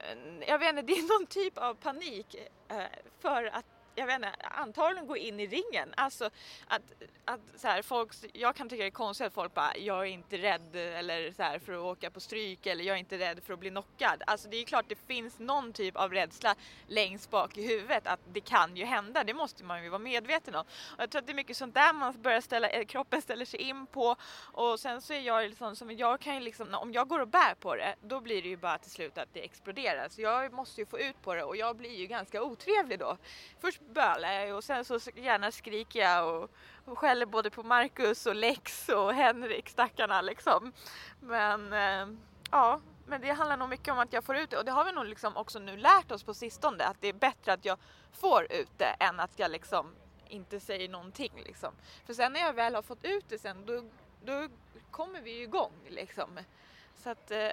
jag 0.47 0.59
vet 0.59 0.69
inte, 0.69 0.83
det 0.83 0.93
är 0.93 1.19
någon 1.19 1.27
typ 1.27 1.59
av 1.59 1.75
panik 1.75 2.37
eh, 2.69 2.77
för 3.21 3.45
att 3.45 3.76
jag 3.97 4.07
vet 4.07 4.17
inte, 4.17 4.33
antagligen 4.41 5.07
gå 5.07 5.17
in 5.17 5.41
i 5.41 5.47
ringen. 5.47 5.95
Alltså 5.97 6.31
att, 6.67 6.83
att 7.25 7.41
så 7.57 7.69
här, 7.69 7.83
folk, 7.83 8.13
jag 8.33 8.57
kan 8.57 8.69
tycka 8.69 8.83
det 8.83 8.89
är 8.89 8.91
konstigt 8.91 9.27
att 9.27 9.35
folk 9.35 9.55
bara, 9.55 9.77
jag 9.77 9.99
är 9.99 10.05
inte 10.05 10.39
rädd 10.39 10.77
eller 10.77 11.33
så 11.33 11.43
här, 11.43 11.59
för 11.59 11.73
att 11.73 11.79
åka 11.79 12.11
på 12.11 12.21
stryk 12.21 12.67
eller 12.67 12.85
jag 12.85 12.95
är 12.95 13.01
inte 13.01 13.19
rädd 13.19 13.41
för 13.45 13.53
att 13.53 13.61
bli 13.61 13.71
knockad. 13.71 14.23
Alltså 14.27 14.49
det 14.49 14.57
är 14.57 14.65
klart 14.65 14.85
det 14.89 14.99
finns 15.07 15.39
någon 15.39 15.73
typ 15.73 15.97
av 15.97 16.13
rädsla 16.13 16.55
längst 16.87 17.31
bak 17.31 17.57
i 17.59 17.67
huvudet 17.67 18.07
att 18.07 18.21
det 18.33 18.41
kan 18.41 18.77
ju 18.77 18.85
hända, 18.85 19.25
det 19.25 19.35
måste 19.35 19.65
man 19.65 19.85
ju 19.85 19.89
vara 19.89 19.99
medveten 19.99 20.55
om. 20.55 20.65
Och 20.97 21.03
jag 21.03 21.11
tror 21.11 21.21
att 21.21 21.27
det 21.27 21.33
är 21.33 21.35
mycket 21.35 21.57
sånt 21.57 21.75
där 21.75 21.93
man 21.93 22.23
börjar 22.23 22.41
ställa, 22.41 22.69
eh, 22.69 22.85
kroppen 22.85 23.23
ställer 23.23 23.45
sig 23.45 23.61
in 23.61 23.87
på 23.87 24.17
och 24.53 24.81
sen 24.81 25.03
så 25.03 25.13
är 25.13 25.21
jag 25.21 25.49
liksom, 25.49 25.77
som 25.77 25.97
jag 25.97 26.21
kan 26.21 26.35
ju 26.35 26.41
liksom, 26.41 26.75
om 26.75 26.93
jag 26.93 27.09
går 27.09 27.21
och 27.21 27.29
bär 27.29 27.55
på 27.55 27.77
det, 27.77 27.95
då 28.03 28.21
blir 28.21 28.43
det 28.43 28.49
ju 28.49 28.57
bara 28.57 28.79
till 28.79 28.91
slut 28.91 29.19
att 29.19 29.29
det 29.33 29.45
exploderar. 29.45 30.09
Så 30.09 30.21
jag 30.21 30.53
måste 30.53 30.81
ju 30.81 30.87
få 30.87 30.99
ut 30.99 31.23
på 31.23 31.35
det 31.35 31.45
och 31.45 31.57
jag 31.57 31.77
blir 31.77 31.97
ju 31.97 32.07
ganska 32.07 32.43
otrevlig 32.43 32.99
då. 32.99 33.17
Först 33.61 33.81
bölar 33.87 34.33
jag 34.33 34.57
och 34.57 34.65
sen 34.65 34.85
så 34.85 34.99
gärna 35.15 35.51
skriker 35.51 36.01
jag 36.01 36.35
och, 36.35 36.51
och 36.85 36.99
skäller 36.99 37.27
både 37.27 37.51
på 37.51 37.63
Marcus 37.63 38.27
och 38.27 38.35
Lex 38.35 38.89
och 38.89 39.15
Henrik, 39.15 39.69
stackarna 39.69 40.21
liksom. 40.21 40.73
Men 41.21 41.73
eh, 41.73 42.17
ja, 42.51 42.81
men 43.07 43.21
det 43.21 43.31
handlar 43.31 43.57
nog 43.57 43.69
mycket 43.69 43.93
om 43.93 43.99
att 43.99 44.13
jag 44.13 44.25
får 44.25 44.37
ut 44.37 44.51
det 44.51 44.59
och 44.59 44.65
det 44.65 44.73
har 44.73 44.85
vi 44.85 44.93
nog 44.93 45.05
liksom 45.05 45.37
också 45.37 45.59
nu 45.59 45.77
lärt 45.77 46.13
oss 46.13 46.23
på 46.23 46.35
sistone 46.35 46.85
att 46.85 47.01
det 47.01 47.09
är 47.09 47.13
bättre 47.13 47.53
att 47.53 47.65
jag 47.65 47.79
får 48.13 48.53
ut 48.53 48.79
det 48.79 48.97
än 49.01 49.21
att 49.21 49.39
jag 49.39 49.51
liksom 49.51 49.95
inte 50.29 50.61
säger 50.61 50.89
någonting 50.89 51.33
liksom. 51.45 51.73
För 52.07 52.15
sen 52.15 52.33
när 52.33 52.41
jag 52.41 52.53
väl 52.53 52.75
har 52.75 52.83
fått 52.83 53.05
ut 53.05 53.25
det 53.29 53.39
sen 53.39 53.67
då, 53.67 53.85
då 54.25 54.49
kommer 54.91 55.21
vi 55.21 55.31
ju 55.31 55.43
igång 55.43 55.73
liksom. 55.89 56.41
Så 56.97 57.11
att, 57.11 57.31
eh, 57.31 57.51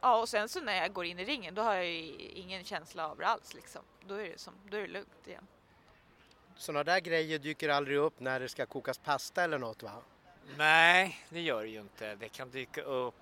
ja 0.00 0.20
och 0.20 0.28
sen 0.28 0.48
så 0.48 0.60
när 0.60 0.76
jag 0.76 0.92
går 0.92 1.04
in 1.04 1.18
i 1.18 1.24
ringen 1.24 1.54
då 1.54 1.62
har 1.62 1.74
jag 1.74 1.86
ju 1.86 2.12
ingen 2.16 2.64
känsla 2.64 3.08
av 3.08 3.18
det 3.18 3.26
alls 3.26 3.54
liksom. 3.54 3.82
Då 4.06 4.14
är 4.14 4.28
det, 4.28 4.40
som, 4.40 4.54
då 4.70 4.76
är 4.76 4.80
det 4.80 4.88
lugnt 4.88 5.26
igen. 5.26 5.46
Sådana 6.56 6.84
där 6.84 7.00
grejer 7.00 7.38
dyker 7.38 7.68
aldrig 7.68 7.98
upp 7.98 8.20
när 8.20 8.40
det 8.40 8.48
ska 8.48 8.66
kokas 8.66 8.98
pasta 8.98 9.44
eller 9.44 9.58
något 9.58 9.82
va? 9.82 9.92
Nej, 10.56 11.18
det 11.28 11.40
gör 11.40 11.62
det 11.62 11.68
ju 11.68 11.80
inte. 11.80 12.14
Det 12.14 12.28
kan 12.28 12.50
dyka 12.50 12.82
upp 12.82 13.14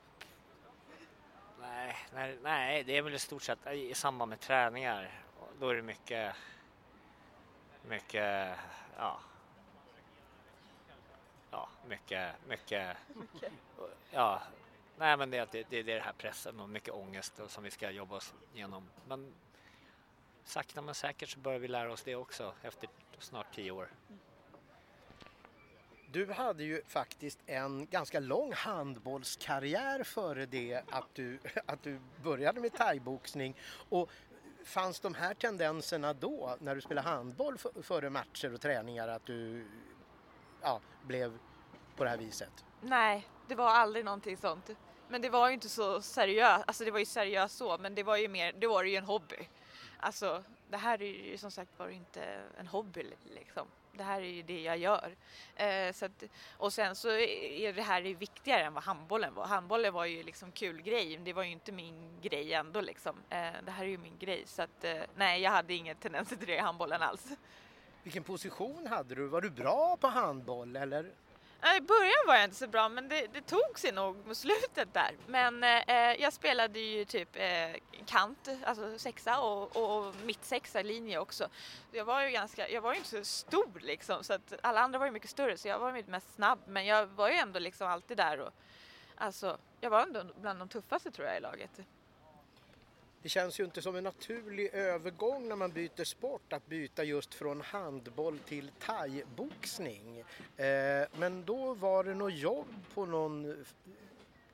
Nej, 1.60 1.96
nej, 2.14 2.38
nej, 2.42 2.84
det 2.84 2.96
är 2.96 3.02
väl 3.02 3.14
i 3.14 3.18
stort 3.18 3.42
sett 3.42 3.66
i 3.66 3.94
samband 3.94 4.28
med 4.28 4.40
träningar. 4.40 5.22
Då 5.60 5.68
är 5.68 5.74
det 5.74 5.82
mycket, 5.82 6.34
mycket, 7.88 8.56
ja. 8.96 9.20
Ja, 11.50 11.68
mycket, 11.86 12.34
mycket, 12.48 12.96
ja. 14.10 14.42
Nej, 14.98 15.16
men 15.16 15.30
det, 15.30 15.52
det, 15.52 15.66
det 15.70 15.78
är 15.78 15.84
det 15.84 16.00
här 16.00 16.12
pressen 16.12 16.60
och 16.60 16.68
mycket 16.68 16.94
ångest 16.94 17.40
som 17.46 17.64
vi 17.64 17.70
ska 17.70 17.90
jobba 17.90 18.16
oss 18.16 18.34
igenom. 18.54 18.88
Men 19.08 19.34
sakta 20.44 20.82
men 20.82 20.94
säkert 20.94 21.28
så 21.28 21.38
börjar 21.38 21.58
vi 21.58 21.68
lära 21.68 21.92
oss 21.92 22.02
det 22.02 22.14
också 22.16 22.54
efter 22.62 22.88
snart 23.20 23.54
tio 23.54 23.70
år. 23.70 23.88
Du 26.10 26.32
hade 26.32 26.64
ju 26.64 26.82
faktiskt 26.86 27.38
en 27.46 27.86
ganska 27.86 28.20
lång 28.20 28.52
handbollskarriär 28.52 30.04
före 30.04 30.46
det 30.46 30.82
att 30.90 31.14
du, 31.14 31.38
att 31.66 31.82
du 31.82 32.00
började 32.22 32.60
med 32.60 32.72
thaiboxning. 32.72 33.56
Och 33.88 34.10
fanns 34.64 35.00
de 35.00 35.14
här 35.14 35.34
tendenserna 35.34 36.12
då 36.12 36.56
när 36.60 36.74
du 36.74 36.80
spelade 36.80 37.08
handboll 37.08 37.58
före 37.82 38.10
matcher 38.10 38.54
och 38.54 38.60
träningar 38.60 39.08
att 39.08 39.26
du 39.26 39.66
ja, 40.62 40.80
blev 41.06 41.38
på 41.96 42.04
det 42.04 42.10
här 42.10 42.16
viset? 42.16 42.64
Nej, 42.80 43.26
det 43.48 43.54
var 43.54 43.70
aldrig 43.70 44.04
någonting 44.04 44.36
sånt. 44.36 44.70
Men 45.08 45.22
det 45.22 45.30
var 45.30 45.48
ju 45.48 45.54
inte 45.54 45.68
så 45.68 46.02
seriöst, 46.02 46.64
alltså 46.66 46.84
det 46.84 46.90
var 46.90 46.98
ju 46.98 47.04
seriöst 47.04 47.56
så, 47.56 47.78
men 47.78 47.94
det 47.94 48.02
var 48.02 48.16
ju 48.16 48.28
mer, 48.28 48.52
det 48.52 48.66
var 48.66 48.84
ju 48.84 48.96
en 48.96 49.04
hobby. 49.04 49.48
Alltså 50.00 50.44
det 50.70 50.76
här 50.76 51.02
är 51.02 51.30
ju 51.30 51.38
som 51.38 51.50
sagt 51.50 51.78
var 51.78 51.88
inte 51.88 52.40
en 52.58 52.66
hobby 52.66 53.06
liksom. 53.34 53.66
Det 53.92 54.04
här 54.04 54.20
är 54.20 54.30
ju 54.30 54.42
det 54.42 54.62
jag 54.62 54.78
gör. 54.78 55.16
Eh, 55.56 55.92
så 55.92 56.04
att, 56.04 56.24
och 56.56 56.72
sen 56.72 56.96
så 56.96 57.08
är 57.08 57.72
det 57.72 57.82
här 57.82 58.02
viktigare 58.02 58.62
än 58.62 58.74
vad 58.74 58.82
handbollen 58.82 59.34
var. 59.34 59.46
Handbollen 59.46 59.94
var 59.94 60.04
ju 60.04 60.22
liksom 60.22 60.52
kul 60.52 60.82
grej, 60.82 61.16
det 61.16 61.32
var 61.32 61.42
ju 61.42 61.50
inte 61.50 61.72
min 61.72 62.20
grej 62.20 62.52
ändå 62.52 62.80
liksom. 62.80 63.16
Eh, 63.30 63.52
det 63.64 63.70
här 63.70 63.84
är 63.84 63.88
ju 63.88 63.98
min 63.98 64.18
grej 64.18 64.42
så 64.46 64.62
att 64.62 64.84
eh, 64.84 64.96
nej, 65.16 65.42
jag 65.42 65.50
hade 65.50 65.74
ingen 65.74 65.96
tendens 65.96 66.28
till 66.28 66.46
det 66.46 66.54
i 66.54 66.58
handbollen 66.58 67.02
alls. 67.02 67.26
Vilken 68.02 68.24
position 68.24 68.86
hade 68.86 69.14
du? 69.14 69.26
Var 69.26 69.40
du 69.40 69.50
bra 69.50 69.96
på 70.00 70.06
handboll 70.06 70.76
eller? 70.76 71.12
I 71.62 71.80
början 71.80 72.26
var 72.26 72.34
jag 72.34 72.44
inte 72.44 72.56
så 72.56 72.66
bra 72.66 72.88
men 72.88 73.08
det, 73.08 73.26
det 73.32 73.40
tog 73.40 73.78
sig 73.78 73.92
nog 73.92 74.26
mot 74.26 74.36
slutet 74.36 74.94
där. 74.94 75.16
Men 75.26 75.64
eh, 75.64 76.22
jag 76.22 76.32
spelade 76.32 76.78
ju 76.80 77.04
typ 77.04 77.36
eh, 77.36 77.80
kant, 78.06 78.48
alltså 78.64 78.98
sexa 78.98 79.40
och, 79.40 79.76
och 79.76 80.14
mitt 80.24 80.44
sexa 80.44 80.82
linje 80.82 81.18
också. 81.18 81.48
Jag 81.92 82.04
var 82.04 82.22
ju 82.22 82.30
ganska, 82.30 82.68
jag 82.68 82.80
var 82.80 82.92
ju 82.92 82.98
inte 82.98 83.10
så 83.10 83.24
stor 83.24 83.80
liksom 83.80 84.24
så 84.24 84.32
att 84.32 84.52
alla 84.62 84.80
andra 84.80 84.98
var 84.98 85.06
ju 85.06 85.12
mycket 85.12 85.30
större 85.30 85.56
så 85.56 85.68
jag 85.68 85.78
var 85.78 85.96
ju 85.96 86.04
mest 86.06 86.34
snabb 86.34 86.58
men 86.66 86.86
jag 86.86 87.06
var 87.06 87.28
ju 87.28 87.34
ändå 87.34 87.58
liksom 87.58 87.88
alltid 87.88 88.16
där 88.16 88.40
och 88.40 88.52
alltså 89.16 89.58
jag 89.80 89.90
var 89.90 90.02
ändå 90.02 90.24
bland 90.40 90.58
de 90.58 90.68
tuffaste 90.68 91.10
tror 91.10 91.28
jag 91.28 91.36
i 91.36 91.40
laget. 91.40 91.80
Det 93.28 93.32
känns 93.32 93.60
ju 93.60 93.64
inte 93.64 93.82
som 93.82 93.96
en 93.96 94.04
naturlig 94.04 94.74
övergång 94.74 95.48
när 95.48 95.56
man 95.56 95.72
byter 95.72 96.04
sport 96.04 96.52
att 96.52 96.66
byta 96.66 97.04
just 97.04 97.34
från 97.34 97.60
handboll 97.60 98.38
till 98.38 98.70
thaiboxning. 98.78 100.18
Eh, 100.56 101.08
men 101.16 101.44
då 101.44 101.74
var 101.74 102.04
det 102.04 102.14
något 102.14 102.34
jobb 102.34 102.66
på 102.94 103.06
någon 103.06 103.64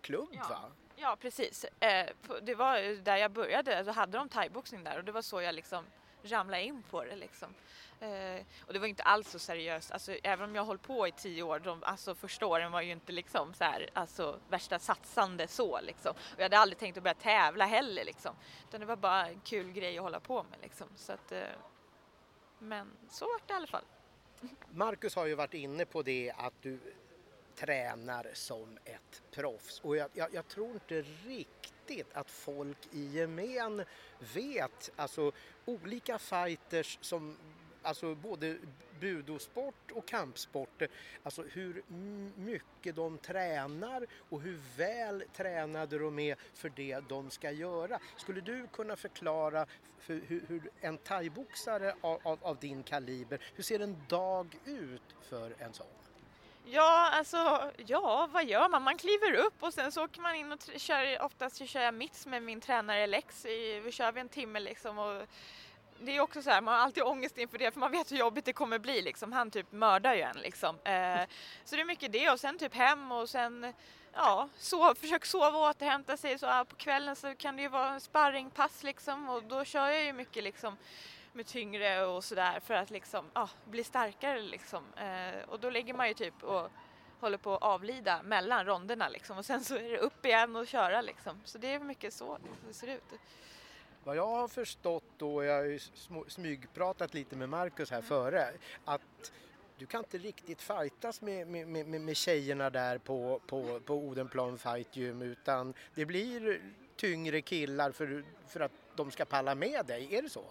klubb 0.01 0.29
ja. 0.33 0.47
va? 0.49 0.61
Ja 0.97 1.17
precis. 1.21 1.65
Eh, 1.81 2.07
det 2.43 2.55
var 2.55 3.03
där 3.03 3.17
jag 3.17 3.31
började, 3.31 3.83
då 3.83 3.93
hade 3.93 4.19
de 4.19 4.29
thaiboxning 4.29 4.85
där 4.85 4.99
och 4.99 5.05
det 5.05 5.13
var 5.13 5.23
så 5.23 5.43
jag 5.43 5.55
liksom 5.55 5.85
Ramla 6.25 6.61
in 6.61 6.83
på 6.91 7.05
det 7.05 7.17
liksom. 7.17 7.55
Eh, 8.01 8.43
och 8.67 8.73
det 8.73 8.79
var 8.79 8.87
inte 8.87 9.03
alls 9.03 9.31
så 9.31 9.39
seriöst, 9.39 9.91
alltså, 9.91 10.13
även 10.23 10.49
om 10.49 10.55
jag 10.55 10.65
hållit 10.65 10.83
på 10.83 11.09
i 11.09 11.13
tio 11.13 11.43
år, 11.43 11.59
de, 11.59 11.83
alltså 11.83 12.15
första 12.15 12.47
åren 12.47 12.73
var 12.73 12.81
ju 12.81 12.93
inte 12.93 13.13
liksom 13.13 13.55
så 13.55 13.65
här, 13.65 13.91
alltså 13.93 14.41
värsta 14.49 14.79
satsande 14.79 15.49
så 15.49 15.81
liksom. 15.81 16.11
Och 16.11 16.39
jag 16.39 16.43
hade 16.43 16.59
aldrig 16.59 16.79
tänkt 16.79 16.97
att 16.97 17.03
börja 17.03 17.15
tävla 17.15 17.65
heller 17.65 18.05
liksom. 18.05 18.37
Utan 18.69 18.81
det 18.81 18.87
var 18.87 18.97
bara 18.97 19.29
en 19.29 19.41
kul 19.41 19.73
grej 19.73 19.99
att 19.99 20.03
hålla 20.03 20.21
på 20.21 20.43
med 20.43 20.59
liksom. 20.63 20.87
Så 20.97 21.13
att, 21.13 21.33
eh, 21.33 21.43
men 22.59 22.91
så 23.11 23.25
var 23.25 23.41
det 23.47 23.53
i 23.53 23.57
alla 23.57 23.67
fall. 23.67 23.85
Marcus 24.71 25.17
har 25.17 25.27
ju 25.27 25.35
varit 25.35 25.55
inne 25.55 25.85
på 25.85 26.03
det 26.03 26.33
att 26.37 26.63
du 26.63 26.79
tränar 27.55 28.31
som 28.33 28.79
ett 28.85 29.23
proffs 29.31 29.81
och 29.81 29.97
jag, 29.97 30.11
jag, 30.15 30.35
jag 30.35 30.49
tror 30.49 30.73
inte 30.73 31.03
riktigt 31.03 31.74
att 32.13 32.31
folk 32.31 32.79
i 32.93 33.07
gemen 33.07 33.85
vet, 34.35 34.91
alltså 34.97 35.33
olika 35.65 36.19
fighters 36.19 36.99
som 37.01 37.37
alltså 37.85 38.15
både 38.15 38.57
budosport 39.01 39.91
och 39.93 40.07
kampsporter, 40.07 40.89
alltså 41.23 41.43
hur 41.43 41.83
mycket 42.37 42.97
de 42.97 43.19
tränar 43.19 44.07
och 44.29 44.41
hur 44.41 44.61
väl 44.77 45.25
tränade 45.37 45.99
de 45.99 46.19
är 46.19 46.37
för 46.55 46.73
det 46.77 47.01
de 47.09 47.31
ska 47.31 47.51
göra. 47.51 47.99
Skulle 48.17 48.41
du 48.41 48.67
kunna 48.67 48.97
förklara 48.97 49.67
för 49.99 50.21
hur, 50.27 50.45
hur 50.49 50.71
en 50.81 50.99
thaiboxare 50.99 51.95
av, 52.01 52.21
av, 52.23 52.39
av 52.43 52.57
din 52.57 52.83
kaliber, 52.83 53.41
hur 53.55 53.63
ser 53.63 53.81
en 53.81 53.97
dag 54.09 54.59
ut 54.65 55.17
för 55.23 55.55
en 55.59 55.73
sån? 55.73 55.87
Ja, 56.67 57.11
alltså, 57.13 57.71
ja, 57.87 58.29
vad 58.33 58.45
gör 58.45 58.69
man? 58.69 58.83
Man 58.83 58.99
kliver 58.99 59.35
upp 59.35 59.63
och 59.63 59.75
sen 59.75 59.93
så 59.93 60.05
åker 60.05 60.21
man 60.21 60.35
in 60.35 60.53
och 60.53 60.59
kör, 60.77 61.23
oftast 61.23 61.57
så 61.57 61.67
kör 61.67 61.81
jag 61.81 61.95
mitts 61.95 62.27
med 62.27 62.43
min 62.43 62.61
tränare 62.61 63.07
Lex. 63.07 63.45
Vi 63.45 63.91
kör 63.93 64.13
vi 64.13 64.21
en 64.21 64.29
timme 64.29 64.61
liksom 64.61 64.99
och 64.99 65.23
det 66.01 66.17
är 66.17 66.21
också 66.21 66.43
så 66.43 66.51
här, 66.51 66.61
man 66.61 66.75
har 66.75 66.81
alltid 66.81 67.03
ångest 67.03 67.39
inför 67.39 67.59
det 67.59 67.71
för 67.71 67.81
man 67.81 67.91
vet 67.91 68.13
hur 68.13 68.17
jobbigt 68.17 68.45
det 68.45 68.53
kommer 68.53 68.79
bli 68.79 69.03
liksom. 69.03 69.33
Han 69.33 69.51
typ 69.51 69.73
mördar 69.73 70.15
ju 70.15 70.21
en 70.21 70.37
liksom. 70.37 70.77
Eh, 70.85 71.21
så 71.65 71.77
det 71.77 71.83
är 71.83 71.85
mycket 71.85 72.13
det 72.13 72.31
och 72.31 72.41
sen 72.41 72.59
typ 72.59 72.75
hem 72.75 73.13
och 73.13 73.29
sen 73.29 73.73
ja, 74.15 74.49
sov, 74.59 74.95
försök 74.95 75.25
sova 75.25 75.59
och 75.59 75.69
återhämta 75.71 76.17
sig. 76.17 76.39
Så 76.39 76.47
ja, 76.47 76.65
på 76.69 76.77
kvällen 76.77 77.17
så 77.17 77.35
kan 77.35 77.57
det 77.57 77.63
ju 77.63 77.69
vara 77.69 78.01
sparringpass 78.01 78.83
liksom 78.83 79.29
och 79.29 79.43
då 79.43 79.65
kör 79.65 79.89
jag 79.89 80.05
ju 80.05 80.13
mycket 80.13 80.45
liksom 80.45 80.77
med 81.35 81.47
tyngre 81.47 82.07
och 82.07 82.25
sådär 82.25 82.61
för 82.61 82.75
att 82.75 82.91
liksom 82.91 83.31
ja, 83.35 83.49
bli 83.65 83.85
starkare 83.85 84.43
liksom. 84.43 84.85
Eh, 84.97 85.49
och 85.49 85.61
då 85.61 85.71
lägger 85.71 85.95
man 85.95 86.09
ju 86.09 86.15
typ 86.15 86.43
och 86.43 86.71
håller 87.21 87.39
på 87.39 87.55
att 87.55 87.63
avlida 87.63 88.23
mellan 88.23 88.67
ronderna 88.67 89.09
liksom 89.09 89.39
och 89.39 89.45
sen 89.45 89.65
så 89.65 89.77
är 89.77 89.91
det 89.91 89.99
upp 89.99 90.27
igen 90.27 90.57
och 90.57 90.67
köra 90.67 91.01
liksom. 91.01 91.41
Så 91.45 91.59
det 91.59 91.75
är 91.75 91.79
mycket 91.79 92.13
så 92.13 92.39
det 92.69 92.75
ser 92.75 92.87
ut. 92.87 93.03
Vad 94.05 94.17
jag 94.17 94.27
har 94.27 94.49
förstått 94.49 95.05
då, 95.19 95.45
jag 95.45 95.55
har 95.55 95.65
ju 95.65 95.79
smygpratat 96.29 97.15
lite 97.15 97.37
med 97.37 97.49
Marcus 97.49 97.91
här 97.91 98.03
före, 98.03 98.49
att 98.85 99.33
du 99.79 99.87
kan 99.87 100.01
inte 100.01 100.19
riktigt 100.19 100.63
fightas 100.63 101.21
med, 101.21 101.47
med, 101.47 101.69
med, 101.69 102.01
med 102.01 102.17
tjejerna 102.17 102.71
där 102.71 102.99
på, 102.99 103.41
på, 103.47 103.81
på 103.81 103.95
Odenplan 103.95 104.59
Fight 104.59 104.97
Gym 104.97 105.23
utan 105.23 105.75
det 105.95 106.07
blir 106.07 106.61
tyngre 106.97 107.41
killar 107.41 107.91
för, 107.93 108.25
för 108.49 108.61
att 108.61 108.73
de 108.97 109.11
ska 109.11 109.25
palla 109.25 109.55
med 109.55 109.87
dig, 109.87 110.15
är 110.15 110.23
det 110.23 110.31
så? 110.31 110.45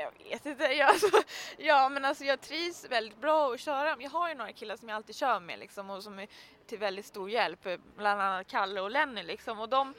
Jag 0.00 0.12
vet 0.24 0.46
inte. 0.46 0.64
Jag, 0.64 0.88
alltså, 0.88 1.22
ja, 1.56 1.88
men 1.88 2.04
alltså 2.04 2.24
jag 2.24 2.40
trivs 2.40 2.84
väldigt 2.90 3.20
bra 3.20 3.54
att 3.54 3.60
köra. 3.60 3.96
Jag 4.00 4.10
har 4.10 4.28
ju 4.28 4.34
några 4.34 4.52
killar 4.52 4.76
som 4.76 4.88
jag 4.88 4.96
alltid 4.96 5.16
kör 5.16 5.40
med 5.40 5.58
liksom, 5.58 5.90
och 5.90 6.02
som 6.02 6.18
är 6.18 6.28
till 6.66 6.78
väldigt 6.78 7.06
stor 7.06 7.30
hjälp. 7.30 7.68
Bland 7.96 8.20
annat 8.20 8.46
Kalle 8.46 8.80
och 8.80 8.90
Lenny 8.90 9.22
liksom. 9.22 9.60
Och 9.60 9.68
de, 9.68 9.94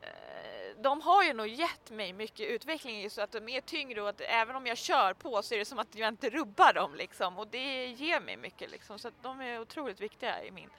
eh, 0.00 0.76
de 0.82 1.00
har 1.00 1.24
ju 1.24 1.32
nog 1.32 1.46
gett 1.46 1.90
mig 1.90 2.12
mycket 2.12 2.48
utveckling 2.48 3.10
så 3.10 3.22
att 3.22 3.32
de 3.32 3.48
är 3.48 3.60
tyngre 3.60 4.02
och 4.02 4.08
att 4.08 4.20
även 4.20 4.56
om 4.56 4.66
jag 4.66 4.78
kör 4.78 5.12
på 5.12 5.42
så 5.42 5.54
är 5.54 5.58
det 5.58 5.64
som 5.64 5.78
att 5.78 5.94
jag 5.94 6.08
inte 6.08 6.30
rubbar 6.30 6.72
dem 6.72 6.94
liksom 6.94 7.38
och 7.38 7.48
det 7.48 7.86
ger 7.86 8.20
mig 8.20 8.36
mycket 8.36 8.70
liksom 8.70 8.98
så 8.98 9.08
att 9.08 9.22
de 9.22 9.40
är 9.40 9.60
otroligt 9.60 10.00
viktiga 10.00 10.44
i 10.44 10.50
min 10.50 10.70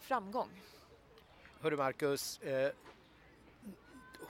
framgång. 0.00 0.50
Hörru 1.60 1.76
Marcus, 1.76 2.38
eh, 2.38 2.72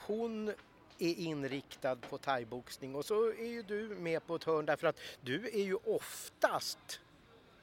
hon 0.07 0.53
är 1.01 1.15
inriktad 1.15 1.95
på 1.95 2.17
thaiboxning 2.17 2.95
och 2.95 3.05
så 3.05 3.27
är 3.27 3.47
ju 3.47 3.63
du 3.63 3.87
med 3.87 4.27
på 4.27 4.35
ett 4.35 4.43
hörn 4.43 4.65
därför 4.65 4.87
att 4.87 4.99
du 5.21 5.47
är 5.47 5.63
ju 5.63 5.75
oftast 5.75 6.99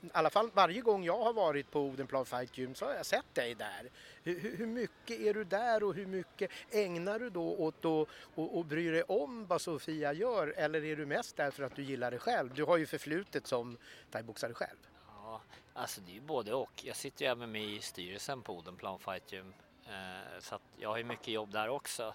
i 0.00 0.10
alla 0.12 0.30
fall 0.30 0.50
varje 0.54 0.80
gång 0.80 1.04
jag 1.04 1.18
har 1.18 1.32
varit 1.32 1.70
på 1.70 1.80
Odenplan 1.80 2.26
Fight 2.26 2.58
Gym 2.58 2.74
så 2.74 2.84
har 2.84 2.94
jag 2.94 3.06
sett 3.06 3.34
dig 3.34 3.54
där. 3.54 3.90
Hur, 4.22 4.56
hur 4.56 4.66
mycket 4.66 5.20
är 5.20 5.34
du 5.34 5.44
där 5.44 5.82
och 5.82 5.94
hur 5.94 6.06
mycket 6.06 6.50
ägnar 6.70 7.18
du 7.18 7.30
då 7.30 7.56
åt 7.56 7.78
att 7.78 8.08
och, 8.34 8.58
och 8.58 8.64
bry 8.64 8.90
dig 8.90 9.02
om 9.02 9.46
vad 9.46 9.60
Sofia 9.60 10.12
gör 10.12 10.54
eller 10.56 10.84
är 10.84 10.96
du 10.96 11.06
mest 11.06 11.36
där 11.36 11.50
för 11.50 11.62
att 11.62 11.76
du 11.76 11.82
gillar 11.82 12.10
det 12.10 12.18
själv? 12.18 12.54
Du 12.54 12.64
har 12.64 12.76
ju 12.76 12.86
förflutet 12.86 13.46
som 13.46 13.76
thaiboxare 14.10 14.54
själv. 14.54 14.78
Ja, 15.06 15.40
alltså 15.74 16.00
det 16.00 16.12
är 16.12 16.14
ju 16.14 16.20
både 16.20 16.54
och. 16.54 16.82
Jag 16.84 16.96
sitter 16.96 17.24
ju 17.24 17.30
även 17.30 17.52
med 17.52 17.64
i 17.64 17.80
styrelsen 17.80 18.42
på 18.42 18.56
Odenplan 18.56 18.98
Fight 18.98 19.32
Gym 19.32 19.54
eh, 19.86 20.40
så 20.40 20.54
att 20.54 20.62
jag 20.76 20.88
har 20.88 20.98
ju 20.98 21.04
mycket 21.04 21.28
jobb 21.28 21.52
där 21.52 21.68
också. 21.68 22.14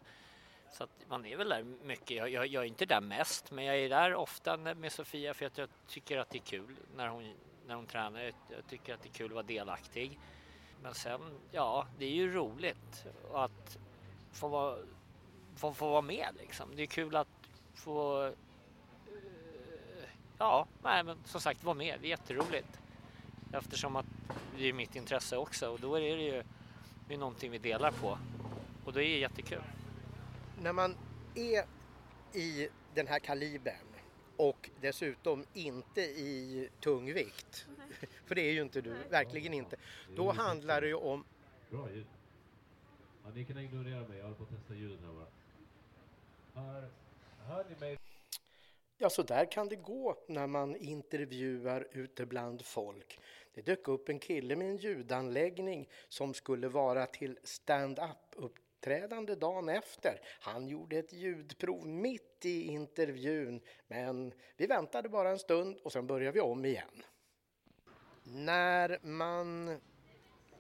Så 0.74 0.84
att 0.84 1.06
man 1.08 1.26
är 1.26 1.38
väl 1.38 1.50
där 1.50 1.64
mycket. 1.84 2.18
Jag, 2.18 2.30
jag, 2.30 2.48
jag, 2.48 2.64
är 2.64 2.68
inte 2.68 2.86
där 2.86 3.02
mest, 3.02 3.52
men 3.52 3.66
jag 3.66 3.78
är 3.78 3.90
där 3.90 4.16
ofta 4.16 4.58
med 4.58 4.92
Sofia 4.92 5.34
för 5.34 5.46
att 5.46 5.58
jag 5.58 5.70
tycker 5.88 6.18
att 6.18 6.30
det 6.30 6.38
är 6.38 6.42
kul 6.42 6.76
när 6.96 7.08
hon 7.08 7.34
när 7.68 7.76
hon 7.76 7.86
tränar. 7.86 8.22
Jag 8.22 8.68
tycker 8.70 8.94
att 8.94 9.04
det 9.04 9.10
är 9.10 9.14
kul 9.14 9.26
att 9.26 9.32
vara 9.32 9.44
delaktig. 9.44 10.20
Men 10.82 10.94
sen, 10.94 11.22
ja, 11.52 11.88
det 12.00 12.06
är 12.06 12.12
ju 12.12 12.34
roligt 12.34 13.06
att 13.34 13.78
få 14.32 14.48
vara, 14.48 14.78
få, 15.56 15.74
få 15.74 15.90
vara 15.90 16.02
med 16.02 16.28
liksom. 16.40 16.76
Det 16.76 16.82
är 16.82 16.88
kul 16.88 17.16
att 17.16 17.28
få, 17.74 18.26
eh, 18.26 18.34
ja, 20.38 20.68
nej 20.84 21.04
men 21.04 21.18
som 21.26 21.42
sagt 21.42 21.64
vara 21.64 21.76
med. 21.76 21.98
Det 22.02 22.08
är 22.08 22.10
jätteroligt. 22.10 22.80
Eftersom 23.52 23.96
att 23.96 24.06
det 24.58 24.70
är 24.70 24.74
mitt 24.74 24.96
intresse 24.96 25.38
också 25.38 25.70
och 25.70 25.80
då 25.80 25.96
är 25.96 26.02
det 26.02 26.24
ju 26.24 26.44
det 27.08 27.14
är 27.14 27.18
någonting 27.18 27.52
vi 27.52 27.58
delar 27.58 27.92
på 27.92 28.18
och 28.86 28.94
det 28.94 29.04
är 29.06 29.20
jättekul. 29.20 29.62
När 30.64 30.74
man 30.74 30.98
är 31.36 31.66
i 32.34 32.70
den 32.94 33.08
här 33.08 33.20
kalibern 33.20 33.88
och 34.38 34.70
dessutom 34.82 35.46
inte 35.54 36.02
i 36.02 36.70
tungvikt. 36.80 37.68
För 38.26 38.36
det 38.36 38.42
är 38.42 38.52
ju 38.52 38.62
inte 38.62 38.82
du, 38.82 38.94
verkligen 39.10 39.54
inte. 39.54 39.76
Då 40.16 40.32
handlar 40.32 40.82
det 40.82 40.88
ju 40.88 40.94
om... 40.94 41.26
Bra 41.70 41.92
ljud. 41.92 42.06
Ja, 43.24 43.30
ni 43.36 43.46
kan 43.46 43.58
ignorera 43.58 44.08
mig, 44.08 44.18
jag 44.18 44.24
håller 44.24 44.38
på 44.38 44.44
att 44.44 44.50
testa 44.50 44.74
ljudet 44.74 45.00
här 45.06 45.14
bara. 45.14 45.28
Hör, 46.64 46.90
hör 47.38 47.66
ni 47.70 47.76
mig? 47.80 47.98
Ja, 48.98 49.10
så 49.10 49.24
där 49.24 49.52
kan 49.52 49.70
det 49.70 49.76
gå 49.76 50.18
när 50.28 50.48
man 50.48 50.76
intervjuar 50.76 51.88
ute 51.92 52.26
bland 52.26 52.66
folk. 52.66 53.20
Det 53.54 53.62
dök 53.62 53.88
upp 53.88 54.10
en 54.10 54.20
kille 54.20 54.56
med 54.56 54.70
en 54.70 54.78
ljudanläggning 54.78 55.90
som 56.10 56.34
skulle 56.34 56.68
vara 56.68 57.06
till 57.06 57.40
stand-up 57.44 58.36
uppträdande 58.84 59.36
dagen 59.36 59.70
efter. 59.70 60.22
Han 60.40 60.68
gjorde 60.68 60.98
ett 60.98 61.14
ljudprov 61.14 61.88
mitt 61.88 62.46
i 62.46 62.68
intervjun, 62.68 63.62
men 63.88 64.34
vi 64.58 64.68
väntade 64.68 65.10
bara 65.10 65.30
en 65.30 65.40
stund 65.40 65.78
och 65.84 65.92
sen 65.92 66.08
började 66.08 66.32
vi 66.32 66.40
om 66.40 66.66
igen. 66.66 67.04
När 68.24 69.00
man 69.02 69.80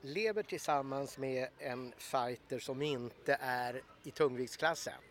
lever 0.01 0.43
tillsammans 0.43 1.17
med 1.17 1.47
en 1.59 1.93
fighter 1.97 2.59
som 2.59 2.81
inte 2.81 3.37
är 3.41 3.81
i 4.03 4.11
tungviktsklassen, 4.11 5.01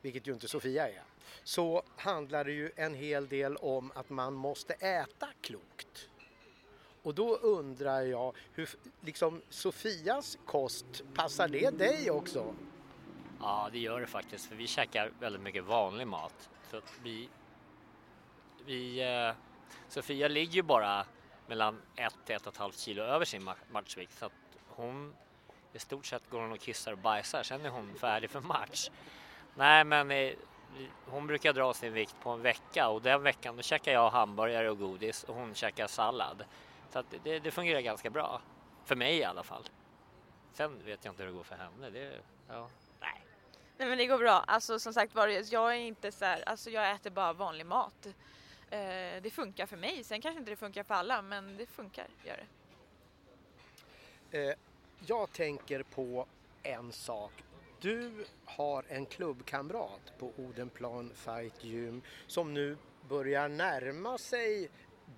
vilket 0.00 0.26
ju 0.26 0.32
inte 0.32 0.48
Sofia 0.48 0.88
är, 0.88 1.02
så 1.44 1.82
handlar 1.96 2.44
det 2.44 2.52
ju 2.52 2.70
en 2.76 2.94
hel 2.94 3.28
del 3.28 3.56
om 3.56 3.92
att 3.94 4.10
man 4.10 4.34
måste 4.34 4.74
äta 4.74 5.28
klokt. 5.40 6.08
Och 7.02 7.14
då 7.14 7.36
undrar 7.36 8.00
jag, 8.00 8.36
hur, 8.54 8.68
liksom 9.00 9.42
Sofias 9.48 10.38
kost, 10.46 11.02
passar 11.14 11.48
det 11.48 11.78
dig 11.78 12.10
också? 12.10 12.54
Ja, 13.40 13.68
det 13.72 13.78
gör 13.78 14.00
det 14.00 14.06
faktiskt, 14.06 14.46
för 14.46 14.56
vi 14.56 14.66
käkar 14.66 15.12
väldigt 15.20 15.42
mycket 15.42 15.64
vanlig 15.64 16.06
mat. 16.06 16.50
Så 16.70 16.80
vi, 17.02 17.28
vi, 18.66 19.00
eh, 19.00 19.34
Sofia 19.88 20.28
ligger 20.28 20.52
ju 20.52 20.62
bara 20.62 21.06
mellan 21.46 21.82
1 21.96 22.14
till 22.24 22.36
1,5 22.36 22.72
kilo 22.72 23.02
över 23.02 23.24
sin 23.24 23.50
matchvikt 23.72 24.18
så 24.18 24.26
att 24.26 24.32
hon 24.68 25.14
i 25.72 25.78
stort 25.78 26.06
sett 26.06 26.30
går 26.30 26.40
hon 26.40 26.52
och 26.52 26.60
kissar 26.60 26.92
och 26.92 26.98
bajsar, 26.98 27.42
sen 27.42 27.66
är 27.66 27.70
hon 27.70 27.94
färdig 27.94 28.30
för 28.30 28.40
match. 28.40 28.90
Nej, 29.54 29.84
men 29.84 30.10
eh, 30.10 30.32
hon 31.06 31.26
brukar 31.26 31.52
dra 31.52 31.74
sin 31.74 31.92
vikt 31.92 32.16
på 32.22 32.30
en 32.30 32.42
vecka 32.42 32.88
och 32.88 33.02
den 33.02 33.22
veckan 33.22 33.56
då 33.56 33.62
käkar 33.62 33.92
jag 33.92 34.10
hamburgare 34.10 34.70
och 34.70 34.78
godis 34.78 35.24
och 35.24 35.34
hon 35.34 35.54
käkar 35.54 35.86
sallad. 35.86 36.44
Så 36.92 37.02
det, 37.24 37.38
det, 37.38 37.50
fungerar 37.50 37.80
ganska 37.80 38.10
bra. 38.10 38.40
För 38.84 38.96
mig 38.96 39.18
i 39.18 39.24
alla 39.24 39.42
fall. 39.42 39.68
Sen 40.52 40.84
vet 40.84 41.04
jag 41.04 41.12
inte 41.12 41.22
hur 41.22 41.30
det 41.30 41.36
går 41.36 41.44
för 41.44 41.56
henne. 41.56 41.90
Det, 41.90 42.20
ja, 42.48 42.68
nej. 43.00 43.24
Nej 43.76 43.88
men 43.88 43.98
det 43.98 44.06
går 44.06 44.18
bra. 44.18 44.44
Alltså 44.46 44.78
som 44.78 44.94
sagt 44.94 45.14
var, 45.14 45.28
jag 45.28 45.72
är 45.72 45.78
inte 45.78 46.12
så 46.12 46.24
här, 46.24 46.48
alltså 46.48 46.70
jag 46.70 46.90
äter 46.90 47.10
bara 47.10 47.32
vanlig 47.32 47.66
mat. 47.66 48.06
Eh, 48.70 49.22
det 49.22 49.32
funkar 49.32 49.66
för 49.66 49.76
mig. 49.76 50.04
Sen 50.04 50.20
kanske 50.20 50.38
inte 50.38 50.50
det 50.50 50.56
funkar 50.56 50.82
för 50.82 50.94
alla, 50.94 51.22
men 51.22 51.56
det 51.56 51.66
funkar, 51.66 52.06
gör 52.24 52.36
det. 54.30 54.48
Eh, 54.48 54.54
jag 55.06 55.32
tänker 55.32 55.82
på 55.82 56.26
en 56.62 56.92
sak. 56.92 57.32
Du 57.80 58.24
har 58.44 58.84
en 58.88 59.06
klubbkamrat 59.06 60.12
på 60.18 60.32
Odenplan 60.36 61.10
Fight 61.14 61.64
Gym 61.64 62.02
som 62.26 62.54
nu 62.54 62.76
börjar 63.08 63.48
närma 63.48 64.18
sig 64.18 64.70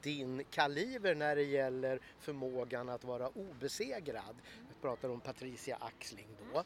din 0.03 0.45
kaliber 0.51 1.15
när 1.15 1.37
det 1.37 1.43
gäller 1.43 2.01
förmågan 2.19 2.89
att 2.89 3.05
vara 3.05 3.29
obesegrad. 3.29 4.37
Jag 4.69 4.81
pratar 4.83 5.09
om 5.09 5.21
Patricia 5.21 5.77
Axling 5.81 6.29
då. 6.53 6.65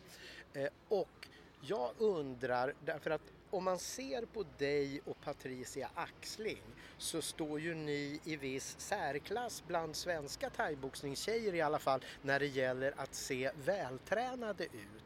Eh, 0.61 0.69
och 0.89 1.29
Jag 1.61 1.91
undrar, 1.99 2.75
därför 2.85 3.11
att 3.11 3.33
om 3.51 3.65
man 3.65 3.79
ser 3.79 4.25
på 4.25 4.45
dig 4.59 5.01
och 5.05 5.21
Patricia 5.21 5.91
Axling 5.95 6.63
så 6.99 7.23
står 7.23 7.61
ju 7.61 7.75
ni 7.75 8.21
i 8.25 8.37
viss 8.37 8.77
särklass 8.79 9.65
bland 9.67 9.97
svenska 9.97 10.51
thaiboxningstjejer 10.51 11.55
i 11.55 11.61
alla 11.61 11.79
fall 11.79 12.05
när 12.23 12.39
det 12.39 12.47
gäller 12.47 12.95
att 12.97 13.15
se 13.15 13.51
vältränade 13.65 14.65
ut. 14.65 14.98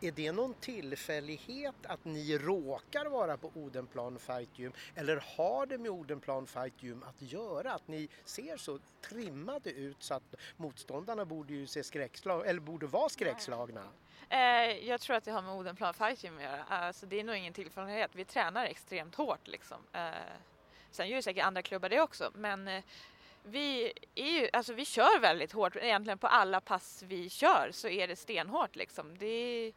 Är 0.00 0.10
det 0.10 0.32
någon 0.32 0.54
tillfällighet 0.54 1.74
att 1.82 2.04
ni 2.04 2.38
råkar 2.38 3.06
vara 3.06 3.36
på 3.36 3.50
Odenplan 3.54 4.18
Fight 4.18 4.58
Gym 4.58 4.72
eller 4.94 5.24
har 5.36 5.66
det 5.66 5.78
med 5.78 5.90
Odenplan 5.90 6.46
Fight 6.46 6.82
Gym 6.82 7.02
att 7.02 7.22
göra? 7.22 7.72
Att 7.72 7.88
ni 7.88 8.08
ser 8.24 8.56
så 8.56 8.78
trimmade 9.08 9.70
ut 9.70 10.02
så 10.02 10.14
att 10.14 10.34
motståndarna 10.56 11.24
borde 11.24 11.54
ju 11.54 11.66
se 11.66 11.84
skräckslag 11.84 12.46
eller 12.46 12.60
borde 12.60 12.86
vara 12.86 13.08
skräckslagna? 13.08 13.82
Eh, 14.28 14.88
jag 14.88 15.00
tror 15.00 15.16
att 15.16 15.24
det 15.24 15.30
har 15.30 15.42
med 15.42 15.54
Odenplan 15.54 15.94
Fight 15.94 16.24
Gym 16.24 16.36
att 16.36 16.42
göra. 16.42 16.64
Alltså, 16.68 17.06
det 17.06 17.20
är 17.20 17.24
nog 17.24 17.36
ingen 17.36 17.52
tillfällighet. 17.52 18.10
Vi 18.14 18.24
tränar 18.24 18.64
extremt 18.64 19.14
hårt 19.14 19.48
liksom. 19.48 19.78
Eh, 19.92 20.10
sen 20.90 21.08
gör 21.08 21.16
ju 21.16 21.22
säkert 21.22 21.44
andra 21.44 21.62
klubbar 21.62 21.88
det 21.88 22.00
också 22.00 22.30
men 22.34 22.68
eh, 22.68 22.82
vi, 23.42 23.92
är 24.14 24.40
ju, 24.40 24.48
alltså, 24.52 24.72
vi 24.72 24.84
kör 24.84 25.20
väldigt 25.20 25.52
hårt. 25.52 25.76
Egentligen 25.76 26.18
på 26.18 26.26
alla 26.26 26.60
pass 26.60 27.02
vi 27.06 27.30
kör 27.30 27.70
så 27.72 27.88
är 27.88 28.08
det 28.08 28.16
stenhårt 28.16 28.76
liksom. 28.76 29.18
Det 29.18 29.26
är, 29.26 29.72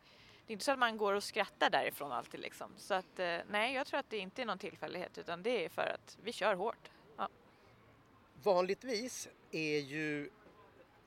det 0.45 0.51
är 0.51 0.53
inte 0.53 0.66
så 0.66 0.72
att 0.72 0.80
man 0.80 0.97
går 0.97 1.14
och 1.14 1.24
skrattar 1.24 1.70
därifrån 1.70 2.11
alltid 2.11 2.39
liksom. 2.39 2.72
Så 2.78 2.93
att 2.93 3.20
eh, 3.20 3.38
nej, 3.49 3.74
jag 3.74 3.88
tror 3.88 3.99
att 3.99 4.09
det 4.09 4.18
inte 4.18 4.41
är 4.41 4.45
någon 4.45 4.57
tillfällighet 4.57 5.18
utan 5.18 5.43
det 5.43 5.66
är 5.66 5.70
för 5.70 5.95
att 5.95 6.18
vi 6.24 6.34
kör 6.34 6.55
hårt. 6.55 6.89
Ja. 7.18 7.28
Vanligtvis 8.43 9.30
är 9.51 9.80
ju 9.80 10.30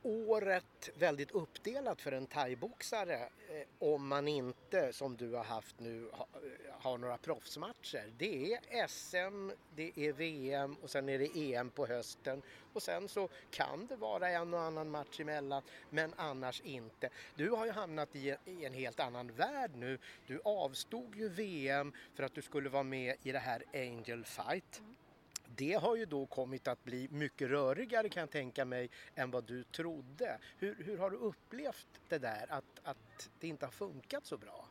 året 0.07 0.90
väldigt 0.94 1.30
uppdelat 1.30 2.02
för 2.02 2.12
en 2.12 2.26
thaiboxare 2.26 3.14
eh, 3.14 3.66
om 3.78 4.09
man 4.09 4.28
inte, 4.28 4.92
som 4.92 5.16
du 5.16 5.32
har 5.32 5.44
haft 5.44 5.80
nu, 5.80 6.09
eh, 6.12 6.26
har 6.70 6.98
några 6.98 7.18
proffsmatcher. 7.18 8.12
Det 8.18 8.54
är 8.54 8.86
SM, 8.88 9.50
det 9.76 9.92
är 9.96 10.12
VM 10.12 10.76
och 10.82 10.90
sen 10.90 11.09
är 11.09 11.18
det 11.18 11.54
EM 11.54 11.70
på 11.70 11.86
hösten 11.86 12.42
och 12.72 12.82
sen 12.82 13.09
så 13.09 13.28
kan 13.50 13.86
det 13.86 13.96
vara 13.96 14.28
en 14.28 14.54
och 14.54 14.61
annan 14.61 14.90
match 14.90 15.20
emellan 15.20 15.62
men 15.90 16.14
annars 16.16 16.61
inte. 16.61 17.11
Du 17.34 17.50
har 17.50 17.66
ju 17.66 17.72
hamnat 17.72 18.16
i, 18.16 18.36
i 18.44 18.64
en 18.64 18.74
helt 18.74 19.00
annan 19.00 19.32
värld 19.32 19.70
nu. 19.74 19.98
Du 20.26 20.40
avstod 20.44 21.16
ju 21.16 21.28
VM 21.28 21.92
för 22.14 22.22
att 22.22 22.34
du 22.34 22.42
skulle 22.42 22.68
vara 22.68 22.82
med 22.82 23.16
i 23.22 23.32
det 23.32 23.38
här 23.38 23.64
Angel 23.72 24.24
Fight. 24.24 24.78
Mm. 24.78 24.95
Det 25.57 25.72
har 25.72 25.96
ju 25.96 26.04
då 26.04 26.26
kommit 26.26 26.68
att 26.68 26.84
bli 26.84 27.09
mycket 27.11 27.48
rörigare 27.48 28.09
kan 28.09 28.20
jag 28.20 28.30
tänka 28.30 28.64
mig 28.64 28.90
än 29.14 29.30
vad 29.30 29.44
du 29.44 29.64
trodde. 29.64 30.38
Hur, 30.59 30.84
hur 30.84 30.98
har 30.98 31.11
du 31.11 31.16
upplevt 31.16 31.86
det 32.09 32.18
där 32.18 32.46
att, 32.48 32.80
att 32.82 33.30
det 33.40 33.48
inte 33.48 33.66
har 33.66 33.72
funkat 33.72 34.26
så 34.26 34.38
bra? 34.38 34.68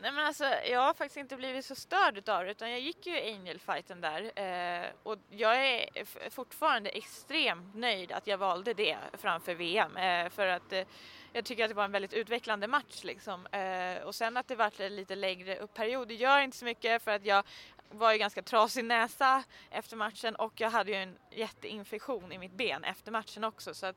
Nej 0.00 0.12
men 0.12 0.26
alltså 0.26 0.44
jag 0.44 0.80
har 0.80 0.94
faktiskt 0.94 1.16
inte 1.16 1.36
blivit 1.36 1.64
så 1.64 1.74
störd 1.74 2.18
utav 2.18 2.44
det 2.44 2.50
utan 2.50 2.70
jag 2.70 2.80
gick 2.80 3.06
ju 3.06 3.16
Angel-fighten 3.16 4.00
där 4.00 4.22
eh, 4.38 4.86
och 5.02 5.18
jag 5.30 5.66
är 5.66 6.04
fortfarande 6.30 6.90
extremt 6.90 7.74
nöjd 7.74 8.12
att 8.12 8.26
jag 8.26 8.38
valde 8.38 8.74
det 8.74 8.96
framför 9.12 9.54
VM 9.54 9.96
eh, 9.96 10.28
för 10.28 10.46
att 10.46 10.72
eh, 10.72 10.84
jag 11.32 11.44
tycker 11.44 11.64
att 11.64 11.70
det 11.70 11.74
var 11.74 11.84
en 11.84 11.92
väldigt 11.92 12.12
utvecklande 12.12 12.66
match 12.66 13.04
liksom. 13.04 13.46
Eh, 13.46 14.02
och 14.02 14.14
sen 14.14 14.36
att 14.36 14.48
det 14.48 14.56
vart 14.56 14.80
en 14.80 14.96
lite 14.96 15.14
längre 15.14 15.58
upp 15.58 15.74
period, 15.74 16.08
det 16.08 16.14
gör 16.14 16.40
inte 16.40 16.56
så 16.56 16.64
mycket 16.64 17.02
för 17.02 17.10
att 17.10 17.24
jag 17.24 17.44
var 17.90 18.12
ju 18.12 18.18
ganska 18.18 18.42
trasig 18.42 18.84
näsa 18.84 19.44
efter 19.70 19.96
matchen 19.96 20.36
och 20.36 20.60
jag 20.60 20.70
hade 20.70 20.90
ju 20.90 20.96
en 20.96 21.18
jätteinfektion 21.30 22.32
i 22.32 22.38
mitt 22.38 22.52
ben 22.52 22.84
efter 22.84 23.12
matchen 23.12 23.44
också 23.44 23.74
så 23.74 23.86
att 23.86 23.96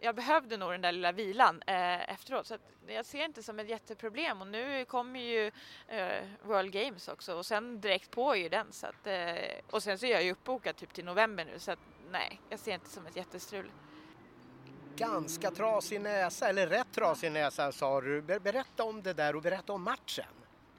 jag 0.00 0.14
behövde 0.14 0.56
nog 0.56 0.70
den 0.70 0.80
där 0.80 0.92
lilla 0.92 1.12
vilan 1.12 1.62
eh, 1.66 2.10
efteråt 2.10 2.46
så 2.46 2.54
att 2.54 2.60
jag 2.86 3.06
ser 3.06 3.24
inte 3.24 3.42
som 3.42 3.58
ett 3.58 3.68
jätteproblem 3.68 4.40
och 4.40 4.46
nu 4.46 4.84
kommer 4.84 5.20
ju 5.20 5.46
eh, 5.88 6.24
World 6.42 6.72
Games 6.72 7.08
också 7.08 7.34
och 7.34 7.46
sen 7.46 7.80
direkt 7.80 8.10
på 8.10 8.36
ju 8.36 8.48
den 8.48 8.72
så 8.72 8.86
att, 8.86 9.06
eh, 9.06 9.34
och 9.70 9.82
sen 9.82 9.98
så 9.98 10.06
är 10.06 10.10
jag 10.10 10.22
ju 10.22 10.32
uppbokad 10.32 10.76
typ 10.76 10.94
till 10.94 11.04
november 11.04 11.44
nu 11.44 11.58
så 11.58 11.72
att 11.72 11.78
nej, 12.10 12.40
jag 12.48 12.58
ser 12.58 12.74
inte 12.74 12.90
som 12.90 13.06
ett 13.06 13.16
jättestrul. 13.16 13.70
Ganska 14.96 15.50
trasig 15.50 16.00
näsa, 16.00 16.48
eller 16.48 16.66
rätt 16.66 16.92
trasig 16.92 17.32
näsa 17.32 17.72
sa 17.72 18.00
du. 18.00 18.22
Berätta 18.22 18.84
om 18.84 19.02
det 19.02 19.12
där 19.12 19.36
och 19.36 19.42
berätta 19.42 19.72
om 19.72 19.82
matchen. 19.82 20.35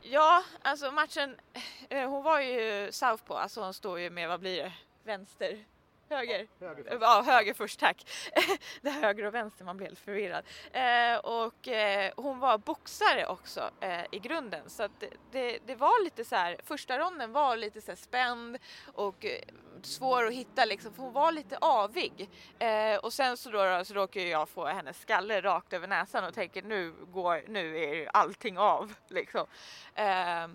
Ja, 0.09 0.43
alltså 0.61 0.91
matchen, 0.91 1.35
eh, 1.89 2.09
hon 2.09 2.23
var 2.23 2.39
ju 2.39 2.91
southpaw, 2.91 3.43
alltså 3.43 3.61
hon 3.61 3.73
står 3.73 3.99
ju 3.99 4.09
med, 4.09 4.29
vad 4.29 4.39
blir 4.39 4.63
det, 4.63 4.71
vänster, 5.03 5.65
höger? 6.09 6.47
Höger 6.59 6.97
Ja, 7.01 7.23
höger 7.25 7.53
först 7.53 7.79
tack. 7.79 8.09
det 8.81 8.89
är 8.89 9.01
höger 9.01 9.25
och 9.25 9.33
vänster, 9.33 9.65
man 9.65 9.77
blir 9.77 9.87
helt 9.87 9.99
förvirrad. 9.99 10.43
Eh, 10.71 11.17
och 11.17 11.67
eh, 11.67 12.11
hon 12.15 12.39
var 12.39 12.57
boxare 12.57 13.27
också 13.27 13.69
eh, 13.79 14.05
i 14.11 14.19
grunden 14.19 14.69
så 14.69 14.83
att 14.83 14.99
det, 14.99 15.09
det, 15.31 15.59
det 15.65 15.75
var 15.75 16.03
lite 16.03 16.25
så 16.25 16.35
här, 16.35 16.57
första 16.63 16.99
ronden 16.99 17.31
var 17.31 17.57
lite 17.57 17.81
så 17.81 17.95
spänd 17.95 18.57
och 18.93 19.25
svår 19.85 20.27
att 20.27 20.33
hitta 20.33 20.65
liksom, 20.65 20.93
för 20.93 21.03
hon 21.03 21.13
var 21.13 21.31
lite 21.31 21.57
avig. 21.57 22.29
Eh, 22.59 22.95
och 22.95 23.13
sen 23.13 23.37
så, 23.37 23.49
då, 23.49 23.85
så 23.85 23.93
råkade 23.93 24.25
jag 24.25 24.49
få 24.49 24.65
hennes 24.65 25.01
skalle 25.01 25.41
rakt 25.41 25.73
över 25.73 25.87
näsan 25.87 26.23
och 26.23 26.33
tänker 26.33 26.61
nu 26.61 26.93
går, 27.13 27.43
nu 27.47 27.77
är 27.77 28.09
allting 28.13 28.57
av 28.57 28.93
liksom. 29.07 29.45
Eh, 29.95 30.47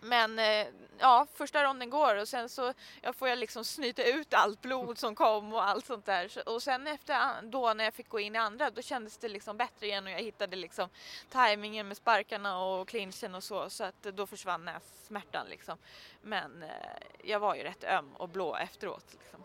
men 0.00 0.38
eh, 0.38 0.66
ja, 0.98 1.26
första 1.34 1.64
ronden 1.64 1.90
går 1.90 2.16
och 2.16 2.28
sen 2.28 2.48
så 2.48 2.72
jag 3.02 3.16
får 3.16 3.28
jag 3.28 3.38
liksom 3.38 3.64
snyta 3.64 4.04
ut 4.04 4.34
allt 4.34 4.62
blod 4.62 4.98
som 4.98 5.14
kom 5.14 5.52
och 5.52 5.64
allt 5.64 5.86
sånt 5.86 6.06
där. 6.06 6.48
Och 6.48 6.62
sen 6.62 6.86
efter 6.86 7.42
då 7.42 7.74
när 7.74 7.84
jag 7.84 7.94
fick 7.94 8.08
gå 8.08 8.20
in 8.20 8.34
i 8.34 8.38
andra 8.38 8.70
då 8.70 8.82
kändes 8.82 9.18
det 9.18 9.28
liksom 9.28 9.56
bättre 9.56 9.86
igen 9.86 10.04
och 10.04 10.10
jag 10.10 10.18
hittade 10.18 10.56
liksom 10.56 10.88
tajmingen 11.30 11.88
med 11.88 11.96
sparkarna 11.96 12.64
och 12.64 12.88
clinchen 12.88 13.34
och 13.34 13.44
så 13.44 13.70
så 13.70 13.84
att 13.84 14.02
då 14.02 14.26
försvann 14.26 14.64
nässmärtan 14.64 15.46
liksom. 15.48 15.78
Men 16.22 16.62
eh, 16.62 16.68
jag 17.24 17.40
var 17.40 17.54
ju 17.54 17.62
rätt 17.62 17.84
öm 17.84 18.16
och 18.16 18.28
blå 18.28 18.56
efteråt 18.56 19.04
liksom. 19.20 19.44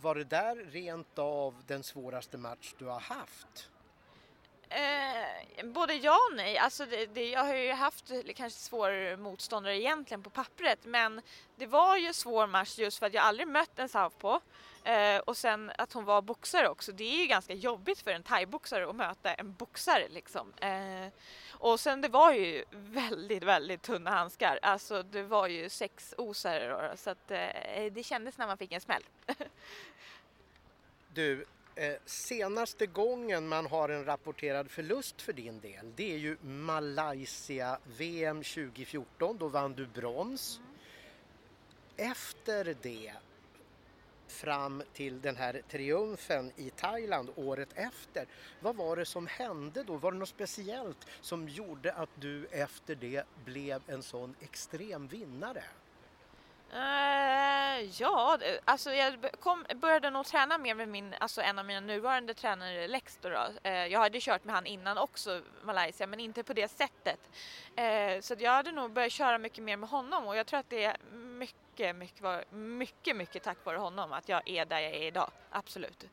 Var 0.00 0.14
det 0.14 0.24
där 0.24 0.56
rent 0.56 1.18
av 1.18 1.62
den 1.66 1.82
svåraste 1.82 2.38
match 2.38 2.74
du 2.78 2.84
har 2.84 3.00
haft? 3.00 3.70
Eh, 4.68 5.64
både 5.64 5.94
ja 5.94 6.18
och 6.30 6.36
nej. 6.36 6.58
Alltså 6.58 6.86
det, 6.86 7.06
det, 7.06 7.30
jag 7.30 7.44
har 7.44 7.54
ju 7.54 7.72
haft 7.72 8.12
kanske 8.36 8.60
svårare 8.60 9.16
motståndare 9.16 9.80
egentligen 9.80 10.22
på 10.22 10.30
pappret 10.30 10.78
men 10.84 11.22
det 11.56 11.66
var 11.66 11.96
ju 11.96 12.12
svår 12.12 12.46
match 12.46 12.78
just 12.78 12.98
för 12.98 13.06
att 13.06 13.14
jag 13.14 13.24
aldrig 13.24 13.48
mött 13.48 13.78
en 13.78 13.88
southpaw. 13.88 14.40
Eh, 14.84 15.18
och 15.18 15.36
sen 15.36 15.72
att 15.78 15.92
hon 15.92 16.04
var 16.04 16.22
boxare 16.22 16.68
också. 16.68 16.92
Det 16.92 17.04
är 17.04 17.20
ju 17.20 17.26
ganska 17.26 17.54
jobbigt 17.54 18.00
för 18.00 18.10
en 18.10 18.22
thaiboxare 18.22 18.90
att 18.90 18.96
möta 18.96 19.34
en 19.34 19.54
boxare 19.54 20.08
liksom. 20.08 20.52
Eh, 20.60 21.12
och 21.50 21.80
sen 21.80 22.00
det 22.00 22.08
var 22.08 22.32
ju 22.32 22.64
väldigt, 22.70 23.42
väldigt 23.42 23.82
tunna 23.82 24.10
handskar. 24.10 24.58
Alltså 24.62 25.02
det 25.02 25.22
var 25.22 25.46
ju 25.46 25.68
sex 25.68 26.14
osare 26.18 26.68
då, 26.68 26.96
så 26.96 27.10
att 27.10 27.30
eh, 27.30 27.92
det 27.92 28.06
kändes 28.06 28.38
när 28.38 28.46
man 28.46 28.58
fick 28.58 28.72
en 28.72 28.80
smäll. 28.80 29.02
Du, 31.14 31.44
Eh, 31.78 31.94
senaste 32.04 32.86
gången 32.86 33.48
man 33.48 33.66
har 33.66 33.88
en 33.88 34.04
rapporterad 34.04 34.70
förlust 34.70 35.22
för 35.22 35.32
din 35.32 35.60
del 35.60 35.92
det 35.96 36.14
är 36.14 36.18
ju 36.18 36.36
Malaysia 36.42 37.78
VM 37.98 38.42
2014, 38.42 39.38
då 39.38 39.48
vann 39.48 39.74
du 39.74 39.86
brons. 39.86 40.60
Efter 41.96 42.76
det 42.82 43.12
fram 44.26 44.82
till 44.92 45.20
den 45.20 45.36
här 45.36 45.62
triumfen 45.68 46.52
i 46.56 46.70
Thailand 46.70 47.30
året 47.36 47.68
efter. 47.74 48.26
Vad 48.60 48.76
var 48.76 48.96
det 48.96 49.04
som 49.04 49.26
hände 49.26 49.82
då? 49.82 49.96
Var 49.96 50.12
det 50.12 50.18
något 50.18 50.28
speciellt 50.28 51.06
som 51.20 51.48
gjorde 51.48 51.92
att 51.92 52.10
du 52.14 52.46
efter 52.46 52.94
det 52.94 53.24
blev 53.44 53.82
en 53.86 54.02
sån 54.02 54.34
extrem 54.40 55.08
vinnare? 55.08 55.64
Uh, 56.72 57.90
ja, 58.00 58.38
eh, 58.40 58.58
alltså 58.64 58.92
jag 58.92 59.26
kom, 59.40 59.64
började 59.74 60.10
nog 60.10 60.26
träna 60.26 60.58
mer 60.58 60.74
med 60.74 60.88
min, 60.88 61.14
alltså 61.20 61.40
en 61.42 61.58
av 61.58 61.64
mina 61.64 61.80
nuvarande 61.80 62.34
tränare 62.34 62.88
Lex 62.88 63.18
då. 63.22 63.28
då. 63.28 63.48
Uh, 63.70 63.86
jag 63.86 64.00
hade 64.00 64.20
kört 64.20 64.44
med 64.44 64.54
han 64.54 64.66
innan 64.66 64.98
också, 64.98 65.42
Malaysia, 65.62 66.06
men 66.06 66.20
inte 66.20 66.42
på 66.42 66.52
det 66.52 66.68
sättet. 66.68 67.20
Uh, 67.80 68.20
så 68.20 68.34
att 68.34 68.40
jag 68.40 68.50
hade 68.50 68.72
nog 68.72 68.92
börjat 68.92 69.12
köra 69.12 69.38
mycket 69.38 69.64
mer 69.64 69.76
med 69.76 69.88
honom 69.88 70.26
och 70.26 70.36
jag 70.36 70.46
tror 70.46 70.60
att 70.60 70.70
det 70.70 70.84
är 70.84 70.96
mycket, 71.12 71.96
mycket, 71.96 72.52
mycket, 72.52 73.16
mycket 73.16 73.42
tack 73.42 73.64
vare 73.64 73.78
honom 73.78 74.12
att 74.12 74.28
jag 74.28 74.42
är 74.48 74.64
där 74.64 74.80
jag 74.80 74.92
är 74.94 75.06
idag. 75.06 75.30
Absolut. 75.50 76.06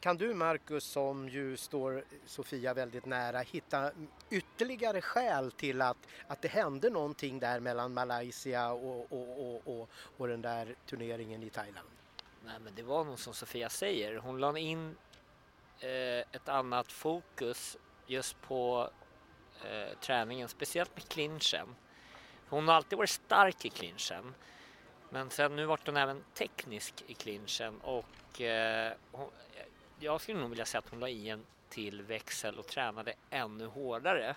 Kan 0.00 0.16
du 0.16 0.34
Marcus 0.34 0.84
som 0.84 1.28
ju 1.28 1.56
står 1.56 2.04
Sofia 2.26 2.74
väldigt 2.74 3.06
nära 3.06 3.38
hitta 3.38 3.90
ytterligare 4.30 5.00
skäl 5.00 5.52
till 5.52 5.82
att, 5.82 5.96
att 6.26 6.42
det 6.42 6.48
hände 6.48 6.90
någonting 6.90 7.38
där 7.40 7.60
mellan 7.60 7.94
Malaysia 7.94 8.72
och, 8.72 9.12
och, 9.12 9.40
och, 9.40 9.62
och, 9.66 9.90
och 10.16 10.28
den 10.28 10.42
där 10.42 10.74
turneringen 10.86 11.42
i 11.42 11.50
Thailand? 11.50 11.88
Nej, 12.44 12.54
men 12.60 12.74
det 12.74 12.82
var 12.82 13.04
nog 13.04 13.18
som 13.18 13.34
Sofia 13.34 13.68
säger. 13.68 14.16
Hon 14.16 14.38
la 14.38 14.58
in 14.58 14.96
eh, 15.80 15.88
ett 16.32 16.48
annat 16.48 16.92
fokus 16.92 17.76
just 18.06 18.40
på 18.42 18.90
eh, 19.64 19.98
träningen, 20.00 20.48
speciellt 20.48 20.96
med 20.96 21.08
clinchen. 21.08 21.76
Hon 22.48 22.68
har 22.68 22.74
alltid 22.74 22.98
varit 22.98 23.10
stark 23.10 23.64
i 23.64 23.70
clinchen. 23.70 24.34
Men 25.10 25.30
sen 25.30 25.56
nu 25.56 25.66
vart 25.66 25.86
hon 25.86 25.96
även 25.96 26.24
teknisk 26.34 27.04
i 27.06 27.14
clinchen 27.14 27.80
och 27.80 28.40
eh, 28.40 28.92
hon, 29.12 29.30
jag 30.00 30.20
skulle 30.20 30.40
nog 30.40 30.50
vilja 30.50 30.64
säga 30.64 30.78
att 30.78 30.88
hon 30.88 31.00
la 31.00 31.08
i 31.08 31.28
en 31.28 31.46
till 31.68 32.02
växel 32.02 32.58
och 32.58 32.66
tränade 32.66 33.14
ännu 33.30 33.66
hårdare. 33.66 34.36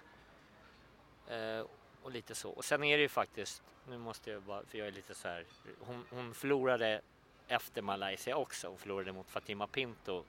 Eh, 1.27 1.65
och 2.03 2.11
lite 2.11 2.35
så. 2.35 2.49
Och 2.49 2.65
sen 2.65 2.83
är 2.83 2.97
det 2.97 3.01
ju 3.01 3.09
faktiskt, 3.09 3.63
nu 3.89 3.97
måste 3.97 4.31
jag 4.31 4.41
bara, 4.41 4.63
för 4.65 4.77
jag 4.77 4.87
är 4.87 4.91
lite 4.91 5.15
så 5.15 5.27
här, 5.27 5.45
hon, 5.79 6.05
hon 6.09 6.33
förlorade 6.33 7.01
efter 7.47 7.81
Malaysia 7.81 8.35
också. 8.35 8.67
Hon 8.67 8.77
förlorade 8.77 9.11
mot 9.11 9.29
Fatima 9.29 9.67
Pinto 9.67 10.23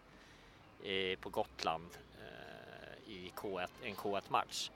eh, 0.82 1.18
på 1.18 1.28
Gotland 1.28 1.90
eh, 2.20 3.12
i 3.12 3.32
K1, 3.36 3.68
en 3.82 3.94
K1-match. 3.94 4.70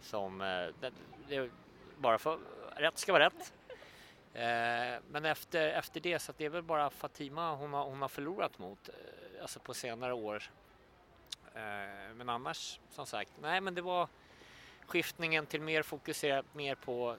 Som, 0.00 0.40
eh, 0.40 0.66
det, 0.80 0.92
det, 1.28 1.50
bara 1.98 2.18
för, 2.18 2.38
rätt 2.76 2.98
ska 2.98 3.12
vara 3.12 3.26
rätt. 3.26 3.52
Eh, 4.34 5.02
men 5.10 5.24
efter, 5.24 5.68
efter 5.68 6.00
det 6.00 6.18
så 6.18 6.30
att 6.30 6.38
det 6.38 6.44
är 6.44 6.50
väl 6.50 6.62
bara 6.62 6.90
Fatima 6.90 7.54
hon 7.54 7.72
har, 7.72 7.84
hon 7.84 8.02
har 8.02 8.08
förlorat 8.08 8.58
mot, 8.58 8.88
eh, 8.88 8.94
alltså 9.40 9.60
på 9.60 9.74
senare 9.74 10.12
år. 10.12 10.42
Eh, 11.54 12.14
men 12.14 12.28
annars, 12.28 12.80
som 12.90 13.06
sagt, 13.06 13.32
nej 13.40 13.60
men 13.60 13.74
det 13.74 13.82
var 13.82 14.08
skiftningen 14.86 15.46
till 15.46 15.60
mer 15.60 15.82
fokuserat 15.82 16.54
mer 16.54 16.74
på 16.74 17.16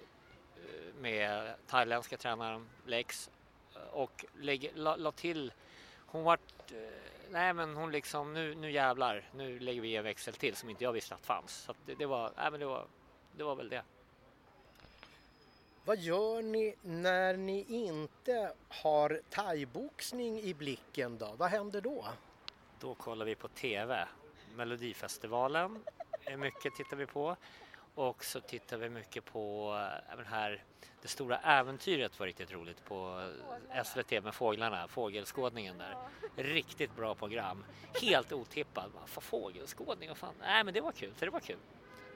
eh, 0.56 0.96
med 1.02 1.56
thailändska 1.68 2.18
tränaren 2.18 2.70
Lex 2.86 3.30
eh, 3.76 3.82
och 3.82 4.26
lägg, 4.40 4.72
la, 4.76 4.96
la, 4.96 5.12
till, 5.12 5.54
hon 6.06 6.24
vart, 6.24 6.72
nej 7.30 7.54
men 7.54 7.76
hon 7.76 7.92
liksom 7.92 8.34
nu, 8.34 8.56
nu 8.56 8.72
jävlar, 8.72 9.24
nu 9.34 9.60
lägger 9.60 9.82
vi 9.82 9.96
en 9.96 10.04
växel 10.04 10.34
till 10.34 10.56
som 10.56 10.70
inte 10.70 10.84
jag 10.84 10.94
visste 10.94 11.16
att 11.16 11.26
fanns. 11.26 11.52
Så 11.52 11.72
att 11.72 11.78
det, 11.86 11.96
det, 11.96 12.06
var, 12.06 12.32
nej 12.38 12.52
men 12.52 12.60
det 12.60 12.66
var, 12.66 12.88
det 13.32 13.44
var 13.44 13.56
väl 13.56 13.70
det. 13.70 13.84
Vad 15.88 16.00
gör 16.00 16.42
ni 16.42 16.76
när 16.82 17.38
ni 17.38 17.66
inte 17.70 18.54
har 18.70 19.22
thaiboxning 19.30 20.40
i 20.42 20.54
blicken 20.54 21.18
då? 21.18 21.34
Vad 21.38 21.50
händer 21.50 21.82
då? 21.82 22.06
Då 22.80 22.96
kollar 22.96 23.26
vi 23.26 23.36
på 23.36 23.48
TV. 23.48 24.08
Melodifestivalen 24.56 25.84
mycket 26.38 26.76
tittar 26.76 26.98
vi 26.98 27.06
på. 27.06 27.36
Och 27.96 28.26
så 28.26 28.40
tittar 28.40 28.78
vi 28.78 28.90
mycket 28.90 29.26
på 29.26 29.74
eh, 29.76 30.14
även 30.14 30.26
här, 30.26 30.64
det 31.02 31.08
stora 31.08 31.38
äventyret 31.38 32.20
var 32.20 32.28
riktigt 32.28 32.52
roligt 32.52 32.86
på 32.86 33.30
SVT 33.86 34.12
med 34.24 34.36
fåglarna, 34.36 34.88
fågelskådningen 34.88 35.78
där. 35.78 35.96
Riktigt 36.36 36.96
bra 36.96 37.16
program. 37.16 37.64
Helt 38.02 38.34
otippat. 38.34 38.92
Fågelskådning, 39.06 40.10
vad 40.10 40.18
fan. 40.18 40.34
Nej 40.40 40.64
men 40.64 40.74
det 40.74 40.82
var 40.82 40.92
kul, 40.92 41.14
det 41.20 41.30
var 41.30 41.40
kul. 41.40 41.58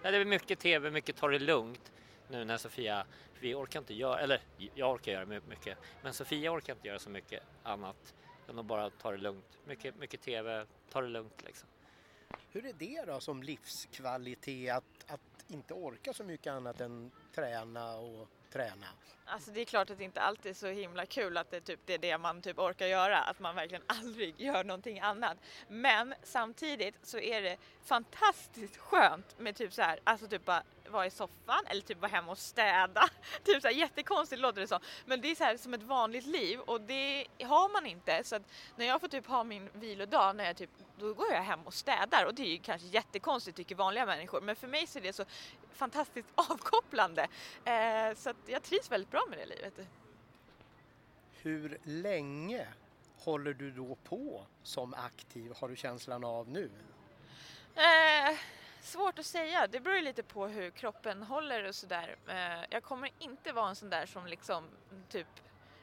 det 0.02 0.18
var 0.18 0.26
mycket 0.26 0.60
TV, 0.60 0.92
mycket 0.92 1.16
ta 1.16 1.28
det 1.28 1.40
lugnt 1.40 1.92
nu 2.32 2.46
när 2.46 2.58
Sofia, 2.58 3.06
vi 3.40 3.56
orkar 3.56 3.80
inte 3.80 3.94
göra, 3.94 4.20
eller 4.20 4.42
jag 4.76 4.92
orkar 4.92 5.12
göra 5.12 5.26
mycket, 5.26 5.78
men 6.04 6.14
Sofia 6.14 6.52
orkar 6.52 6.74
inte 6.74 6.88
göra 6.88 7.00
så 7.00 7.10
mycket 7.10 7.44
annat 7.64 8.14
än 8.50 8.60
att 8.60 8.66
bara 8.66 8.90
ta 8.90 9.12
det 9.12 9.18
lugnt. 9.18 9.60
Mycket, 9.66 9.96
mycket 9.96 10.22
TV, 10.22 10.66
ta 10.92 11.02
det 11.02 11.08
lugnt 11.08 11.44
liksom. 11.46 11.70
Hur 12.52 12.66
är 12.66 12.74
det 12.74 13.04
då 13.08 13.20
som 13.20 13.44
livskvalitet 13.44 14.76
att, 14.76 15.12
att 15.12 15.46
inte 15.48 15.74
orka 15.74 16.14
så 16.14 16.24
mycket 16.24 16.54
annat 16.54 16.82
än 16.82 17.12
träna 17.36 17.96
och 17.96 18.30
träna? 18.52 18.88
Alltså 19.26 19.52
det 19.52 19.62
är 19.62 19.66
klart 19.66 19.90
att 19.90 19.98
det 19.98 20.04
inte 20.04 20.22
alltid 20.22 20.50
är 20.50 20.54
så 20.54 20.68
himla 20.68 21.06
kul 21.06 21.38
att 21.38 21.52
det, 21.52 21.62
typ, 21.62 21.80
det 21.86 21.94
är 21.94 21.98
det 21.98 22.18
man 22.18 22.42
typ 22.42 22.60
orkar 22.60 22.88
göra, 22.88 23.18
att 23.18 23.40
man 23.40 23.56
verkligen 23.56 23.84
aldrig 23.88 24.42
gör 24.42 24.64
någonting 24.64 25.00
annat. 25.00 25.38
Men 25.68 26.14
samtidigt 26.24 26.96
så 27.04 27.20
är 27.20 27.42
det 27.42 27.58
fantastiskt 27.84 28.78
skönt 28.78 29.40
med 29.40 29.56
typ 29.56 29.74
så 29.74 29.82
här, 29.82 30.00
alltså 30.04 30.28
typ 30.28 30.46
bara 30.46 30.64
vara 30.90 31.06
i 31.06 31.10
soffan 31.10 31.66
eller 31.68 31.82
typ 31.82 32.02
vara 32.02 32.12
hemma 32.12 32.32
och 32.32 32.38
städa. 32.38 33.10
typ 33.44 33.62
så 33.62 33.68
här, 33.68 33.76
jättekonstigt 33.76 34.42
låter 34.42 34.62
det 34.62 34.68
som, 34.68 34.80
Men 35.06 35.22
det 35.22 35.32
är 35.32 35.36
så 35.36 35.44
här 35.44 35.58
som 35.58 35.74
ett 35.74 35.84
vanligt 35.84 36.26
liv 36.26 36.60
och 36.60 36.82
det 36.82 37.28
har 37.44 37.70
man 37.70 37.86
inte. 37.86 38.24
Så 38.24 38.36
att 38.36 38.44
när 38.76 38.86
jag 38.86 39.02
får 39.02 39.08
typ 39.08 39.28
ha 39.28 39.44
min 39.44 39.70
vilodag, 39.74 40.36
när 40.36 40.46
jag 40.46 40.58
typ, 40.58 40.70
då 41.02 41.14
går 41.14 41.32
jag 41.32 41.42
hem 41.42 41.60
och 41.64 41.74
städar 41.74 42.26
och 42.26 42.34
det 42.34 42.42
är 42.42 42.52
ju 42.52 42.58
kanske 42.58 42.88
jättekonstigt 42.88 43.58
tycker 43.58 43.76
vanliga 43.76 44.06
människor. 44.06 44.42
Men 44.42 44.56
för 44.56 44.68
mig 44.68 44.88
så 44.88 45.00
är 45.00 45.04
det 45.04 45.14
så 45.14 45.26
fantastiskt 45.72 46.30
avkopplande. 46.36 47.28
Eh, 47.66 48.16
så 48.16 48.34
jag 48.46 48.64
trivs 48.64 48.92
väldigt 48.92 49.12
bra 49.12 49.26
med 49.30 49.40
det 49.40 49.46
livet. 49.46 49.74
Hur 51.42 51.80
länge 51.84 52.68
håller 53.18 53.54
du 53.54 53.72
då 53.72 53.96
på 53.96 54.46
som 54.64 54.94
aktiv, 54.94 55.54
har 55.60 55.70
du 55.70 55.76
känslan 55.76 56.24
av 56.24 56.50
nu? 56.50 56.72
Eh, 57.76 58.38
Svårt 58.82 59.20
att 59.20 59.26
säga, 59.26 59.68
det 59.68 59.80
beror 59.80 60.02
lite 60.02 60.24
på 60.24 60.48
hur 60.48 60.72
kroppen 60.72 61.24
håller 61.24 61.68
och 61.68 61.76
sådär. 61.76 62.16
Eh, 62.28 62.66
jag 62.70 62.84
kommer 62.84 63.10
inte 63.20 63.52
vara 63.54 63.70
en 63.70 63.76
sån 63.76 63.90
där 63.90 64.06
som 64.06 64.26
liksom 64.26 64.64
typ 65.10 65.28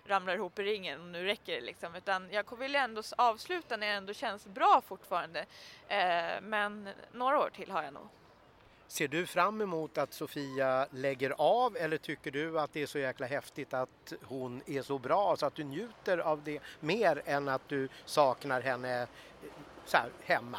ramlar 0.09 0.35
ihop 0.35 0.59
i 0.59 0.63
ringen 0.63 1.01
och 1.01 1.07
nu 1.07 1.25
räcker 1.25 1.53
det 1.53 1.61
liksom. 1.61 1.95
Utan 1.95 2.29
jag 2.31 2.59
vill 2.59 2.77
ändå 2.77 3.03
avsluta 3.17 3.77
när 3.77 3.87
det 3.87 3.93
ändå 3.93 4.13
känns 4.13 4.47
bra 4.47 4.83
fortfarande. 4.87 5.47
Eh, 5.89 6.41
men 6.43 6.89
några 7.13 7.39
år 7.39 7.51
till 7.51 7.71
har 7.71 7.83
jag 7.83 7.93
nog. 7.93 8.09
Ser 8.87 9.09
du 9.09 9.27
fram 9.27 9.61
emot 9.61 9.99
att 9.99 10.13
Sofia 10.13 10.87
lägger 10.91 11.35
av 11.39 11.77
eller 11.77 11.99
tycker 11.99 12.31
du 12.31 12.61
att 12.61 12.73
det 12.73 12.83
är 12.83 12.87
så 12.87 12.99
jäkla 12.99 13.27
häftigt 13.27 13.75
att 13.75 14.13
hon 14.23 14.63
är 14.67 14.83
så 14.83 14.99
bra 14.99 15.37
så 15.37 15.47
att 15.47 15.55
du 15.55 15.65
njuter 15.65 16.19
av 16.19 16.43
det 16.43 16.61
mer 16.81 17.23
än 17.25 17.49
att 17.49 17.69
du 17.69 17.89
saknar 18.05 18.61
henne 18.61 19.07
så 19.85 19.97
här, 19.97 20.11
hemma? 20.25 20.59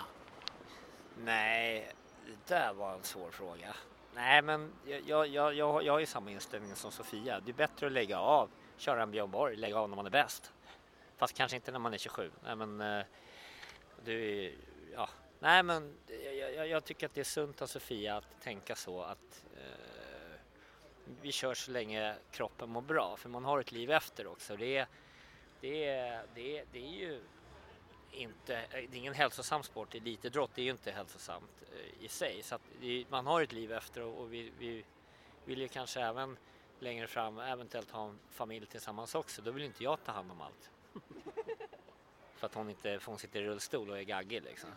Nej, 1.18 1.93
det 2.26 2.56
där 2.56 2.74
var 2.74 2.93
en 2.93 3.04
svår 3.04 3.32
fråga. 3.32 3.76
Nej, 4.16 4.41
men 4.41 4.72
jag, 4.86 5.28
jag, 5.28 5.56
jag, 5.56 5.84
jag 5.84 5.93
har 5.93 6.00
ju 6.00 6.06
samma 6.06 6.32
inställning 6.32 6.76
som 6.76 6.91
Sofia. 6.91 7.39
Det 7.39 7.52
är 7.52 7.54
bättre 7.54 7.86
att 7.86 7.91
lägga 7.91 8.20
av, 8.20 8.50
köra 8.80 9.04
en 9.04 9.12
Björn 9.12 9.32
Borg, 9.32 9.56
lägga 9.56 9.80
av 9.80 9.90
när 9.90 9.96
man 9.96 10.06
är 10.06 10.10
bäst. 10.10 10.52
Fast 11.18 11.34
kanske 11.34 11.56
inte 11.56 11.72
när 11.72 11.80
man 11.80 11.94
är 11.94 11.98
27. 11.98 12.32
Nej, 12.44 12.56
men 12.56 12.82
eh, 12.82 13.06
du, 14.06 14.54
ja. 14.94 15.10
Nej, 15.40 15.64
men 15.64 15.98
jag, 16.36 16.68
jag, 16.68 16.84
tycker 16.84 17.06
att 17.06 17.14
det 17.14 17.22
är 17.22 17.26
sunt 17.26 17.62
av 17.62 17.68
Sofia 17.68 18.18
att 18.18 18.42
tänka 18.42 18.76
så 18.76 19.02
att 19.02 19.44
eh, 19.58 20.40
vi 21.22 21.32
kör 21.32 21.54
så 21.54 21.72
länge 21.72 22.16
kroppen 22.32 22.70
mår 22.70 22.82
bra, 22.82 23.16
för 23.18 23.30
man 23.30 23.46
har 23.46 23.60
ett 23.60 23.72
liv 23.72 23.92
efter 23.92 24.28
också. 24.28 24.56
Det 24.56 24.78
är, 24.78 24.88
det 25.62 26.24
det 26.36 26.64
det 26.72 26.80
är 26.80 27.00
ju 27.00 27.22
inte, 28.12 28.66
det 28.72 28.78
är 28.78 28.96
ingen 28.96 29.14
hälsosam 29.14 29.64
sport. 29.64 29.96
Elitidrott 29.96 30.58
är 30.58 30.62
ju 30.62 30.72
inte 30.72 30.92
hälsosamt 30.92 31.64
eh, 31.72 32.06
i 32.06 32.08
sig. 32.08 32.44
Så 32.44 32.60
man 33.10 33.26
har 33.26 33.42
ett 33.42 33.52
liv 33.52 33.72
efter 33.72 34.02
och 34.02 34.34
vi, 34.34 34.52
vi 34.60 34.86
vill 35.46 35.62
ju 35.62 35.68
kanske 35.68 36.02
även 36.02 36.38
längre 36.82 37.08
fram 37.08 37.40
eventuellt 37.40 37.92
ha 37.92 38.10
en 38.10 38.20
familj 38.30 38.66
tillsammans 38.66 39.16
också. 39.16 39.42
Då 39.42 39.52
vill 39.52 39.64
inte 39.64 39.84
jag 39.84 40.04
ta 40.04 40.12
hand 40.12 40.32
om 40.32 40.42
allt. 40.42 40.72
för 42.36 42.46
att 42.48 42.54
hon 42.54 42.70
inte 42.70 43.00
för 43.00 43.12
hon 43.12 43.20
sitter 43.20 43.42
i 43.42 43.46
rullstol 43.46 43.90
och 43.90 44.00
är 44.00 44.04
gaggig 44.04 44.44
liksom. 44.44 44.70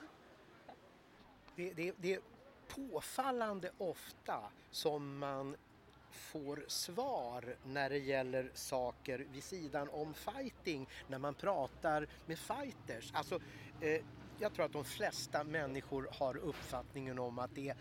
Det, 1.57 1.73
det, 1.73 1.95
det 1.97 2.15
är 2.15 2.21
påfallande 2.69 3.71
ofta 3.79 4.51
som 4.71 5.19
man 5.19 5.57
får 6.11 6.65
svar 6.69 7.57
när 7.65 7.91
det 7.91 7.99
gäller 7.99 8.51
saker 8.55 9.27
vid 9.33 9.45
sidan 9.45 9.89
om 9.93 10.15
fighting 10.15 10.89
när 11.09 11.19
man 11.19 11.35
pratar 11.35 12.07
med 12.27 12.39
fighters. 12.39 13.13
Alltså, 13.15 13.41
eh, 13.81 14.05
jag 14.43 14.53
tror 14.53 14.65
att 14.65 14.73
de 14.73 14.85
flesta 14.85 15.45
människor 15.45 16.09
har 16.13 16.37
uppfattningen 16.37 17.19
om 17.19 17.39
att 17.39 17.55
det 17.55 17.69
är 17.69 17.77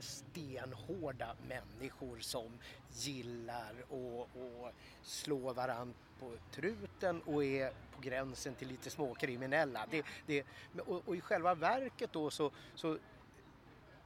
stenhårda 0.00 1.36
människor 1.48 2.18
som 2.18 2.58
gillar 2.92 3.74
att 3.90 4.74
slå 5.02 5.52
varandra 5.52 5.94
på 6.20 6.32
truten 6.50 7.22
och 7.22 7.44
är 7.44 7.70
på 7.70 8.00
gränsen 8.00 8.54
till 8.54 8.68
lite 8.68 8.90
småkriminella. 8.90 9.86
Det, 9.90 10.04
det, 10.26 10.44
och, 10.86 11.08
och 11.08 11.16
i 11.16 11.20
själva 11.20 11.54
verket 11.54 12.12
då 12.12 12.30
så, 12.30 12.50
så 12.74 12.98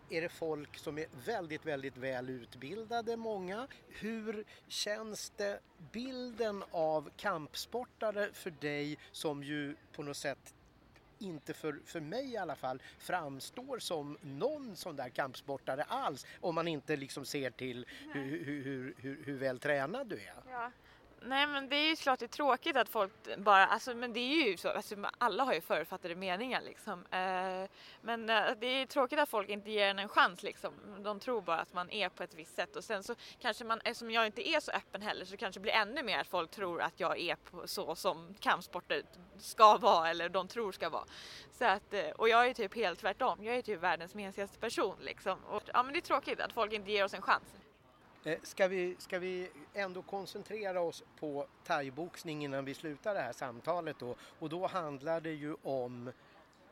är 0.08 0.20
det 0.20 0.28
folk 0.28 0.78
som 0.78 0.98
är 0.98 1.06
väldigt, 1.26 1.66
väldigt 1.66 1.96
väl 1.96 2.30
utbildade, 2.30 3.16
många. 3.16 3.68
Hur 3.88 4.44
känns 4.68 5.32
det 5.36 5.60
bilden 5.92 6.64
av 6.70 7.10
kampsportare 7.16 8.32
för 8.32 8.50
dig 8.50 8.98
som 9.12 9.44
ju 9.44 9.76
på 9.92 10.02
något 10.02 10.16
sätt 10.16 10.54
inte 11.18 11.54
för, 11.54 11.80
för 11.84 12.00
mig 12.00 12.32
i 12.32 12.36
alla 12.36 12.56
fall 12.56 12.82
framstår 12.98 13.78
som 13.78 14.18
någon 14.20 14.76
sån 14.76 14.96
där 14.96 15.08
kampsportare 15.08 15.82
alls 15.82 16.26
om 16.40 16.54
man 16.54 16.68
inte 16.68 16.96
liksom 16.96 17.24
ser 17.24 17.50
till 17.50 17.86
hur, 18.12 18.44
hur, 18.44 18.94
hur, 18.98 19.22
hur 19.24 19.38
väl 19.38 19.58
tränad 19.58 20.06
du 20.06 20.16
är. 20.16 20.34
Ja. 20.50 20.70
Nej 21.26 21.46
men 21.46 21.68
det 21.68 21.76
är 21.76 21.88
ju 21.88 21.96
klart 21.96 22.18
det 22.18 22.26
är 22.26 22.28
tråkigt 22.28 22.76
att 22.76 22.88
folk 22.88 23.12
bara, 23.38 23.66
alltså 23.66 23.94
men 23.94 24.12
det 24.12 24.20
är 24.20 24.48
ju 24.48 24.56
så, 24.56 24.68
alltså, 24.68 24.96
alla 25.18 25.44
har 25.44 25.54
ju 25.54 25.60
förutfattade 25.60 26.14
meningar 26.14 26.60
liksom. 26.62 27.06
Eh, 27.10 27.70
men 28.00 28.30
eh, 28.30 28.42
det 28.60 28.66
är 28.66 28.86
tråkigt 28.86 29.18
att 29.18 29.28
folk 29.28 29.48
inte 29.48 29.70
ger 29.70 29.88
en 29.88 29.98
en 30.04 30.08
chans 30.08 30.42
liksom. 30.42 30.72
De 30.98 31.20
tror 31.20 31.42
bara 31.42 31.60
att 31.60 31.72
man 31.72 31.90
är 31.90 32.08
på 32.08 32.22
ett 32.22 32.34
visst 32.34 32.56
sätt 32.56 32.76
och 32.76 32.84
sen 32.84 33.02
så 33.02 33.14
kanske 33.40 33.64
man, 33.64 33.80
eftersom 33.84 34.10
jag 34.10 34.26
inte 34.26 34.48
är 34.48 34.60
så 34.60 34.70
öppen 34.70 35.02
heller 35.02 35.24
så 35.24 35.36
kanske 35.36 35.58
det 35.58 35.62
blir 35.62 35.72
ännu 35.72 36.02
mer 36.02 36.18
att 36.18 36.28
folk 36.28 36.50
tror 36.50 36.82
att 36.82 37.00
jag 37.00 37.18
är 37.20 37.36
på, 37.36 37.68
så 37.68 37.94
som 37.94 38.34
kampsporter 38.40 39.02
ska 39.38 39.76
vara 39.76 40.10
eller 40.10 40.28
de 40.28 40.48
tror 40.48 40.72
ska 40.72 40.88
vara. 40.88 41.04
Så 41.52 41.64
att, 41.64 41.94
eh, 41.94 42.10
och 42.10 42.28
jag 42.28 42.46
är 42.48 42.54
typ 42.54 42.74
helt 42.74 42.98
tvärtom, 43.00 43.44
jag 43.44 43.56
är 43.56 43.62
typ 43.62 43.80
världens 43.80 44.14
mesigaste 44.14 44.58
person 44.58 44.96
liksom. 45.00 45.44
Och, 45.44 45.62
ja 45.74 45.82
men 45.82 45.92
det 45.92 45.98
är 45.98 46.00
tråkigt 46.00 46.40
att 46.40 46.52
folk 46.52 46.72
inte 46.72 46.92
ger 46.92 47.04
oss 47.04 47.14
en 47.14 47.22
chans. 47.22 47.63
Eh, 48.26 48.38
ska 48.42 48.68
vi, 48.68 48.96
ska 48.98 49.18
vi 49.18 49.50
ändå 49.74 50.02
koncentrera 50.02 50.80
oss 50.80 51.04
på 51.20 51.46
thaiboxning 51.64 52.44
innan 52.44 52.64
vi 52.64 52.74
slutar 52.74 53.14
det 53.14 53.20
här 53.20 53.32
samtalet 53.32 53.98
då? 53.98 54.16
Och 54.38 54.48
då 54.48 54.66
handlar 54.66 55.20
det 55.20 55.32
ju 55.32 55.56
om 55.62 56.12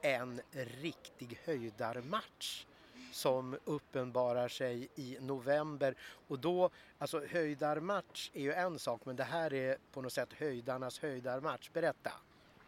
en 0.00 0.40
riktig 0.50 1.40
höjdarmatch. 1.44 2.66
som 3.12 3.58
uppenbarar 3.64 4.48
sig 4.48 4.88
i 4.94 5.18
november 5.20 5.94
och 6.28 6.38
då, 6.38 6.70
alltså 6.98 7.26
höjdarmatch 7.26 8.30
är 8.34 8.40
ju 8.40 8.52
en 8.52 8.78
sak 8.78 9.00
men 9.04 9.16
det 9.16 9.24
här 9.24 9.52
är 9.52 9.78
på 9.92 10.02
något 10.02 10.12
sätt 10.12 10.32
höjdarnas 10.32 10.98
höjdarmatch. 10.98 11.70
Berätta! 11.72 12.12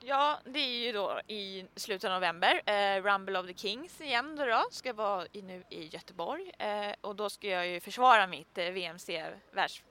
Ja, 0.06 0.40
det 0.44 0.58
är 0.58 0.86
ju 0.86 0.92
då 0.92 1.20
i 1.26 1.66
slutet 1.76 2.10
av 2.10 2.14
november. 2.14 2.62
Eh, 2.66 3.02
Rumble 3.02 3.38
of 3.38 3.46
the 3.46 3.54
Kings 3.54 4.00
igen 4.00 4.36
då, 4.36 4.44
då 4.44 4.64
ska 4.70 4.92
vara 4.92 5.26
i, 5.32 5.42
nu 5.42 5.62
i 5.70 5.86
Göteborg 5.86 6.52
eh, 6.58 6.94
och 7.00 7.16
då 7.16 7.30
ska 7.30 7.48
jag 7.48 7.68
ju 7.68 7.80
försvara 7.80 8.26
mitt 8.26 8.58
eh, 8.58 8.64
VMC 8.64 9.24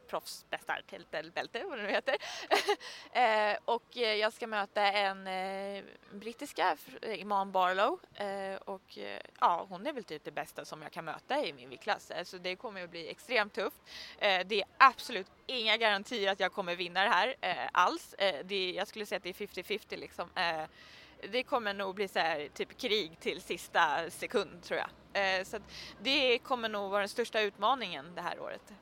världsproffsbästartitelbälte, 0.03 1.63
vad 1.63 1.77
det 1.77 1.83
nu 1.83 1.89
heter. 1.89 2.15
eh, 3.51 3.57
och 3.65 3.95
jag 3.95 4.33
ska 4.33 4.47
möta 4.47 4.91
en 4.91 5.27
eh, 5.27 5.83
brittiska, 6.11 6.77
Iman 7.01 7.51
Barlow 7.51 7.99
eh, 8.15 8.55
och 8.55 8.97
eh, 8.97 9.21
ja, 9.39 9.65
hon 9.69 9.87
är 9.87 9.93
väl 9.93 10.03
typ 10.03 10.23
det 10.23 10.31
bästa 10.31 10.65
som 10.65 10.81
jag 10.81 10.91
kan 10.91 11.05
möta 11.05 11.45
i 11.45 11.53
min 11.53 11.69
viktklass. 11.69 12.11
Eh, 12.11 12.23
så 12.23 12.37
det 12.37 12.55
kommer 12.55 12.83
att 12.83 12.89
bli 12.89 13.09
extremt 13.09 13.53
tufft. 13.53 13.81
Eh, 14.17 14.41
det 14.45 14.61
är 14.61 14.67
absolut 14.77 15.27
inga 15.47 15.77
garantier 15.77 16.31
att 16.31 16.39
jag 16.39 16.53
kommer 16.53 16.75
vinna 16.75 17.03
det 17.03 17.09
här 17.09 17.35
alls. 17.71 18.15
det, 18.43 18.71
jag 18.71 18.87
skulle 18.87 19.05
säga 19.05 19.17
att 19.17 19.23
det 19.23 19.29
är 19.29 19.47
50-50 19.47 19.97
liksom. 19.97 20.29
det 21.31 21.43
kommer 21.43 21.73
nog 21.73 21.95
bli 21.95 22.07
så 22.07 22.19
här, 22.19 22.49
typ 22.53 22.77
krig 22.77 23.19
till 23.19 23.41
sista 23.41 24.09
sekund 24.09 24.63
tror 24.63 24.79
jag. 24.79 25.47
så 25.47 25.57
det 26.01 26.39
kommer 26.39 26.69
nog 26.69 26.91
vara 26.91 26.99
den 26.99 27.09
största 27.09 27.41
utmaningen 27.41 28.15
det 28.15 28.21
här 28.21 28.39
året. 28.39 28.73